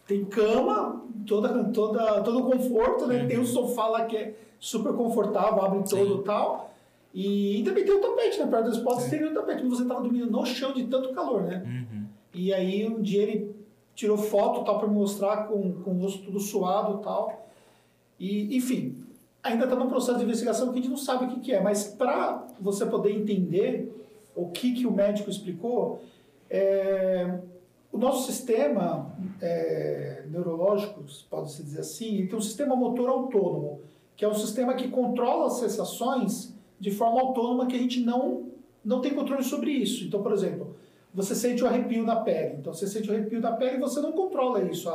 tem 0.07 0.25
cama, 0.25 1.05
toda, 1.25 1.63
toda, 1.65 2.21
todo 2.21 2.39
o 2.39 2.51
conforto, 2.51 3.07
né? 3.07 3.25
Tem 3.25 3.39
um 3.39 3.45
sofá 3.45 3.87
lá 3.87 4.05
que 4.05 4.17
é 4.17 4.35
super 4.59 4.93
confortável, 4.93 5.63
abre 5.63 5.89
todo 5.89 6.21
e 6.21 6.23
tal. 6.23 6.73
E, 7.13 7.59
e 7.59 7.63
também 7.63 7.85
tem 7.85 7.93
o 7.93 8.01
tapete, 8.01 8.39
né? 8.39 8.47
Perto 8.47 8.65
das 8.65 8.77
portas 8.79 9.09
tem 9.09 9.23
o 9.23 9.33
tapete, 9.33 9.63
mas 9.63 9.77
você 9.77 9.85
tava 9.85 10.01
dormindo 10.01 10.29
no 10.29 10.45
chão 10.45 10.73
de 10.73 10.85
tanto 10.87 11.13
calor, 11.13 11.43
né? 11.43 11.63
Uhum. 11.65 12.05
E 12.33 12.53
aí 12.53 12.87
um 12.87 13.01
dia 13.01 13.23
ele 13.23 13.55
tirou 13.95 14.17
foto 14.17 14.65
tal 14.65 14.79
para 14.79 14.87
me 14.87 14.95
mostrar 14.95 15.47
com, 15.47 15.73
com 15.81 15.91
o 15.91 16.01
rosto 16.01 16.23
tudo 16.23 16.39
suado 16.39 16.99
e 16.99 17.03
tal. 17.03 17.47
E, 18.19 18.57
enfim, 18.57 19.02
ainda 19.43 19.65
está 19.65 19.75
no 19.75 19.87
processo 19.87 20.17
de 20.17 20.23
investigação 20.23 20.67
que 20.67 20.79
a 20.79 20.81
gente 20.81 20.89
não 20.89 20.97
sabe 20.97 21.25
o 21.25 21.27
que, 21.27 21.39
que 21.41 21.53
é, 21.53 21.61
mas 21.61 21.83
para 21.83 22.47
você 22.59 22.85
poder 22.85 23.11
entender 23.11 23.93
o 24.35 24.47
que, 24.47 24.73
que 24.73 24.87
o 24.87 24.91
médico 24.91 25.29
explicou, 25.29 26.01
é, 26.49 27.39
o 27.91 27.97
nosso 27.97 28.25
sistema 28.25 29.13
é, 29.41 30.23
neurológico, 30.29 31.03
pode-se 31.29 31.61
dizer 31.61 31.81
assim, 31.81 32.17
ele 32.17 32.27
tem 32.27 32.37
um 32.37 32.41
sistema 32.41 32.75
motor 32.75 33.09
autônomo, 33.09 33.81
que 34.15 34.23
é 34.23 34.27
um 34.27 34.33
sistema 34.33 34.73
que 34.73 34.87
controla 34.87 35.47
as 35.47 35.53
sensações 35.53 36.53
de 36.79 36.89
forma 36.89 37.19
autônoma 37.19 37.67
que 37.67 37.75
a 37.75 37.79
gente 37.79 37.99
não, 37.99 38.47
não 38.83 39.01
tem 39.01 39.13
controle 39.13 39.43
sobre 39.43 39.71
isso. 39.71 40.05
Então, 40.05 40.23
por 40.23 40.31
exemplo, 40.31 40.75
você 41.13 41.35
sente 41.35 41.63
o 41.63 41.67
arrepio 41.67 42.03
na 42.03 42.15
pele. 42.15 42.55
Então, 42.59 42.73
você 42.73 42.87
sente 42.87 43.09
o 43.09 43.13
arrepio 43.13 43.39
na 43.39 43.51
pele 43.51 43.77
e 43.77 43.79
você 43.79 44.01
não 44.01 44.11
controla 44.11 44.63
isso. 44.63 44.91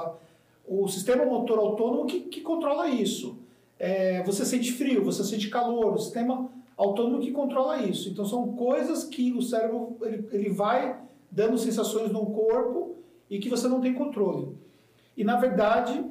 O 0.67 0.89
sistema 0.89 1.25
motor 1.25 1.59
autônomo 1.59 2.07
que, 2.07 2.21
que 2.21 2.41
controla 2.41 2.89
isso. 2.89 3.39
É, 3.79 4.23
você 4.25 4.45
sente 4.45 4.73
frio, 4.73 5.05
você 5.05 5.23
sente 5.23 5.49
calor, 5.49 5.95
o 5.95 5.99
sistema 5.99 6.51
autônomo 6.77 7.21
que 7.21 7.33
controla 7.33 7.83
isso. 7.83 8.09
Então, 8.09 8.25
são 8.25 8.55
coisas 8.55 9.05
que 9.05 9.33
o 9.33 9.43
cérebro 9.43 9.97
ele, 10.03 10.29
ele 10.33 10.51
vai 10.51 10.99
dando 11.31 11.59
sensações 11.59 12.11
no 12.11 12.27
corpo 12.27 12.97
e 13.29 13.39
que 13.39 13.49
você 13.49 13.69
não 13.69 13.81
tem 13.81 13.95
controle. 13.95 14.57
E, 15.17 15.25
na 15.25 15.37
verdade, 15.37 16.05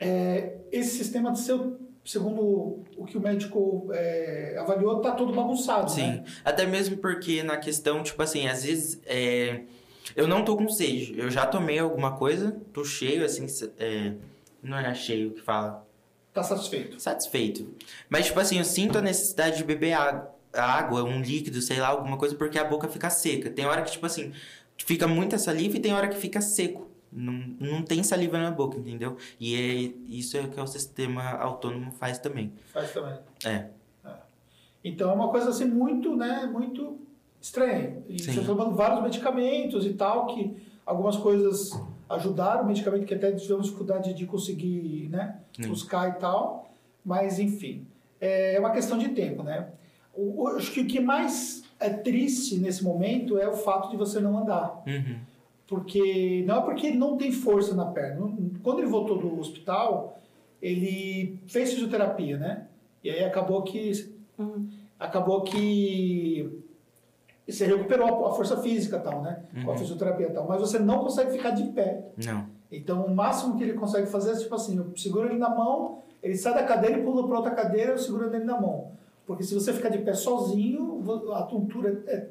é, 0.00 0.56
esse 0.72 0.96
sistema 0.96 1.30
de 1.30 1.40
seu, 1.40 1.78
segundo 2.04 2.82
o 2.96 3.04
que 3.04 3.16
o 3.16 3.20
médico 3.20 3.88
é, 3.92 4.56
avaliou, 4.58 4.96
está 4.96 5.12
todo 5.12 5.32
bagunçado. 5.32 5.90
Sim, 5.90 6.06
né? 6.06 6.24
até 6.44 6.66
mesmo 6.66 6.96
porque 6.96 7.42
na 7.42 7.56
questão, 7.56 8.02
tipo 8.02 8.20
assim, 8.22 8.48
às 8.48 8.64
vezes 8.64 9.00
é, 9.06 9.62
eu 10.16 10.26
não 10.26 10.44
tô 10.44 10.56
com 10.56 10.68
sede, 10.68 11.18
eu 11.18 11.30
já 11.30 11.46
tomei 11.46 11.78
alguma 11.78 12.16
coisa, 12.16 12.56
tô 12.72 12.84
cheio, 12.84 13.24
assim, 13.24 13.46
é, 13.78 14.14
não 14.62 14.78
é 14.78 14.94
cheio 14.94 15.32
que 15.32 15.42
fala, 15.42 15.86
Tá 16.32 16.42
satisfeito. 16.42 16.98
satisfeito. 17.00 17.74
Mas, 18.08 18.26
tipo 18.26 18.40
assim, 18.40 18.58
eu 18.58 18.64
sinto 18.64 18.98
a 18.98 19.02
necessidade 19.02 19.58
de 19.58 19.64
beber 19.64 19.92
água, 19.92 20.34
água, 20.52 21.04
um 21.04 21.20
líquido, 21.20 21.60
sei 21.60 21.78
lá, 21.78 21.88
alguma 21.88 22.16
coisa, 22.16 22.34
porque 22.34 22.58
a 22.58 22.64
boca 22.64 22.88
fica 22.88 23.10
seca. 23.10 23.50
Tem 23.50 23.66
hora 23.66 23.82
que, 23.82 23.92
tipo 23.92 24.06
assim, 24.06 24.32
fica 24.78 25.06
muita 25.06 25.38
saliva 25.38 25.76
e 25.76 25.80
tem 25.80 25.92
hora 25.92 26.08
que 26.08 26.16
fica 26.16 26.40
seco. 26.40 26.90
Não, 27.12 27.32
não 27.60 27.82
tem 27.82 28.02
saliva 28.02 28.38
na 28.38 28.50
boca, 28.50 28.78
entendeu? 28.78 29.18
E 29.38 29.54
é, 29.54 29.92
isso 30.08 30.36
é 30.36 30.40
o 30.40 30.48
que 30.48 30.58
o 30.58 30.66
sistema 30.66 31.22
autônomo 31.32 31.92
faz 31.92 32.18
também. 32.18 32.52
Faz 32.72 32.92
também. 32.92 33.18
É. 33.44 33.66
Então 34.82 35.10
é 35.10 35.12
uma 35.12 35.28
coisa 35.28 35.50
assim 35.50 35.66
muito, 35.66 36.16
né, 36.16 36.48
muito 36.50 36.98
estranha. 37.40 38.02
E 38.08 38.20
Sim. 38.20 38.32
você 38.32 38.44
tomando 38.44 38.74
vários 38.74 39.02
medicamentos 39.02 39.84
e 39.84 39.92
tal, 39.92 40.26
que 40.26 40.56
algumas 40.86 41.16
coisas 41.16 41.70
ajudaram, 42.12 42.64
medicamento 42.66 43.04
que 43.06 43.14
até 43.14 43.32
tivemos 43.32 43.66
dificuldade 43.66 44.12
de 44.14 44.26
conseguir, 44.26 45.08
né, 45.10 45.36
buscar 45.68 46.08
e 46.10 46.12
tal. 46.20 46.70
Mas 47.04 47.38
enfim, 47.38 47.86
é 48.20 48.56
uma 48.60 48.70
questão 48.70 48.96
de 48.98 49.08
tempo, 49.08 49.42
né? 49.42 49.68
O, 50.14 50.42
o- 50.42 50.48
acho 50.48 50.70
que 50.72 50.80
o 50.80 50.86
que 50.86 51.00
mais 51.00 51.64
é 51.80 51.90
triste 51.90 52.58
nesse 52.58 52.84
momento 52.84 53.36
é 53.38 53.48
o 53.48 53.54
fato 53.54 53.90
de 53.90 53.96
você 53.96 54.20
não 54.20 54.38
andar. 54.38 54.82
Uhum. 54.86 55.16
Porque 55.66 56.44
não 56.46 56.58
é 56.58 56.60
porque 56.62 56.86
ele 56.88 56.98
não 56.98 57.16
tem 57.16 57.32
força 57.32 57.74
na 57.74 57.86
perna. 57.86 58.30
Quando 58.62 58.80
ele 58.80 58.88
voltou 58.88 59.18
do 59.18 59.40
hospital, 59.40 60.20
ele 60.60 61.38
fez 61.46 61.72
fisioterapia, 61.72 62.36
né? 62.36 62.66
E 63.02 63.10
aí 63.10 63.24
acabou 63.24 63.62
que 63.62 63.90
Uhum. 64.38 64.68
acabou 64.98 65.42
que 65.42 66.48
você 67.52 67.66
recuperou 67.66 68.26
a 68.26 68.32
força 68.34 68.56
física 68.58 68.98
tal, 68.98 69.22
né? 69.22 69.42
Com 69.64 69.70
a 69.70 69.72
Uhum. 69.72 69.78
fisioterapia 69.78 70.30
tal, 70.30 70.46
mas 70.48 70.60
você 70.60 70.78
não 70.78 70.98
consegue 71.00 71.32
ficar 71.32 71.50
de 71.50 71.64
pé. 71.72 72.04
Não. 72.24 72.46
Então 72.70 73.04
o 73.04 73.14
máximo 73.14 73.56
que 73.56 73.64
ele 73.64 73.74
consegue 73.74 74.06
fazer 74.06 74.32
é 74.32 74.36
tipo 74.36 74.54
assim, 74.54 74.76
eu 74.78 74.92
seguro 74.96 75.28
ele 75.28 75.38
na 75.38 75.50
mão, 75.50 76.02
ele 76.22 76.36
sai 76.36 76.54
da 76.54 76.62
cadeira 76.64 76.98
e 76.98 77.02
pula 77.02 77.26
para 77.26 77.36
outra 77.36 77.50
cadeira, 77.54 77.92
eu 77.92 77.98
seguro 77.98 78.34
ele 78.34 78.44
na 78.44 78.60
mão. 78.60 78.92
Porque 79.26 79.42
se 79.44 79.54
você 79.54 79.72
ficar 79.72 79.88
de 79.88 79.98
pé 79.98 80.14
sozinho, 80.14 81.02
a 81.34 81.42
tontura 81.42 82.02
é 82.06 82.28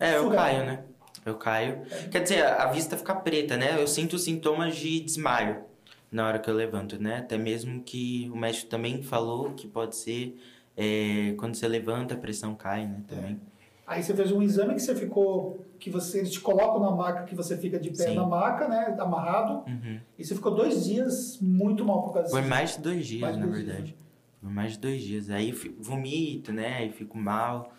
É, 0.00 0.16
eu 0.16 0.24
Surreal. 0.24 0.44
caio, 0.44 0.66
né? 0.66 0.80
Eu 1.26 1.34
caio. 1.36 1.80
Quer 2.10 2.22
dizer, 2.22 2.44
a 2.44 2.66
vista 2.66 2.96
fica 2.96 3.14
preta, 3.14 3.56
né? 3.56 3.80
Eu 3.80 3.86
sinto 3.86 4.18
sintomas 4.18 4.76
de 4.76 5.00
desmaio 5.00 5.64
na 6.10 6.26
hora 6.26 6.38
que 6.38 6.48
eu 6.48 6.54
levanto, 6.54 7.00
né? 7.02 7.18
Até 7.18 7.36
mesmo 7.36 7.82
que 7.82 8.30
o 8.32 8.36
médico 8.36 8.68
também 8.70 9.02
falou 9.02 9.50
que 9.52 9.66
pode 9.66 9.96
ser 9.96 10.38
é, 10.76 11.34
quando 11.38 11.54
você 11.56 11.66
levanta, 11.66 12.14
a 12.14 12.16
pressão 12.16 12.54
cai, 12.54 12.86
né? 12.86 13.00
Também. 13.08 13.40
Aí 13.88 14.02
você 14.02 14.14
fez 14.14 14.30
um 14.30 14.42
exame 14.42 14.74
que 14.74 14.80
você 14.82 14.94
ficou, 14.94 15.64
que 15.78 15.88
você 15.88 16.18
eles 16.18 16.30
te 16.30 16.40
colocam 16.40 16.78
na 16.78 16.90
maca, 16.90 17.24
que 17.24 17.34
você 17.34 17.56
fica 17.56 17.80
de 17.80 17.88
pé 17.88 18.08
Sim. 18.10 18.14
na 18.16 18.26
maca, 18.26 18.68
né, 18.68 18.94
amarrado, 19.00 19.64
Uhum. 19.66 19.98
e 20.18 20.24
você 20.24 20.34
ficou 20.34 20.54
dois 20.54 20.84
dias 20.84 21.38
muito 21.40 21.84
mal 21.86 22.02
por 22.02 22.12
causa 22.12 22.28
Foi 22.28 22.40
disso. 22.42 22.50
mais 22.50 22.76
de 22.76 22.82
dois 22.82 23.06
dias, 23.06 23.22
Mais 23.22 23.36
na 23.38 23.46
dois 23.46 23.56
dias, 23.56 23.66
verdade. 23.66 23.96
Foi 24.42 24.50
mais 24.52 24.72
de 24.72 24.78
dois 24.78 25.02
dias. 25.02 25.30
Aí 25.30 25.52
vomito, 25.80 26.52
né? 26.52 26.76
Aí 26.76 26.92
fico 26.92 27.16
mal. 27.16 27.72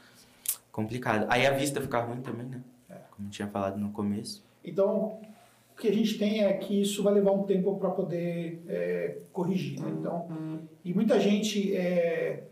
Complicado. 0.72 1.26
Aí 1.30 1.46
a 1.46 1.52
vista 1.52 1.80
fica 1.80 2.00
ruim 2.02 2.22
também, 2.22 2.48
né? 2.48 2.62
É. 2.90 2.96
Como 3.16 3.28
eu 3.28 3.32
tinha 3.32 3.48
falado 3.48 3.78
no 3.78 3.92
começo. 3.92 4.44
Então, 4.64 5.20
o 5.74 5.76
que 5.80 5.88
a 5.88 5.94
gente 5.94 6.18
tem 6.18 6.44
é 6.44 6.52
que 6.54 6.82
isso 6.82 7.04
vai 7.04 7.14
levar 7.14 7.32
um 7.32 7.44
tempo 7.44 7.78
para 7.78 7.90
poder 7.92 8.64
é, 8.68 9.18
corrigir. 9.32 9.80
Né? 9.80 9.90
Então, 10.00 10.28
e 10.84 10.94
muita 10.94 11.20
gente 11.20 11.76
é, 11.76 12.44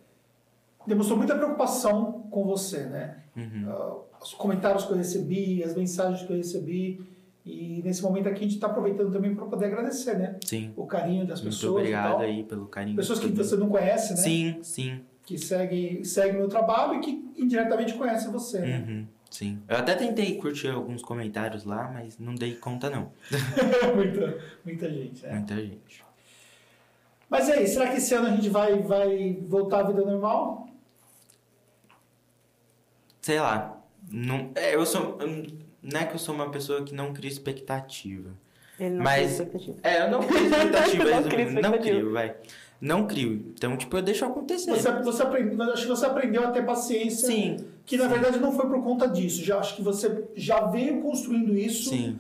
demonstrou 0.86 1.18
muita 1.18 1.36
preocupação 1.36 2.24
com 2.30 2.46
você, 2.46 2.86
né? 2.86 3.24
Uhum. 3.38 3.66
Ah, 3.70 3.98
os 4.22 4.34
comentários 4.34 4.86
que 4.86 4.92
eu 4.92 4.98
recebi, 4.98 5.64
as 5.64 5.76
mensagens 5.76 6.26
que 6.26 6.34
eu 6.34 6.38
recebi, 6.38 7.00
e 7.46 7.82
nesse 7.84 8.02
momento 8.04 8.28
aqui 8.28 8.40
a 8.40 8.44
gente 8.44 8.56
está 8.56 8.68
aproveitando 8.68 9.12
também 9.12 9.34
para 9.34 9.46
poder 9.46 9.66
agradecer, 9.68 10.18
né? 10.18 10.36
Sim. 10.44 10.74
O 10.76 10.86
carinho 10.86 11.26
das 11.26 11.42
Muito 11.42 11.54
pessoas. 11.54 11.76
e 11.76 11.78
obrigado 11.78 12.22
aí 12.22 12.44
pelo 12.44 12.66
carinho. 12.66 12.98
Pessoas 12.98 13.20
que 13.20 13.28
você 13.28 13.56
não 13.56 13.70
conhece, 13.70 14.12
né? 14.12 14.18
Sim, 14.20 14.60
sim. 14.62 15.00
Que 15.24 15.38
seguem 15.38 16.04
segue 16.04 16.38
meu 16.38 16.48
trabalho 16.50 16.96
e 16.96 17.00
que 17.00 17.32
indiretamente 17.38 17.94
conhecem 17.94 18.32
você, 18.32 18.60
né? 18.60 18.86
Uhum, 18.86 19.08
sim. 19.30 19.60
Eu 19.68 19.78
até 19.78 19.94
tentei 19.94 20.36
curtir 20.36 20.70
alguns 20.70 21.02
comentários 21.02 21.64
lá, 21.64 21.90
mas 21.94 22.18
não 22.18 22.36
dei 22.36 22.56
conta 22.56 22.90
não. 22.90 23.12
muita, 23.96 24.38
muita 24.66 24.90
gente. 24.90 25.26
é. 25.26 25.34
Muita 25.34 25.56
gente. 25.56 26.04
Mas 27.30 27.48
e 27.50 27.52
aí, 27.54 27.68
será 27.68 27.88
que 27.90 27.98
esse 27.98 28.14
ano 28.14 28.28
a 28.28 28.32
gente 28.32 28.50
vai, 28.50 28.82
vai 28.82 29.38
voltar 29.48 29.82
à 29.82 29.84
vida 29.84 30.02
normal? 30.02 30.67
Sei 33.28 33.42
lá. 33.42 33.78
Não, 34.10 34.52
é, 34.56 34.74
eu 34.74 34.86
sou. 34.86 35.18
Não 35.84 36.00
é 36.00 36.06
que 36.06 36.16
eu 36.16 36.18
sou 36.18 36.34
uma 36.34 36.50
pessoa 36.50 36.82
que 36.86 36.96
não 36.96 37.12
cria 37.14 37.30
expectativa. 37.30 38.30
Ele 38.80 38.96
não 38.96 39.04
Mas- 39.04 39.18
fez 39.18 39.32
expectativa. 39.34 39.78
É, 39.84 40.02
eu 40.06 40.12
não 40.12 40.24
crio 40.24 40.46
expectativa, 40.46 41.04
Não 41.04 41.12
resumindo. 41.12 41.30
cria 41.30 41.46
Não 41.46 41.52
expectativa. 41.60 41.80
crio, 42.00 42.12
vai. 42.14 42.36
Não 42.80 43.06
crio. 43.06 43.34
Então, 43.54 43.76
tipo, 43.76 43.98
eu 43.98 44.02
deixo 44.02 44.24
acontecer. 44.24 44.72
Você, 44.72 44.90
você 45.02 45.24
aprendeu, 45.24 45.62
acho 45.74 45.82
que 45.82 45.90
você 45.90 46.06
aprendeu 46.06 46.42
a 46.48 46.52
ter 46.52 46.64
paciência. 46.66 47.28
Sim. 47.28 47.58
Que 47.86 47.98
na 47.98 48.04
sim, 48.06 48.10
verdade 48.12 48.40
não 48.40 48.54
foi 48.54 48.66
por 48.70 48.82
conta 48.82 49.10
disso. 49.10 49.44
Já 49.44 49.60
acho 49.60 49.76
que 49.76 49.82
você 49.82 50.24
já 50.34 50.62
veio 50.68 51.02
construindo 51.02 51.54
isso 51.54 51.90
Sim. 51.90 52.18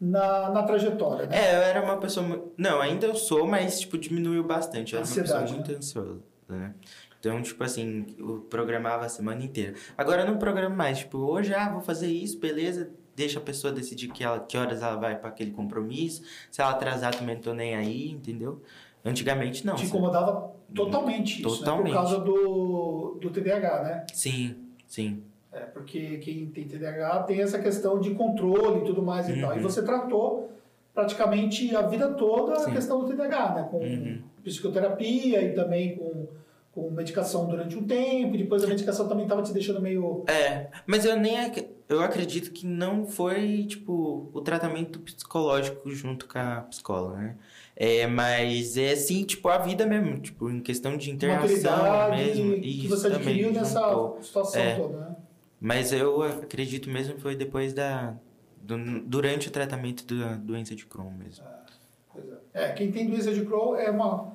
na, 0.00 0.50
na 0.50 0.62
trajetória, 0.62 1.26
né? 1.26 1.36
É, 1.36 1.56
eu 1.56 1.62
era 1.62 1.82
uma 1.82 1.96
pessoa. 1.96 2.44
Não, 2.56 2.80
ainda 2.80 3.06
eu 3.06 3.16
sou, 3.16 3.44
mas, 3.44 3.80
tipo, 3.80 3.98
diminuiu 3.98 4.44
bastante. 4.44 4.92
Eu 4.94 5.00
era 5.00 5.04
uma 5.08 5.10
Ansiedade, 5.10 5.42
pessoa 5.42 5.56
muito 5.58 5.72
ansiosa, 5.78 6.20
né? 6.48 6.74
Então, 7.24 7.40
tipo 7.40 7.64
assim, 7.64 8.04
eu 8.18 8.46
programava 8.50 9.06
a 9.06 9.08
semana 9.08 9.42
inteira. 9.42 9.72
Agora 9.96 10.22
eu 10.22 10.26
não 10.26 10.36
programo 10.36 10.76
mais. 10.76 10.98
Tipo, 10.98 11.16
hoje, 11.16 11.54
ah, 11.54 11.70
vou 11.70 11.80
fazer 11.80 12.08
isso, 12.08 12.38
beleza. 12.38 12.90
Deixa 13.16 13.38
a 13.38 13.42
pessoa 13.42 13.72
decidir 13.72 14.08
que, 14.08 14.22
ela, 14.22 14.40
que 14.40 14.58
horas 14.58 14.82
ela 14.82 14.96
vai 14.96 15.16
para 15.18 15.30
aquele 15.30 15.50
compromisso. 15.50 16.22
Se 16.50 16.60
ela 16.60 16.72
atrasar, 16.72 17.14
também 17.14 17.36
não 17.36 17.42
tô 17.42 17.54
nem 17.54 17.74
aí, 17.74 18.10
entendeu? 18.10 18.60
Antigamente, 19.02 19.64
não. 19.64 19.74
Te 19.74 19.78
sabe? 19.86 19.88
incomodava 19.88 20.52
totalmente 20.74 21.40
isso, 21.40 21.48
né? 21.50 21.58
Totalmente. 21.60 21.86
Por 21.86 21.94
causa 21.94 22.18
do, 22.18 23.18
do 23.18 23.30
TDAH, 23.30 23.82
né? 23.84 24.06
Sim, 24.12 24.56
sim. 24.86 25.22
É, 25.50 25.60
porque 25.60 26.18
quem 26.18 26.46
tem 26.50 26.64
TDAH 26.68 27.22
tem 27.22 27.40
essa 27.40 27.58
questão 27.58 27.98
de 28.00 28.10
controle 28.14 28.80
e 28.82 28.84
tudo 28.84 29.02
mais 29.02 29.30
e 29.30 29.40
tal. 29.40 29.52
E 29.54 29.56
Uhum. 29.56 29.62
você 29.62 29.82
tratou 29.82 30.52
praticamente 30.92 31.74
a 31.74 31.82
vida 31.82 32.08
toda 32.12 32.52
a 32.52 32.58
Sim. 32.60 32.72
questão 32.72 33.00
do 33.00 33.06
TDAH, 33.06 33.54
né? 33.54 33.68
Com 33.70 33.78
Uhum. 33.78 34.22
psicoterapia 34.42 35.40
e 35.42 35.54
também 35.54 35.96
com, 35.96 36.26
com 36.74 36.90
medicação 36.90 37.46
durante 37.46 37.76
um 37.78 37.86
tempo, 37.86 38.34
e 38.34 38.38
depois 38.38 38.64
a 38.64 38.66
medicação 38.66 39.06
também 39.08 39.24
estava 39.24 39.42
te 39.42 39.52
deixando 39.52 39.80
meio. 39.80 40.24
É, 40.28 40.68
mas 40.86 41.04
eu 41.04 41.16
nem 41.16 41.38
ac- 41.38 41.68
eu 41.88 42.00
acredito 42.02 42.50
que 42.50 42.66
não 42.66 43.06
foi 43.06 43.64
tipo 43.66 44.28
o 44.32 44.40
tratamento 44.40 44.98
psicológico 45.00 45.88
junto 45.90 46.26
com 46.26 46.38
a 46.38 46.62
psicóloga, 46.68 47.16
né? 47.18 47.36
É, 47.76 48.06
mas 48.06 48.76
é 48.76 48.92
assim, 48.92 49.24
tipo 49.24 49.48
a 49.48 49.58
vida 49.58 49.86
mesmo, 49.86 50.18
tipo 50.20 50.50
em 50.50 50.60
questão 50.60 50.96
de 50.96 51.10
internação 51.10 51.70
maturidade 51.76 52.42
mesmo. 52.42 52.60
que 52.60 52.68
Isso 52.86 52.88
você 52.88 53.06
adquiriu 53.08 53.52
nessa 53.52 53.80
juntou. 53.80 54.18
situação 54.22 54.60
É. 54.60 54.74
toda, 54.76 54.96
né? 54.98 55.16
Mas 55.60 55.92
eu 55.92 56.22
acredito 56.22 56.90
mesmo 56.90 57.18
foi 57.20 57.36
depois 57.36 57.72
da 57.72 58.14
do- 58.60 59.00
durante 59.00 59.48
o 59.48 59.50
tratamento 59.50 60.04
da 60.14 60.34
doença 60.36 60.74
de 60.74 60.86
Crohn 60.86 61.10
mesmo. 61.12 61.44
Pois 62.12 62.24
é. 62.28 62.36
É, 62.54 62.72
quem 62.72 62.90
tem 62.92 63.08
doença 63.10 63.32
de 63.34 63.44
Crohn 63.44 63.76
é 63.76 63.90
uma, 63.90 64.33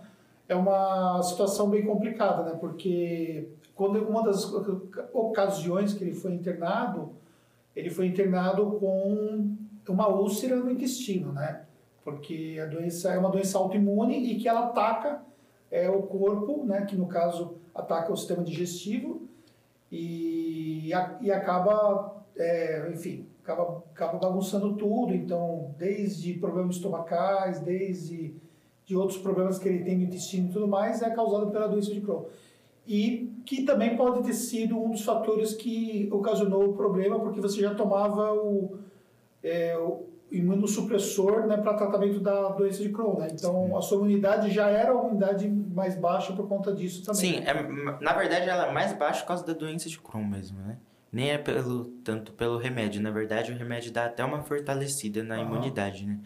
é 0.50 0.56
uma 0.56 1.22
situação 1.22 1.70
bem 1.70 1.86
complicada, 1.86 2.44
né? 2.44 2.58
Porque 2.60 3.48
quando 3.76 4.04
uma 4.10 4.24
das 4.24 4.52
ocasiões 5.14 5.94
que 5.94 6.04
ele 6.04 6.16
foi 6.16 6.34
internado, 6.34 7.12
ele 7.76 7.92
foi 7.92 8.08
internado 8.08 8.72
com 8.72 9.56
uma 9.88 10.08
úlcera 10.08 10.56
no 10.56 10.72
intestino, 10.72 11.32
né? 11.32 11.66
Porque 12.04 12.60
a 12.62 12.66
doença 12.66 13.14
é 13.14 13.18
uma 13.20 13.30
doença 13.30 13.60
autoimune 13.60 14.34
e 14.34 14.40
que 14.40 14.50
ela 14.50 14.66
ataca 14.66 15.22
é, 15.70 15.88
o 15.88 16.02
corpo, 16.02 16.66
né? 16.66 16.82
Que 16.82 16.96
no 16.96 17.06
caso 17.06 17.56
ataca 17.74 18.12
o 18.12 18.18
sistema 18.18 18.44
digestivo 18.44 19.22
e, 19.92 20.90
e 21.22 21.32
acaba, 21.32 22.24
é, 22.36 22.90
enfim, 22.92 23.28
acaba, 23.44 23.84
acaba 23.94 24.18
bagunçando 24.18 24.76
tudo. 24.76 25.14
Então, 25.14 25.76
desde 25.78 26.34
problemas 26.34 26.78
estomacais, 26.78 27.60
desde 27.60 28.34
de 28.90 28.98
outros 28.98 29.20
problemas 29.20 29.60
que 29.60 29.70
ele 29.70 29.84
tem 29.84 29.96
no 29.96 30.06
intestino 30.06 30.50
e 30.50 30.52
tudo 30.52 30.68
mais, 30.68 31.04
é 31.04 31.12
causado 31.12 31.52
pela 31.52 31.68
doença 31.68 31.94
de 31.94 32.02
Crohn. 32.02 32.24
E 32.88 33.32
que 33.46 33.62
também 33.62 33.96
pode 33.96 34.24
ter 34.24 34.34
sido 34.34 34.84
um 34.84 34.90
dos 34.90 35.06
fatores 35.06 35.54
que 35.54 36.10
ocasionou 36.12 36.70
o 36.70 36.74
problema, 36.74 37.20
porque 37.20 37.40
você 37.40 37.62
já 37.62 37.76
tomava 37.76 38.34
o, 38.34 38.80
é, 39.44 39.78
o 39.78 40.08
imunossupressor 40.32 41.46
né, 41.46 41.58
para 41.58 41.76
tratamento 41.76 42.20
da 42.20 42.50
doença 42.50 42.82
de 42.82 42.90
Crohn. 42.90 43.20
Né? 43.20 43.28
Então, 43.32 43.78
a 43.78 43.82
sua 43.84 44.00
imunidade 44.00 44.50
já 44.50 44.68
era 44.68 44.92
uma 44.92 45.06
imunidade 45.06 45.48
mais 45.48 45.96
baixa 45.96 46.34
por 46.34 46.48
conta 46.48 46.74
disso 46.74 47.06
também. 47.06 47.22
Sim, 47.22 47.44
é, 47.46 48.02
na 48.02 48.14
verdade 48.14 48.50
ela 48.50 48.70
é 48.70 48.74
mais 48.74 48.92
baixa 48.94 49.22
por 49.22 49.28
causa 49.28 49.46
da 49.46 49.54
doença 49.54 49.88
de 49.88 50.00
Crohn 50.00 50.26
mesmo, 50.26 50.60
né? 50.62 50.80
Nem 51.12 51.32
é 51.32 51.38
pelo, 51.38 51.86
tanto 52.04 52.32
pelo 52.34 52.58
remédio. 52.58 53.02
Na 53.02 53.10
verdade, 53.12 53.52
o 53.52 53.58
remédio 53.58 53.92
dá 53.92 54.06
até 54.06 54.24
uma 54.24 54.44
fortalecida 54.44 55.24
na 55.24 55.36
Aham. 55.36 55.46
imunidade, 55.46 56.06
né? 56.06 56.20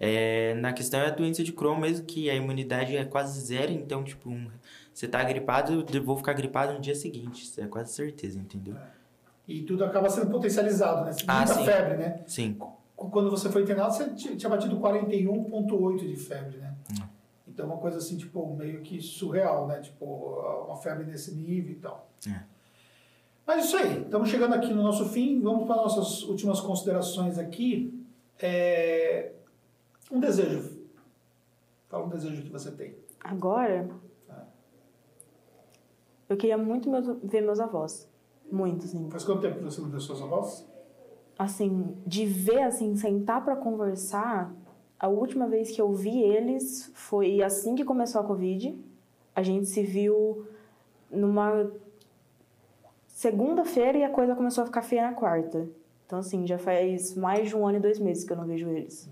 É, 0.00 0.54
na 0.54 0.72
questão 0.72 0.98
é 1.00 1.06
a 1.06 1.10
doença 1.10 1.44
de 1.44 1.52
Crohn 1.52 1.78
mesmo, 1.78 2.04
que 2.04 2.28
a 2.28 2.34
imunidade 2.34 2.96
é 2.96 3.04
quase 3.04 3.40
zero. 3.40 3.70
Então, 3.72 4.02
tipo, 4.02 4.28
um- 4.28 4.50
você 4.92 5.06
tá 5.06 5.22
gripado, 5.22 5.84
eu 5.92 6.02
vou 6.02 6.16
ficar 6.16 6.32
gripado 6.32 6.72
no 6.74 6.80
dia 6.80 6.94
seguinte. 6.96 7.48
É 7.60 7.66
quase 7.66 7.92
certeza, 7.92 8.38
entendeu? 8.38 8.74
E 9.46 9.62
tudo 9.62 9.84
acaba 9.84 10.08
sendo 10.10 10.30
potencializado, 10.30 11.04
né? 11.04 11.12
Ah, 11.28 11.38
Muita 11.38 11.54
sim. 11.54 11.64
febre, 11.64 11.96
né? 11.96 12.20
Sim. 12.26 12.56
Quando 12.96 13.30
você 13.30 13.48
foi 13.50 13.62
internado, 13.62 13.92
você 13.92 14.08
ti- 14.14 14.36
tinha 14.36 14.48
batido 14.50 14.78
41,8 14.78 16.06
de 16.06 16.16
febre, 16.16 16.58
né? 16.58 16.74
Hum. 16.92 17.04
Então, 17.46 17.66
uma 17.66 17.76
coisa 17.76 17.98
assim, 17.98 18.16
tipo, 18.16 18.54
meio 18.56 18.80
que 18.80 19.00
surreal, 19.00 19.66
né? 19.68 19.80
Tipo, 19.80 20.04
uma 20.66 20.76
febre 20.76 21.04
nesse 21.04 21.34
nível 21.34 21.72
e 21.72 21.76
tal. 21.76 22.10
É. 22.26 22.40
Mas 23.46 23.66
isso 23.66 23.76
aí, 23.76 24.02
estamos 24.02 24.28
chegando 24.28 24.54
aqui 24.54 24.72
no 24.72 24.82
nosso 24.82 25.06
fim. 25.10 25.40
Vamos 25.40 25.66
para 25.66 25.76
nossas 25.76 26.22
últimas 26.22 26.60
considerações 26.60 27.38
aqui. 27.38 28.02
É... 28.40 29.32
Um 30.10 30.18
desejo. 30.20 30.80
Fala 31.88 32.06
um 32.06 32.08
desejo 32.08 32.42
que 32.42 32.50
você 32.50 32.70
tem. 32.70 32.94
Agora, 33.20 33.88
Ah. 34.28 34.44
eu 36.28 36.36
queria 36.36 36.56
muito 36.58 36.90
meus- 36.90 37.06
ver 37.22 37.42
meus 37.42 37.60
avós. 37.60 38.08
Muito, 38.50 38.84
assim. 38.84 39.08
Faz 39.10 39.24
quanto 39.24 39.40
tempo 39.42 39.58
que 39.58 39.64
você 39.64 39.80
não 39.80 39.88
viu 39.88 40.00
seus 40.00 40.20
avós? 40.22 40.66
Assim, 41.38 41.96
de 42.06 42.24
ver, 42.26 42.62
assim, 42.62 42.94
sentar 42.96 43.44
pra 43.44 43.56
conversar, 43.56 44.54
a 44.98 45.08
última 45.08 45.48
vez 45.48 45.70
que 45.70 45.80
eu 45.80 45.92
vi 45.92 46.22
eles 46.22 46.90
foi 46.94 47.42
assim 47.42 47.74
que 47.74 47.84
começou 47.84 48.20
a 48.20 48.24
Covid. 48.24 48.78
A 49.34 49.42
gente 49.42 49.66
se 49.66 49.82
viu 49.82 50.46
numa 51.10 51.70
segunda-feira 53.24 53.96
e 53.96 54.04
a 54.04 54.10
coisa 54.10 54.34
começou 54.34 54.62
a 54.62 54.66
ficar 54.66 54.82
feia 54.82 55.02
na 55.08 55.14
quarta. 55.14 55.66
Então, 56.04 56.18
assim, 56.18 56.46
já 56.46 56.58
faz 56.58 57.14
mais 57.14 57.48
de 57.48 57.56
um 57.56 57.66
ano 57.66 57.78
e 57.78 57.80
dois 57.80 57.98
meses 57.98 58.22
que 58.22 58.30
eu 58.30 58.36
não 58.36 58.44
vejo 58.44 58.68
eles. 58.68 59.08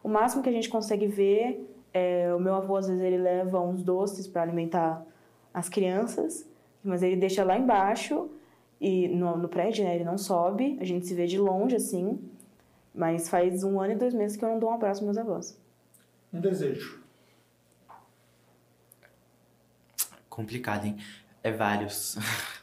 O 0.00 0.08
máximo 0.08 0.44
que 0.44 0.48
a 0.48 0.52
gente 0.52 0.68
consegue 0.68 1.08
ver 1.08 1.68
é 1.92 2.32
o 2.32 2.38
meu 2.38 2.54
avô, 2.54 2.76
às 2.76 2.86
vezes, 2.86 3.02
ele 3.02 3.18
leva 3.18 3.60
uns 3.60 3.82
doces 3.82 4.28
para 4.28 4.42
alimentar 4.42 5.04
as 5.52 5.68
crianças, 5.68 6.48
mas 6.84 7.02
ele 7.02 7.16
deixa 7.16 7.42
lá 7.42 7.58
embaixo 7.58 8.30
e 8.80 9.08
no, 9.08 9.36
no 9.36 9.48
prédio, 9.48 9.84
né? 9.84 9.96
Ele 9.96 10.04
não 10.04 10.16
sobe, 10.16 10.78
a 10.80 10.84
gente 10.84 11.04
se 11.06 11.14
vê 11.14 11.26
de 11.26 11.38
longe, 11.38 11.74
assim. 11.74 12.20
Mas 12.94 13.28
faz 13.28 13.64
um 13.64 13.80
ano 13.80 13.94
e 13.94 13.96
dois 13.96 14.14
meses 14.14 14.36
que 14.36 14.44
eu 14.44 14.50
não 14.50 14.60
dou 14.60 14.70
um 14.70 14.74
abraço 14.74 15.00
aos 15.00 15.04
meus 15.04 15.18
avós. 15.18 15.58
Um 16.32 16.40
desejo. 16.40 17.02
Complicado, 20.28 20.84
hein? 20.86 20.96
É 21.42 21.50
vários. 21.50 22.16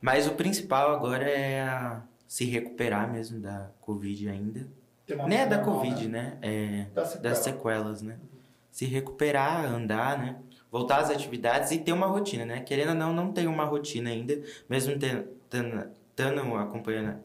Mas 0.00 0.26
o 0.26 0.32
principal 0.32 0.94
agora 0.94 1.24
é 1.28 1.62
a- 1.62 2.02
se 2.26 2.44
recuperar 2.44 3.10
mesmo 3.10 3.40
da 3.40 3.70
Covid 3.80 4.28
ainda. 4.28 4.66
Nem 5.26 5.38
é 5.38 5.44
vida 5.44 5.56
da 5.56 5.58
Covid, 5.64 6.08
né? 6.08 6.38
né? 6.40 6.86
É 6.86 6.86
Da 6.94 7.04
sequela. 7.04 7.22
das 7.28 7.38
sequelas, 7.38 8.02
né? 8.02 8.16
Se 8.70 8.84
recuperar, 8.84 9.64
andar, 9.64 10.16
né? 10.18 10.36
Voltar 10.70 10.98
às 11.00 11.10
atividades 11.10 11.72
e 11.72 11.78
ter 11.78 11.92
uma 11.92 12.06
rotina, 12.06 12.44
né? 12.44 12.60
Querendo 12.60 12.90
ou 12.90 12.94
não, 12.94 13.12
não 13.12 13.32
tem 13.32 13.48
uma 13.48 13.64
rotina 13.64 14.10
ainda, 14.10 14.40
mesmo 14.68 14.94
tendo 16.14 16.54
acompanhando, 16.56 17.18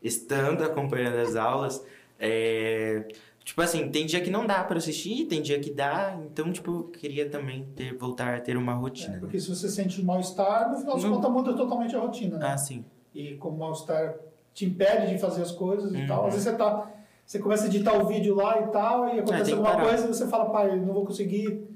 estando 0.00 0.62
acompanhando 0.62 1.16
as 1.16 1.34
aulas. 1.34 1.84
É, 2.20 3.08
tipo 3.44 3.60
assim, 3.60 3.88
tem 3.90 4.06
dia 4.06 4.20
que 4.20 4.30
não 4.30 4.46
dá 4.46 4.64
pra 4.64 4.78
assistir, 4.78 5.26
tem 5.26 5.42
dia 5.42 5.60
que 5.60 5.70
dá, 5.70 6.18
então, 6.24 6.50
tipo, 6.50 6.70
eu 6.70 6.82
queria 6.84 7.28
também 7.28 7.66
ter, 7.76 7.94
voltar 7.96 8.34
a 8.34 8.40
ter 8.40 8.56
uma 8.56 8.72
rotina. 8.74 9.14
né? 9.14 9.18
Porque 9.20 9.38
se 9.38 9.48
você 9.48 9.68
sente 9.68 10.02
mal-estar, 10.02 10.70
no 10.70 10.78
final 10.78 10.98
Não. 10.98 11.12
contas 11.12 11.30
muda 11.30 11.52
totalmente 11.54 11.94
a 11.94 12.00
rotina, 12.00 12.38
né? 12.38 12.46
Ah, 12.52 12.56
sim. 12.56 12.84
E 13.14 13.34
como 13.36 13.56
o 13.56 13.60
mal-estar 13.60 14.16
te 14.54 14.64
impede 14.64 15.08
de 15.12 15.18
fazer 15.18 15.42
as 15.42 15.50
coisas 15.52 15.92
e 15.92 15.96
Uhum. 15.96 16.06
tal, 16.06 16.26
às 16.26 16.34
vezes 16.34 16.48
você 16.48 16.56
tá. 16.56 16.90
Você 17.26 17.38
começa 17.38 17.64
a 17.64 17.66
editar 17.68 17.94
o 17.96 18.06
vídeo 18.06 18.34
lá 18.34 18.60
e 18.60 18.66
tal, 18.68 19.06
e 19.06 19.10
tem 19.12 19.20
acontece 19.20 19.44
que 19.50 19.56
alguma 19.56 19.80
coisa 19.80 20.04
e 20.04 20.08
você 20.08 20.26
fala, 20.28 20.50
pai, 20.50 20.70
eu 20.70 20.76
não 20.76 20.92
vou 20.92 21.06
conseguir 21.06 21.66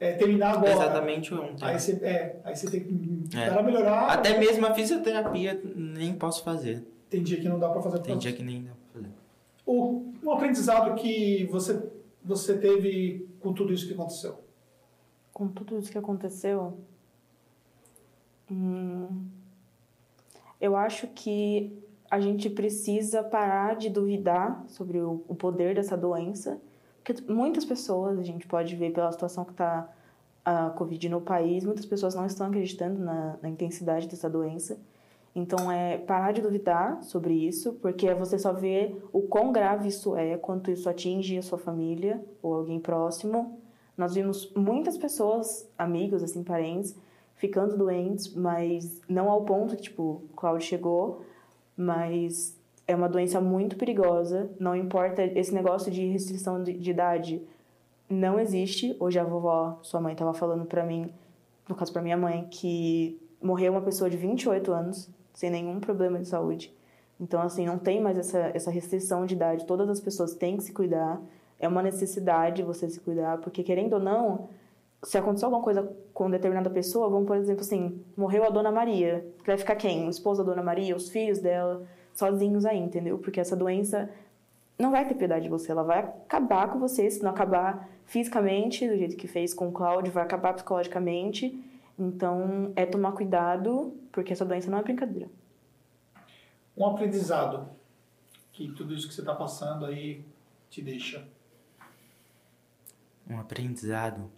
é, 0.00 0.12
terminar 0.14 0.54
agora. 0.54 0.72
Exatamente 0.72 1.32
ontem. 1.32 1.64
Aí 1.64 1.78
você, 1.78 1.92
é, 2.02 2.36
aí 2.44 2.56
você 2.56 2.68
tem 2.70 2.80
que 2.80 2.92
É. 3.34 3.38
esperar 3.38 3.62
melhorar. 3.62 4.06
Até 4.10 4.36
mesmo 4.38 4.66
a 4.66 4.74
fisioterapia 4.74 5.60
nem 5.76 6.12
posso 6.14 6.42
fazer. 6.42 6.84
Tem 7.08 7.22
dia 7.22 7.40
que 7.40 7.48
não 7.48 7.58
dá 7.58 7.68
pra 7.68 7.80
fazer 7.80 8.00
Tem 8.00 8.18
dia 8.18 8.32
que 8.32 8.42
nem 8.42 8.64
dá. 8.64 8.70
O, 9.66 10.12
um 10.22 10.30
aprendizado 10.30 10.94
que 10.94 11.44
você, 11.46 11.90
você 12.24 12.56
teve 12.56 13.28
com 13.40 13.52
tudo 13.52 13.72
isso 13.72 13.86
que 13.86 13.92
aconteceu. 13.92 14.38
Com 15.32 15.48
tudo 15.48 15.78
isso 15.78 15.90
que 15.90 15.98
aconteceu, 15.98 16.78
hum, 18.50 19.26
eu 20.60 20.76
acho 20.76 21.08
que 21.08 21.76
a 22.10 22.20
gente 22.20 22.48
precisa 22.48 23.22
parar 23.22 23.76
de 23.76 23.90
duvidar 23.90 24.64
sobre 24.68 24.98
o, 24.98 25.24
o 25.28 25.34
poder 25.34 25.74
dessa 25.74 25.96
doença, 25.96 26.60
porque 27.02 27.20
muitas 27.30 27.64
pessoas, 27.64 28.18
a 28.18 28.22
gente 28.22 28.46
pode 28.46 28.74
ver 28.76 28.92
pela 28.92 29.10
situação 29.12 29.44
que 29.44 29.52
está 29.52 29.92
a 30.44 30.70
Covid 30.70 31.08
no 31.08 31.20
país, 31.20 31.64
muitas 31.64 31.84
pessoas 31.84 32.14
não 32.14 32.24
estão 32.24 32.46
acreditando 32.46 33.00
na, 33.00 33.36
na 33.42 33.48
intensidade 33.48 34.06
dessa 34.06 34.30
doença. 34.30 34.78
Então, 35.36 35.70
é 35.70 35.98
parar 35.98 36.32
de 36.32 36.40
duvidar 36.40 37.02
sobre 37.02 37.34
isso, 37.34 37.74
porque 37.74 38.12
você 38.14 38.38
só 38.38 38.54
vê 38.54 38.96
o 39.12 39.20
quão 39.20 39.52
grave 39.52 39.86
isso 39.86 40.16
é, 40.16 40.38
quanto 40.38 40.70
isso 40.70 40.88
atinge 40.88 41.36
a 41.36 41.42
sua 41.42 41.58
família 41.58 42.24
ou 42.42 42.54
alguém 42.54 42.80
próximo. 42.80 43.60
Nós 43.98 44.14
vimos 44.14 44.50
muitas 44.56 44.96
pessoas, 44.96 45.70
amigos, 45.76 46.22
assim, 46.22 46.42
parentes, 46.42 46.96
ficando 47.34 47.76
doentes, 47.76 48.34
mas 48.34 49.02
não 49.06 49.30
ao 49.30 49.42
ponto 49.42 49.76
que, 49.76 49.82
tipo, 49.82 50.22
Cláudio 50.34 50.66
chegou, 50.66 51.20
mas 51.76 52.58
é 52.88 52.96
uma 52.96 53.08
doença 53.08 53.38
muito 53.38 53.76
perigosa, 53.76 54.50
não 54.58 54.74
importa 54.74 55.22
esse 55.22 55.52
negócio 55.52 55.92
de 55.92 56.06
restrição 56.06 56.62
de, 56.62 56.72
de 56.72 56.90
idade, 56.90 57.42
não 58.08 58.40
existe. 58.40 58.96
Hoje 58.98 59.18
a 59.18 59.24
vovó, 59.24 59.80
sua 59.82 60.00
mãe, 60.00 60.14
estava 60.14 60.32
falando 60.32 60.64
pra 60.64 60.82
mim, 60.82 61.12
no 61.68 61.74
caso 61.74 61.92
pra 61.92 62.00
minha 62.00 62.16
mãe, 62.16 62.48
que 62.50 63.20
morreu 63.42 63.72
uma 63.72 63.82
pessoa 63.82 64.08
de 64.08 64.16
28 64.16 64.72
anos, 64.72 65.14
sem 65.36 65.50
nenhum 65.50 65.78
problema 65.78 66.18
de 66.18 66.26
saúde. 66.26 66.74
Então, 67.20 67.42
assim, 67.42 67.66
não 67.66 67.78
tem 67.78 68.00
mais 68.00 68.16
essa, 68.16 68.50
essa 68.54 68.70
restrição 68.70 69.26
de 69.26 69.34
idade. 69.34 69.66
Todas 69.66 69.88
as 69.90 70.00
pessoas 70.00 70.34
têm 70.34 70.56
que 70.56 70.62
se 70.62 70.72
cuidar. 70.72 71.20
É 71.60 71.68
uma 71.68 71.82
necessidade 71.82 72.62
você 72.62 72.88
se 72.88 72.98
cuidar, 73.00 73.38
porque 73.38 73.62
querendo 73.62 73.92
ou 73.94 74.00
não, 74.00 74.48
se 75.02 75.18
acontecer 75.18 75.44
alguma 75.44 75.62
coisa 75.62 75.94
com 76.14 76.30
determinada 76.30 76.70
pessoa, 76.70 77.10
vamos, 77.10 77.26
por 77.26 77.36
exemplo, 77.36 77.60
assim, 77.60 78.02
morreu 78.16 78.44
a 78.44 78.48
Dona 78.48 78.72
Maria. 78.72 79.26
Vai 79.46 79.58
ficar 79.58 79.76
quem? 79.76 80.06
O 80.06 80.10
esposo 80.10 80.42
da 80.42 80.50
Dona 80.50 80.62
Maria, 80.62 80.96
os 80.96 81.10
filhos 81.10 81.38
dela, 81.38 81.86
sozinhos 82.14 82.64
aí, 82.64 82.78
entendeu? 82.78 83.18
Porque 83.18 83.38
essa 83.38 83.54
doença 83.54 84.08
não 84.78 84.90
vai 84.90 85.06
ter 85.06 85.14
piedade 85.14 85.44
de 85.44 85.50
você, 85.50 85.70
ela 85.70 85.82
vai 85.82 85.98
acabar 85.98 86.70
com 86.72 86.78
você, 86.78 87.10
se 87.10 87.22
não 87.22 87.30
acabar 87.30 87.88
fisicamente, 88.06 88.88
do 88.88 88.96
jeito 88.96 89.16
que 89.16 89.26
fez 89.26 89.52
com 89.52 89.68
o 89.68 89.72
Cláudio, 89.72 90.12
vai 90.12 90.24
acabar 90.24 90.54
psicologicamente. 90.54 91.62
Então, 91.98 92.72
é 92.76 92.84
tomar 92.84 93.12
cuidado, 93.12 93.98
porque 94.12 94.32
essa 94.32 94.44
doença 94.44 94.70
não 94.70 94.78
é 94.78 94.82
brincadeira. 94.82 95.30
Um 96.76 96.84
aprendizado 96.84 97.68
que 98.52 98.70
tudo 98.72 98.94
isso 98.94 99.08
que 99.08 99.14
você 99.14 99.20
está 99.20 99.34
passando 99.34 99.86
aí 99.86 100.24
te 100.68 100.82
deixa. 100.82 101.26
Um 103.28 103.38
aprendizado. 103.38 104.30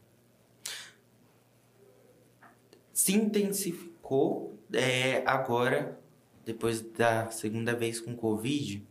Se 2.92 3.12
intensificou 3.12 4.58
é, 4.72 5.22
agora, 5.26 5.98
depois 6.44 6.80
da 6.80 7.30
segunda 7.30 7.74
vez 7.74 8.00
com 8.00 8.16
Covid, 8.16 8.84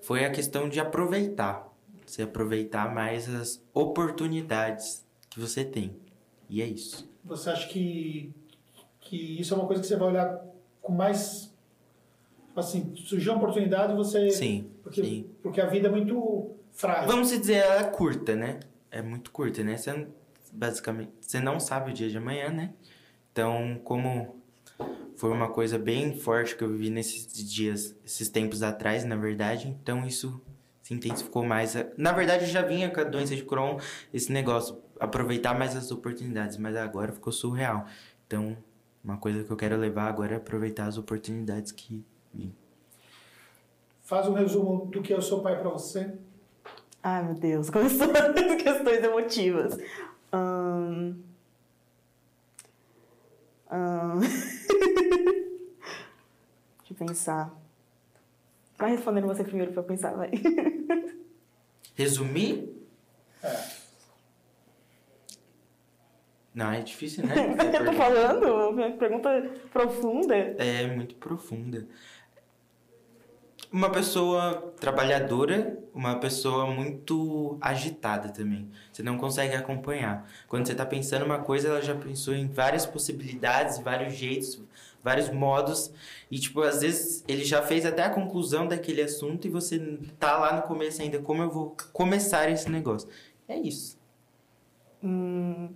foi 0.00 0.24
a 0.24 0.30
questão 0.30 0.68
de 0.68 0.78
aproveitar. 0.78 1.68
Você 2.06 2.22
aproveitar 2.22 2.94
mais 2.94 3.28
as 3.28 3.62
oportunidades 3.72 5.04
que 5.30 5.40
você 5.40 5.64
tem. 5.64 5.96
E 6.48 6.62
é 6.62 6.66
isso. 6.66 7.08
Você 7.24 7.50
acha 7.50 7.68
que, 7.68 8.32
que 9.00 9.40
isso 9.40 9.54
é 9.54 9.56
uma 9.56 9.66
coisa 9.66 9.82
que 9.82 9.88
você 9.88 9.96
vai 9.96 10.08
olhar 10.08 10.44
com 10.80 10.92
mais. 10.92 11.52
Assim, 12.54 12.94
surgiu 12.96 13.32
uma 13.32 13.42
oportunidade 13.42 13.94
você. 13.94 14.30
Sim. 14.30 14.70
Porque, 14.82 15.02
sim. 15.02 15.30
porque 15.42 15.60
a 15.60 15.66
vida 15.66 15.88
é 15.88 15.90
muito 15.90 16.50
frágil. 16.72 17.08
Vamos 17.08 17.30
dizer, 17.30 17.54
ela 17.54 17.80
é 17.80 17.84
curta, 17.84 18.36
né? 18.36 18.60
É 18.90 19.02
muito 19.02 19.30
curta, 19.32 19.64
né? 19.64 19.76
Você, 19.76 20.06
basicamente, 20.52 21.10
você 21.20 21.40
não 21.40 21.58
sabe 21.58 21.90
o 21.90 21.94
dia 21.94 22.08
de 22.08 22.18
amanhã, 22.18 22.50
né? 22.50 22.72
Então, 23.32 23.80
como 23.82 24.36
foi 25.16 25.30
uma 25.30 25.48
coisa 25.48 25.78
bem 25.78 26.16
forte 26.16 26.54
que 26.56 26.62
eu 26.62 26.70
vivi 26.70 26.90
nesses 26.90 27.26
dias, 27.50 27.96
esses 28.04 28.28
tempos 28.28 28.62
atrás, 28.62 29.04
na 29.04 29.16
verdade, 29.16 29.68
então 29.68 30.06
isso 30.06 30.40
se 30.84 30.92
intensificou 30.92 31.42
mais. 31.42 31.74
Na 31.96 32.12
verdade, 32.12 32.44
eu 32.44 32.50
já 32.50 32.60
vinha 32.60 32.90
com 32.90 33.00
a 33.00 33.04
doença 33.04 33.34
de 33.34 33.42
Crohn, 33.42 33.78
esse 34.12 34.30
negócio, 34.30 34.76
aproveitar 35.00 35.58
mais 35.58 35.74
as 35.74 35.90
oportunidades, 35.90 36.58
mas 36.58 36.76
agora 36.76 37.10
ficou 37.10 37.32
surreal. 37.32 37.86
Então, 38.26 38.54
uma 39.02 39.16
coisa 39.16 39.42
que 39.42 39.50
eu 39.50 39.56
quero 39.56 39.78
levar 39.78 40.08
agora 40.08 40.34
é 40.34 40.36
aproveitar 40.36 40.86
as 40.86 40.98
oportunidades 40.98 41.72
que 41.72 42.04
vim. 42.34 42.54
Faz 44.02 44.28
um 44.28 44.34
resumo 44.34 44.84
do 44.84 45.00
que 45.00 45.14
é 45.14 45.16
o 45.16 45.22
seu 45.22 45.40
pai 45.40 45.58
para 45.58 45.70
você. 45.70 46.12
Ai, 47.02 47.24
meu 47.24 47.34
Deus, 47.34 47.70
começou 47.70 48.06
as 48.10 48.34
questões 48.62 49.02
emotivas. 49.02 49.78
Ahn. 50.30 51.14
Deixa 56.78 56.92
eu 56.92 56.96
pensar. 56.96 57.64
Vai 58.76 58.90
respondendo 58.90 59.26
você 59.26 59.42
primeiro 59.42 59.72
pra 59.72 59.80
eu 59.82 59.86
pensar, 59.86 60.14
vai. 60.14 60.30
Resumir? 61.94 62.68
É. 63.42 63.84
Não, 66.54 66.70
é 66.70 66.80
difícil, 66.80 67.26
né? 67.26 67.34
eu 67.74 67.84
tô 67.84 67.92
falando, 67.94 68.70
uma 68.70 68.90
pergunta 68.92 69.50
profunda. 69.72 70.34
É 70.36 70.86
muito 70.86 71.16
profunda. 71.16 71.86
Uma 73.72 73.90
pessoa 73.90 74.72
trabalhadora, 74.78 75.76
uma 75.92 76.20
pessoa 76.20 76.66
muito 76.66 77.58
agitada 77.60 78.28
também. 78.28 78.70
Você 78.92 79.02
não 79.02 79.18
consegue 79.18 79.56
acompanhar. 79.56 80.30
Quando 80.46 80.68
você 80.68 80.76
tá 80.76 80.86
pensando 80.86 81.24
uma 81.24 81.40
coisa, 81.40 81.68
ela 81.68 81.82
já 81.82 81.96
pensou 81.96 82.34
em 82.34 82.46
várias 82.46 82.86
possibilidades, 82.86 83.80
vários 83.80 84.14
jeitos, 84.14 84.62
vários 85.04 85.30
modos. 85.30 85.92
E, 86.30 86.38
tipo, 86.38 86.62
às 86.62 86.80
vezes 86.80 87.22
ele 87.28 87.44
já 87.44 87.62
fez 87.62 87.86
até 87.86 88.02
a 88.04 88.10
conclusão 88.10 88.66
daquele 88.66 89.02
assunto 89.02 89.46
e 89.46 89.50
você 89.50 89.98
tá 90.18 90.38
lá 90.38 90.56
no 90.56 90.62
começo 90.62 91.02
ainda. 91.02 91.18
Como 91.20 91.42
eu 91.42 91.50
vou 91.50 91.76
começar 91.92 92.50
esse 92.50 92.70
negócio? 92.70 93.08
É 93.46 93.56
isso. 93.56 93.98
Hum, 95.02 95.68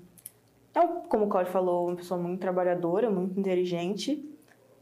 é, 0.74 0.81
como 1.09 1.26
o 1.26 1.29
Claudio 1.29 1.53
falou, 1.53 1.89
uma 1.89 1.97
pessoa 1.97 2.20
muito 2.20 2.41
trabalhadora, 2.41 3.11
muito 3.11 3.39
inteligente. 3.39 4.24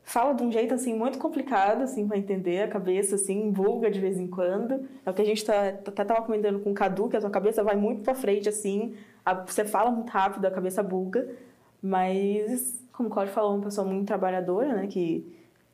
Fala 0.05 0.35
de 0.35 0.43
um 0.45 0.53
jeito, 0.53 0.73
assim, 0.73 0.95
muito 0.95 1.19
complicado, 1.19 1.83
assim, 1.83 2.07
pra 2.07 2.17
entender. 2.17 2.63
A 2.63 2.69
cabeça, 2.69 3.17
assim, 3.17 3.53
vulga 3.53 3.91
de 3.91 4.01
vez 4.01 4.19
em 4.19 4.29
quando. 4.29 4.89
É 5.05 5.11
o 5.11 5.15
que 5.15 5.23
a 5.23 5.25
gente 5.25 5.45
tá, 5.45 5.69
até 5.69 6.05
tava 6.05 6.23
comentando 6.23 6.61
com 6.61 6.71
o 6.71 6.75
Cadu, 6.75 7.09
que 7.09 7.17
a 7.17 7.21
sua 7.21 7.31
cabeça 7.31 7.65
vai 7.65 7.75
muito 7.77 8.03
pra 8.03 8.15
frente, 8.15 8.49
assim. 8.49 8.95
A- 9.25 9.35
você 9.35 9.65
fala 9.65 9.91
muito 9.91 10.11
rápido, 10.11 10.45
a 10.47 10.51
cabeça 10.51 10.83
buga. 10.83 11.29
Mas, 11.87 12.83
como 12.93 13.09
o 13.09 13.13
Claudio 13.13 13.33
falou, 13.33 13.55
uma 13.55 13.63
pessoa 13.63 13.87
muito 13.87 14.07
trabalhadora, 14.07 14.75
né? 14.75 14.89
Que 14.89 15.25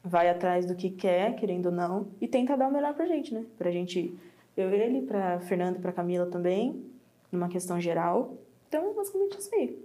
vai 0.05 0.29
atrás 0.29 0.67
do 0.67 0.75
que 0.75 0.91
quer, 0.91 1.35
querendo 1.37 1.67
ou 1.67 1.73
não. 1.73 2.09
E 2.21 2.29
tenta 2.29 2.55
dar 2.57 2.69
o 2.69 2.73
melhor 2.73 2.93
pra 2.93 3.07
gente, 3.07 3.33
né? 3.33 3.47
Pra 3.57 3.71
gente... 3.71 4.15
Eu 4.55 4.69
ele, 4.69 5.01
pra 5.01 5.41
Fernanda 5.41 5.79
e 5.79 5.81
pra 5.81 5.93
Camila 5.93 6.27
também. 6.27 6.85
Numa 7.31 7.49
questão 7.49 7.81
geral. 7.81 8.37
Então, 8.69 8.95
basicamente 8.95 9.39
isso 9.39 9.55
aí. 9.55 9.83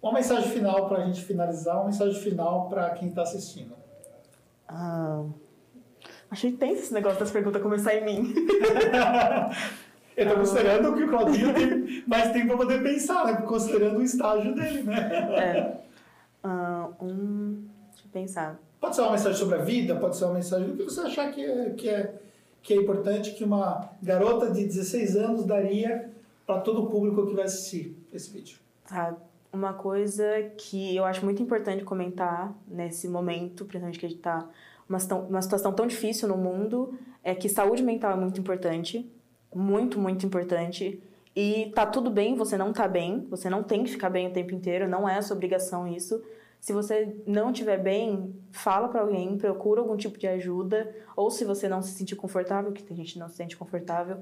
Uma 0.00 0.14
mensagem 0.14 0.50
final 0.50 0.88
para 0.88 1.02
a 1.02 1.04
gente 1.04 1.22
finalizar, 1.22 1.76
uma 1.76 1.86
mensagem 1.86 2.18
final 2.22 2.70
para 2.70 2.90
quem 2.90 3.08
está 3.08 3.22
assistindo. 3.22 3.74
Ah, 4.66 5.24
achei 6.30 6.52
tenso 6.52 6.82
esse 6.82 6.94
negócio 6.94 7.18
das 7.18 7.30
perguntas 7.30 7.60
começar 7.60 7.94
em 7.94 8.04
mim. 8.04 8.34
Eu 10.16 10.22
estou 10.24 10.38
considerando 10.38 10.94
que 10.94 11.02
o 11.04 11.08
Claudinho 11.08 11.52
tem 11.54 12.04
mais 12.06 12.32
tempo 12.32 12.46
para 12.48 12.56
poder 12.56 12.82
pensar, 12.82 13.26
né? 13.26 13.34
Considerando 13.42 13.98
o 13.98 14.02
estágio 14.02 14.54
dele, 14.54 14.82
né? 14.82 14.96
É. 15.38 15.76
Ah, 16.42 16.88
um. 17.00 17.64
Deixa 17.92 18.06
eu 18.06 18.10
pensar. 18.12 18.58
Pode 18.80 18.94
ser 18.96 19.02
uma 19.02 19.12
mensagem 19.12 19.38
sobre 19.38 19.54
a 19.56 19.62
vida, 19.62 19.96
pode 19.96 20.16
ser 20.16 20.24
uma 20.24 20.34
mensagem 20.34 20.68
do 20.68 20.76
que 20.76 20.84
você 20.84 21.00
achar 21.00 21.30
que 21.32 21.44
é, 21.44 21.70
que 21.70 21.88
é, 21.88 22.14
que 22.62 22.72
é 22.74 22.76
importante 22.76 23.32
que 23.34 23.44
uma 23.44 23.90
garota 24.02 24.50
de 24.50 24.64
16 24.64 25.16
anos 25.16 25.44
daria 25.44 26.10
para 26.46 26.60
todo 26.60 26.84
o 26.84 26.86
público 26.86 27.26
que 27.26 27.34
vai 27.34 27.44
assistir 27.44 27.96
esse 28.12 28.30
vídeo. 28.30 28.58
Tá. 28.88 29.14
Uma 29.52 29.72
coisa 29.72 30.24
que 30.58 30.94
eu 30.94 31.04
acho 31.04 31.24
muito 31.24 31.42
importante 31.42 31.82
comentar 31.84 32.54
nesse 32.68 33.08
momento, 33.08 33.64
principalmente 33.64 33.98
que 33.98 34.06
a 34.06 34.08
gente 34.08 34.20
tá 34.20 34.46
uma, 34.88 34.98
situa- 34.98 35.18
uma 35.20 35.40
situação 35.42 35.72
tão 35.72 35.86
difícil 35.86 36.28
no 36.28 36.36
mundo, 36.36 36.94
é 37.24 37.34
que 37.34 37.48
saúde 37.48 37.82
mental 37.82 38.12
é 38.12 38.16
muito 38.16 38.38
importante. 38.38 39.10
Muito, 39.56 39.98
muito 39.98 40.26
importante. 40.26 41.02
E 41.34 41.72
tá 41.74 41.86
tudo 41.86 42.10
bem, 42.10 42.34
você 42.36 42.58
não 42.58 42.74
tá 42.74 42.86
bem, 42.86 43.26
você 43.30 43.48
não 43.48 43.62
tem 43.62 43.84
que 43.84 43.90
ficar 43.90 44.10
bem 44.10 44.26
o 44.28 44.32
tempo 44.32 44.54
inteiro, 44.54 44.86
não 44.86 45.08
é 45.08 45.20
sua 45.22 45.34
obrigação 45.34 45.88
isso. 45.88 46.22
Se 46.60 46.74
você 46.74 47.16
não 47.26 47.50
estiver 47.50 47.78
bem, 47.82 48.34
fala 48.52 48.88
pra 48.88 49.00
alguém, 49.00 49.38
procura 49.38 49.80
algum 49.80 49.96
tipo 49.96 50.18
de 50.18 50.26
ajuda, 50.26 50.94
ou 51.16 51.30
se 51.30 51.42
você 51.42 51.68
não 51.70 51.80
se 51.80 51.92
sentir 51.92 52.16
confortável, 52.16 52.70
que 52.70 52.82
tem 52.82 52.94
gente 52.94 53.14
que 53.14 53.18
não 53.18 53.30
se 53.30 53.36
sente 53.36 53.56
confortável, 53.56 54.18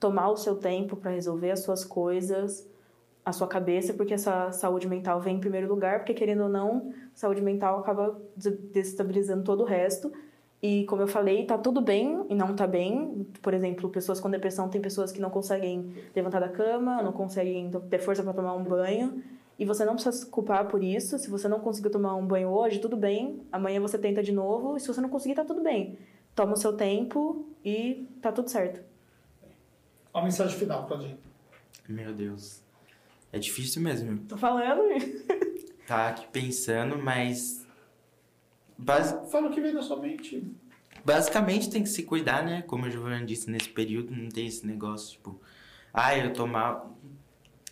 tomar 0.00 0.30
o 0.30 0.36
seu 0.36 0.56
tempo 0.56 0.96
pra 0.96 1.12
resolver 1.12 1.52
as 1.52 1.60
suas 1.60 1.84
coisas, 1.84 2.66
a 3.24 3.32
sua 3.32 3.46
cabeça, 3.46 3.94
porque 3.94 4.14
essa 4.14 4.50
saúde 4.50 4.88
mental 4.88 5.20
vem 5.20 5.36
em 5.36 5.40
primeiro 5.40 5.68
lugar, 5.68 6.00
porque 6.00 6.14
querendo 6.14 6.42
ou 6.44 6.48
não, 6.48 6.92
saúde 7.14 7.40
mental 7.40 7.78
acaba 7.78 8.20
des- 8.36 8.58
desestabilizando 8.72 9.44
todo 9.44 9.60
o 9.62 9.66
resto. 9.66 10.12
E 10.62 10.84
como 10.84 11.02
eu 11.02 11.08
falei, 11.08 11.44
tá 11.44 11.58
tudo 11.58 11.80
bem 11.80 12.24
e 12.28 12.34
não 12.36 12.54
tá 12.54 12.68
bem. 12.68 13.26
Por 13.42 13.52
exemplo, 13.52 13.90
pessoas 13.90 14.20
com 14.20 14.30
depressão 14.30 14.68
tem 14.68 14.80
pessoas 14.80 15.10
que 15.10 15.20
não 15.20 15.28
conseguem 15.28 15.92
levantar 16.14 16.38
da 16.38 16.48
cama, 16.48 17.02
não 17.02 17.12
conseguem 17.12 17.68
ter 17.90 17.98
força 17.98 18.22
para 18.22 18.32
tomar 18.32 18.54
um 18.54 18.62
banho. 18.62 19.22
E 19.58 19.64
você 19.64 19.84
não 19.84 19.94
precisa 19.94 20.16
se 20.16 20.26
culpar 20.26 20.68
por 20.68 20.82
isso. 20.82 21.18
Se 21.18 21.28
você 21.28 21.48
não 21.48 21.58
conseguiu 21.58 21.90
tomar 21.90 22.14
um 22.14 22.24
banho 22.24 22.48
hoje, 22.48 22.78
tudo 22.78 22.96
bem. 22.96 23.42
Amanhã 23.50 23.80
você 23.80 23.98
tenta 23.98 24.22
de 24.22 24.30
novo. 24.30 24.76
E 24.76 24.80
se 24.80 24.86
você 24.86 25.00
não 25.00 25.08
conseguir, 25.08 25.34
tá 25.34 25.44
tudo 25.44 25.62
bem. 25.62 25.98
Toma 26.34 26.52
o 26.52 26.56
seu 26.56 26.72
tempo 26.72 27.44
e 27.64 28.08
tá 28.22 28.30
tudo 28.30 28.48
certo. 28.48 28.80
Uma 30.14 30.24
mensagem 30.24 30.56
final, 30.56 30.86
Claudinho. 30.86 31.18
Meu 31.88 32.12
Deus. 32.14 32.62
É 33.32 33.38
difícil 33.38 33.82
mesmo. 33.82 34.18
Tô 34.28 34.36
falando. 34.36 34.82
Tá 35.84 36.10
aqui 36.10 36.26
pensando, 36.28 36.96
mas. 36.96 37.61
Basi- 38.78 39.30
Fala 39.30 39.48
o 39.48 39.50
que 39.52 39.60
vem 39.60 39.72
na 39.72 39.82
sua 39.82 39.96
mente. 40.00 40.42
Basicamente 41.04 41.68
tem 41.70 41.82
que 41.82 41.88
se 41.88 42.02
cuidar, 42.04 42.44
né? 42.44 42.62
Como 42.62 42.86
a 42.86 42.90
Giovanna 42.90 43.24
disse, 43.24 43.50
nesse 43.50 43.68
período 43.68 44.14
não 44.14 44.28
tem 44.28 44.46
esse 44.46 44.66
negócio, 44.66 45.12
tipo, 45.12 45.40
ah, 45.92 46.16
eu 46.16 46.32
tô 46.32 46.46
mal. 46.46 46.96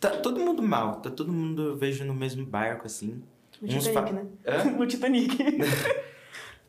Tá 0.01 0.11
todo 0.11 0.41
mundo 0.41 0.63
mal, 0.63 0.97
tá 1.01 1.11
todo 1.11 1.33
mundo, 1.33 1.63
eu 1.63 1.77
vejo 1.77 2.05
no 2.05 2.15
mesmo 2.15 2.45
barco, 2.45 2.87
assim. 2.87 3.23
No 3.61 3.69
Uns 3.77 3.85
Titanic, 3.87 4.09
fa- 4.09 4.13
né? 4.13 4.27
Hã? 4.47 4.65
No 4.73 4.87
Titanic. 4.87 5.37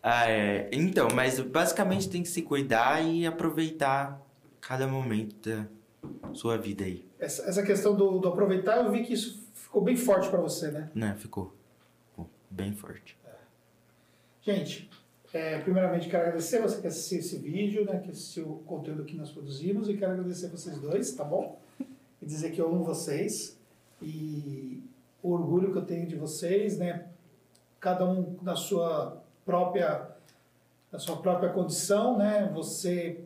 Ah, 0.04 0.28
é. 0.28 0.68
Então, 0.72 1.10
mas 1.14 1.40
basicamente 1.40 2.10
tem 2.10 2.24
que 2.24 2.30
se 2.30 2.42
cuidar 2.42 3.06
e 3.06 3.24
aproveitar 3.24 4.20
cada 4.60 4.88
momento 4.88 5.48
da 5.48 5.68
sua 6.34 6.58
vida 6.58 6.84
aí. 6.84 7.06
Essa, 7.20 7.44
essa 7.44 7.62
questão 7.62 7.96
do, 7.96 8.18
do 8.18 8.28
aproveitar, 8.28 8.78
eu 8.84 8.92
vi 8.92 9.04
que 9.04 9.14
isso 9.14 9.48
ficou 9.54 9.80
bem 9.84 9.96
forte 9.96 10.28
para 10.28 10.42
você, 10.42 10.72
né? 10.72 10.90
Né? 10.96 11.16
Ficou 11.20 11.54
ficou 12.10 12.28
bem 12.50 12.74
forte. 12.74 13.16
Gente, 14.44 14.90
é, 15.32 15.60
primeiramente 15.60 16.10
quero 16.10 16.24
agradecer 16.24 16.62
você 16.62 16.82
que 16.82 16.88
assistiu 16.88 17.20
esse 17.20 17.38
vídeo, 17.38 17.86
né, 17.86 18.00
que 18.00 18.10
assistiu 18.10 18.48
o 18.48 18.64
conteúdo 18.64 19.06
que 19.06 19.16
nós 19.16 19.30
produzimos 19.30 19.88
e 19.88 19.96
quero 19.96 20.14
agradecer 20.14 20.48
vocês 20.48 20.80
dois, 20.80 21.14
tá 21.14 21.24
bom? 21.24 21.60
E 22.20 22.26
dizer 22.26 22.52
que 22.52 22.60
eu 22.60 22.68
amo 22.68 22.84
vocês 22.84 23.58
e 24.02 24.82
o 25.22 25.32
orgulho 25.32 25.72
que 25.72 25.78
eu 25.78 25.86
tenho 25.86 26.08
de 26.08 26.16
vocês, 26.16 26.78
né? 26.78 27.08
Cada 27.80 28.04
um 28.04 28.36
na 28.42 28.56
sua 28.56 29.22
própria 29.46 30.10
na 30.92 31.00
sua 31.00 31.18
própria 31.18 31.50
condição, 31.52 32.18
né? 32.18 32.52
Você 32.54 33.24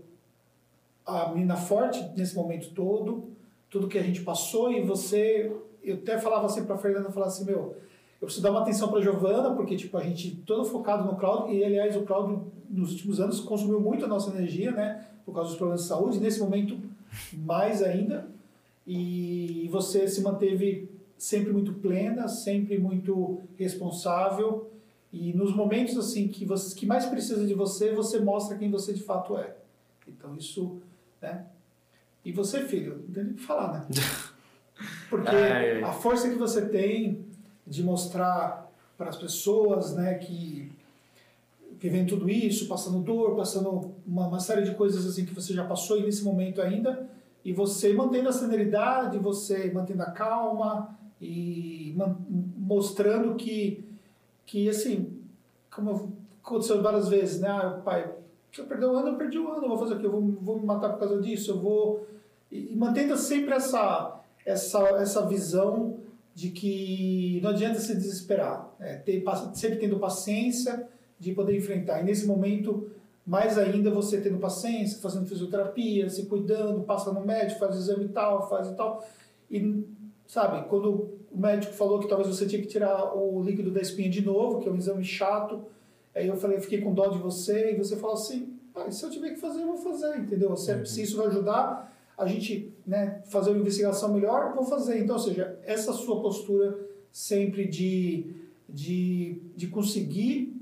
a 1.05 1.29
menina 1.29 1.55
forte 1.55 2.03
nesse 2.15 2.35
momento 2.35 2.71
todo, 2.71 3.29
tudo 3.69 3.87
que 3.87 3.97
a 3.97 4.03
gente 4.03 4.21
passou 4.21 4.71
e 4.71 4.81
você 4.81 5.51
eu 5.81 5.95
até 5.95 6.17
falava 6.19 6.45
assim 6.45 6.65
para 6.65 6.77
Fernanda, 6.77 7.11
falava 7.11 7.31
assim, 7.31 7.45
meu, 7.45 7.77
eu 8.25 8.27
preciso 8.27 8.41
dar 8.41 8.49
uma 8.49 8.61
atenção 8.61 8.89
para 8.89 8.97
a 8.97 9.01
Giovana, 9.01 9.51
porque 9.51 9.75
tipo, 9.75 9.95
a 9.97 10.03
gente 10.03 10.31
todo 10.47 10.65
focado 10.65 11.05
no 11.05 11.15
cloud, 11.15 11.53
e 11.53 11.63
aliás 11.63 11.95
o 11.95 12.01
cloud 12.01 12.43
nos 12.67 12.91
últimos 12.91 13.19
anos 13.19 13.39
consumiu 13.39 13.79
muito 13.79 14.03
a 14.03 14.07
nossa 14.07 14.31
energia, 14.35 14.71
né? 14.71 15.05
Por 15.23 15.33
causa 15.33 15.49
dos 15.49 15.57
problemas 15.57 15.83
de 15.83 15.87
saúde, 15.87 16.19
nesse 16.19 16.39
momento 16.39 16.75
mais 17.33 17.83
ainda. 17.83 18.27
E 18.85 19.69
você 19.71 20.07
se 20.07 20.21
manteve 20.21 20.89
sempre 21.17 21.53
muito 21.53 21.73
plena, 21.73 22.27
sempre 22.27 22.79
muito 22.79 23.41
responsável. 23.57 24.71
E 25.13 25.31
nos 25.31 25.55
momentos 25.55 25.95
assim 25.95 26.27
que 26.27 26.45
você 26.45 26.75
que 26.75 26.85
mais 26.85 27.05
precisa 27.05 27.45
de 27.45 27.53
você, 27.53 27.93
você 27.93 28.19
mostra 28.19 28.57
quem 28.57 28.71
você 28.71 28.91
de 28.91 29.03
fato 29.03 29.37
é. 29.37 29.55
Então 30.07 30.35
isso, 30.35 30.81
né? 31.21 31.45
E 32.23 32.31
você, 32.31 32.61
filho, 32.61 33.03
não 33.05 33.13
tem 33.13 33.23
nem 33.23 33.33
o 33.33 33.35
que 33.35 33.43
falar, 33.43 33.71
né? 33.71 33.87
Porque 35.09 35.29
ai, 35.29 35.75
ai. 35.75 35.83
a 35.83 35.93
força 35.93 36.27
que 36.27 36.35
você 36.35 36.65
tem 36.65 37.24
de 37.65 37.83
mostrar 37.83 38.71
para 38.97 39.09
as 39.09 39.17
pessoas, 39.17 39.93
né, 39.95 40.15
que 40.15 40.71
vivendo 41.79 42.09
tudo 42.09 42.29
isso, 42.29 42.67
passando 42.67 42.99
dor, 42.99 43.35
passando 43.35 43.93
uma, 44.07 44.27
uma, 44.27 44.39
série 44.39 44.63
de 44.63 44.73
coisas 44.75 45.05
assim 45.05 45.25
que 45.25 45.33
você 45.33 45.53
já 45.53 45.65
passou 45.65 45.97
e 45.97 46.03
nesse 46.03 46.23
momento 46.23 46.61
ainda, 46.61 47.09
e 47.43 47.51
você 47.51 47.93
mantendo 47.93 48.29
a 48.29 48.31
serenidade, 48.31 49.19
você 49.19 49.71
mantendo 49.71 50.03
a 50.03 50.11
calma 50.11 50.97
e 51.21 51.95
mostrando 52.57 53.35
que, 53.35 53.83
que 54.45 54.69
assim, 54.69 55.19
como 55.73 56.13
aconteceu 56.43 56.81
várias 56.81 57.09
vezes, 57.09 57.41
né, 57.41 57.49
ah, 57.49 57.81
pai, 57.83 58.09
se 58.51 58.61
eu 58.61 58.65
perder 58.65 58.85
o 58.85 58.95
ano, 58.95 59.09
eu 59.09 59.17
perdi 59.17 59.37
o 59.37 59.51
ano, 59.51 59.63
eu 59.63 59.69
vou 59.69 59.77
fazer 59.77 59.95
o 59.95 59.99
quê? 59.99 60.05
Eu 60.05 60.11
vou, 60.11 60.21
vou 60.21 60.59
me 60.59 60.65
matar 60.65 60.89
por 60.89 60.99
causa 60.99 61.21
disso, 61.21 61.51
eu 61.51 61.59
vou... 61.59 62.07
E, 62.49 62.71
e 62.71 62.75
mantendo 62.75 63.17
sempre 63.17 63.53
essa, 63.53 64.21
essa, 64.45 64.79
essa 65.01 65.25
visão 65.27 65.97
de 66.35 66.49
que 66.49 67.39
não 67.41 67.51
adianta 67.51 67.79
se 67.79 67.95
desesperar, 67.95 68.75
é, 68.81 68.97
ter, 68.97 69.23
sempre 69.53 69.77
tendo 69.77 69.97
paciência 69.97 70.85
de 71.17 71.31
poder 71.31 71.55
enfrentar. 71.55 72.01
E 72.01 72.03
nesse 72.03 72.27
momento, 72.27 72.91
mais 73.25 73.57
ainda, 73.57 73.89
você 73.89 74.19
tendo 74.19 74.37
paciência, 74.37 75.01
fazendo 75.01 75.25
fisioterapia, 75.25 76.09
se 76.09 76.25
cuidando, 76.25 76.83
passa 76.83 77.13
no 77.13 77.25
médico, 77.25 77.61
faz 77.61 77.77
exame 77.77 78.05
e 78.05 78.09
tal, 78.09 78.49
faz 78.49 78.67
e 78.67 78.75
tal. 78.75 79.07
E, 79.49 79.85
sabe, 80.27 80.67
quando 80.67 81.09
o 81.31 81.39
médico 81.39 81.71
falou 81.71 81.99
que 81.99 82.07
talvez 82.09 82.27
você 82.27 82.45
tinha 82.45 82.61
que 82.61 82.67
tirar 82.67 83.15
o 83.15 83.41
líquido 83.41 83.71
da 83.71 83.79
espinha 83.79 84.09
de 84.09 84.21
novo, 84.21 84.59
que 84.59 84.67
é 84.67 84.71
um 84.71 84.75
exame 84.75 85.05
chato, 85.05 85.63
aí 86.13 86.27
eu 86.27 86.35
falei, 86.35 86.59
fiquei 86.59 86.81
com 86.81 86.93
dó 86.93 87.07
de 87.07 87.17
você, 87.17 87.71
e 87.71 87.77
você 87.77 87.95
falou 87.95 88.17
assim, 88.17 88.53
ah, 88.75 88.91
se 88.91 89.05
eu 89.05 89.09
tiver 89.09 89.29
que 89.29 89.39
fazer, 89.39 89.61
eu 89.61 89.67
vou 89.67 89.77
fazer, 89.77 90.17
entendeu? 90.17 90.53
Se, 90.57 90.73
uhum. 90.73 90.85
se 90.85 91.01
isso 91.01 91.15
vai 91.15 91.27
ajudar 91.27 91.94
a 92.17 92.25
gente 92.25 92.73
né, 92.85 93.21
fazer 93.27 93.51
uma 93.51 93.59
investigação 93.59 94.13
melhor, 94.13 94.53
vou 94.53 94.65
fazer. 94.65 95.03
Então, 95.03 95.15
ou 95.15 95.21
seja, 95.21 95.59
essa 95.63 95.91
sua 95.93 96.21
postura 96.21 96.77
sempre 97.11 97.67
de, 97.67 98.35
de, 98.67 99.41
de 99.55 99.67
conseguir 99.67 100.53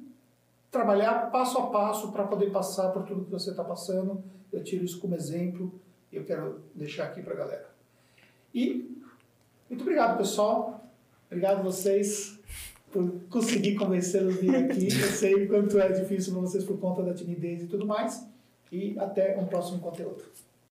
trabalhar 0.71 1.31
passo 1.31 1.57
a 1.59 1.67
passo 1.67 2.11
para 2.11 2.23
poder 2.23 2.51
passar 2.51 2.89
por 2.89 3.03
tudo 3.03 3.25
que 3.25 3.31
você 3.31 3.51
está 3.51 3.63
passando, 3.63 4.23
eu 4.51 4.63
tiro 4.63 4.83
isso 4.83 4.99
como 4.99 5.15
exemplo 5.15 5.71
e 6.11 6.15
eu 6.15 6.23
quero 6.23 6.61
deixar 6.73 7.05
aqui 7.05 7.21
para 7.21 7.33
a 7.33 7.37
galera. 7.37 7.69
E 8.53 8.99
muito 9.69 9.81
obrigado, 9.81 10.17
pessoal. 10.17 10.83
Obrigado 11.27 11.59
a 11.59 11.63
vocês 11.63 12.39
por 12.91 13.11
conseguir 13.29 13.75
convencê-los 13.75 14.35
de 14.35 14.41
vir 14.41 14.55
aqui. 14.55 14.85
Eu 14.93 15.09
sei 15.09 15.33
o 15.33 15.47
quanto 15.47 15.79
é 15.79 15.91
difícil 15.91 16.31
para 16.31 16.41
vocês 16.43 16.63
por 16.63 16.79
conta 16.79 17.01
da 17.01 17.11
timidez 17.11 17.63
e 17.63 17.65
tudo 17.65 17.87
mais. 17.87 18.23
E 18.71 18.95
até 18.99 19.35
um 19.35 19.47
próximo 19.47 19.79
conteúdo. 19.79 20.23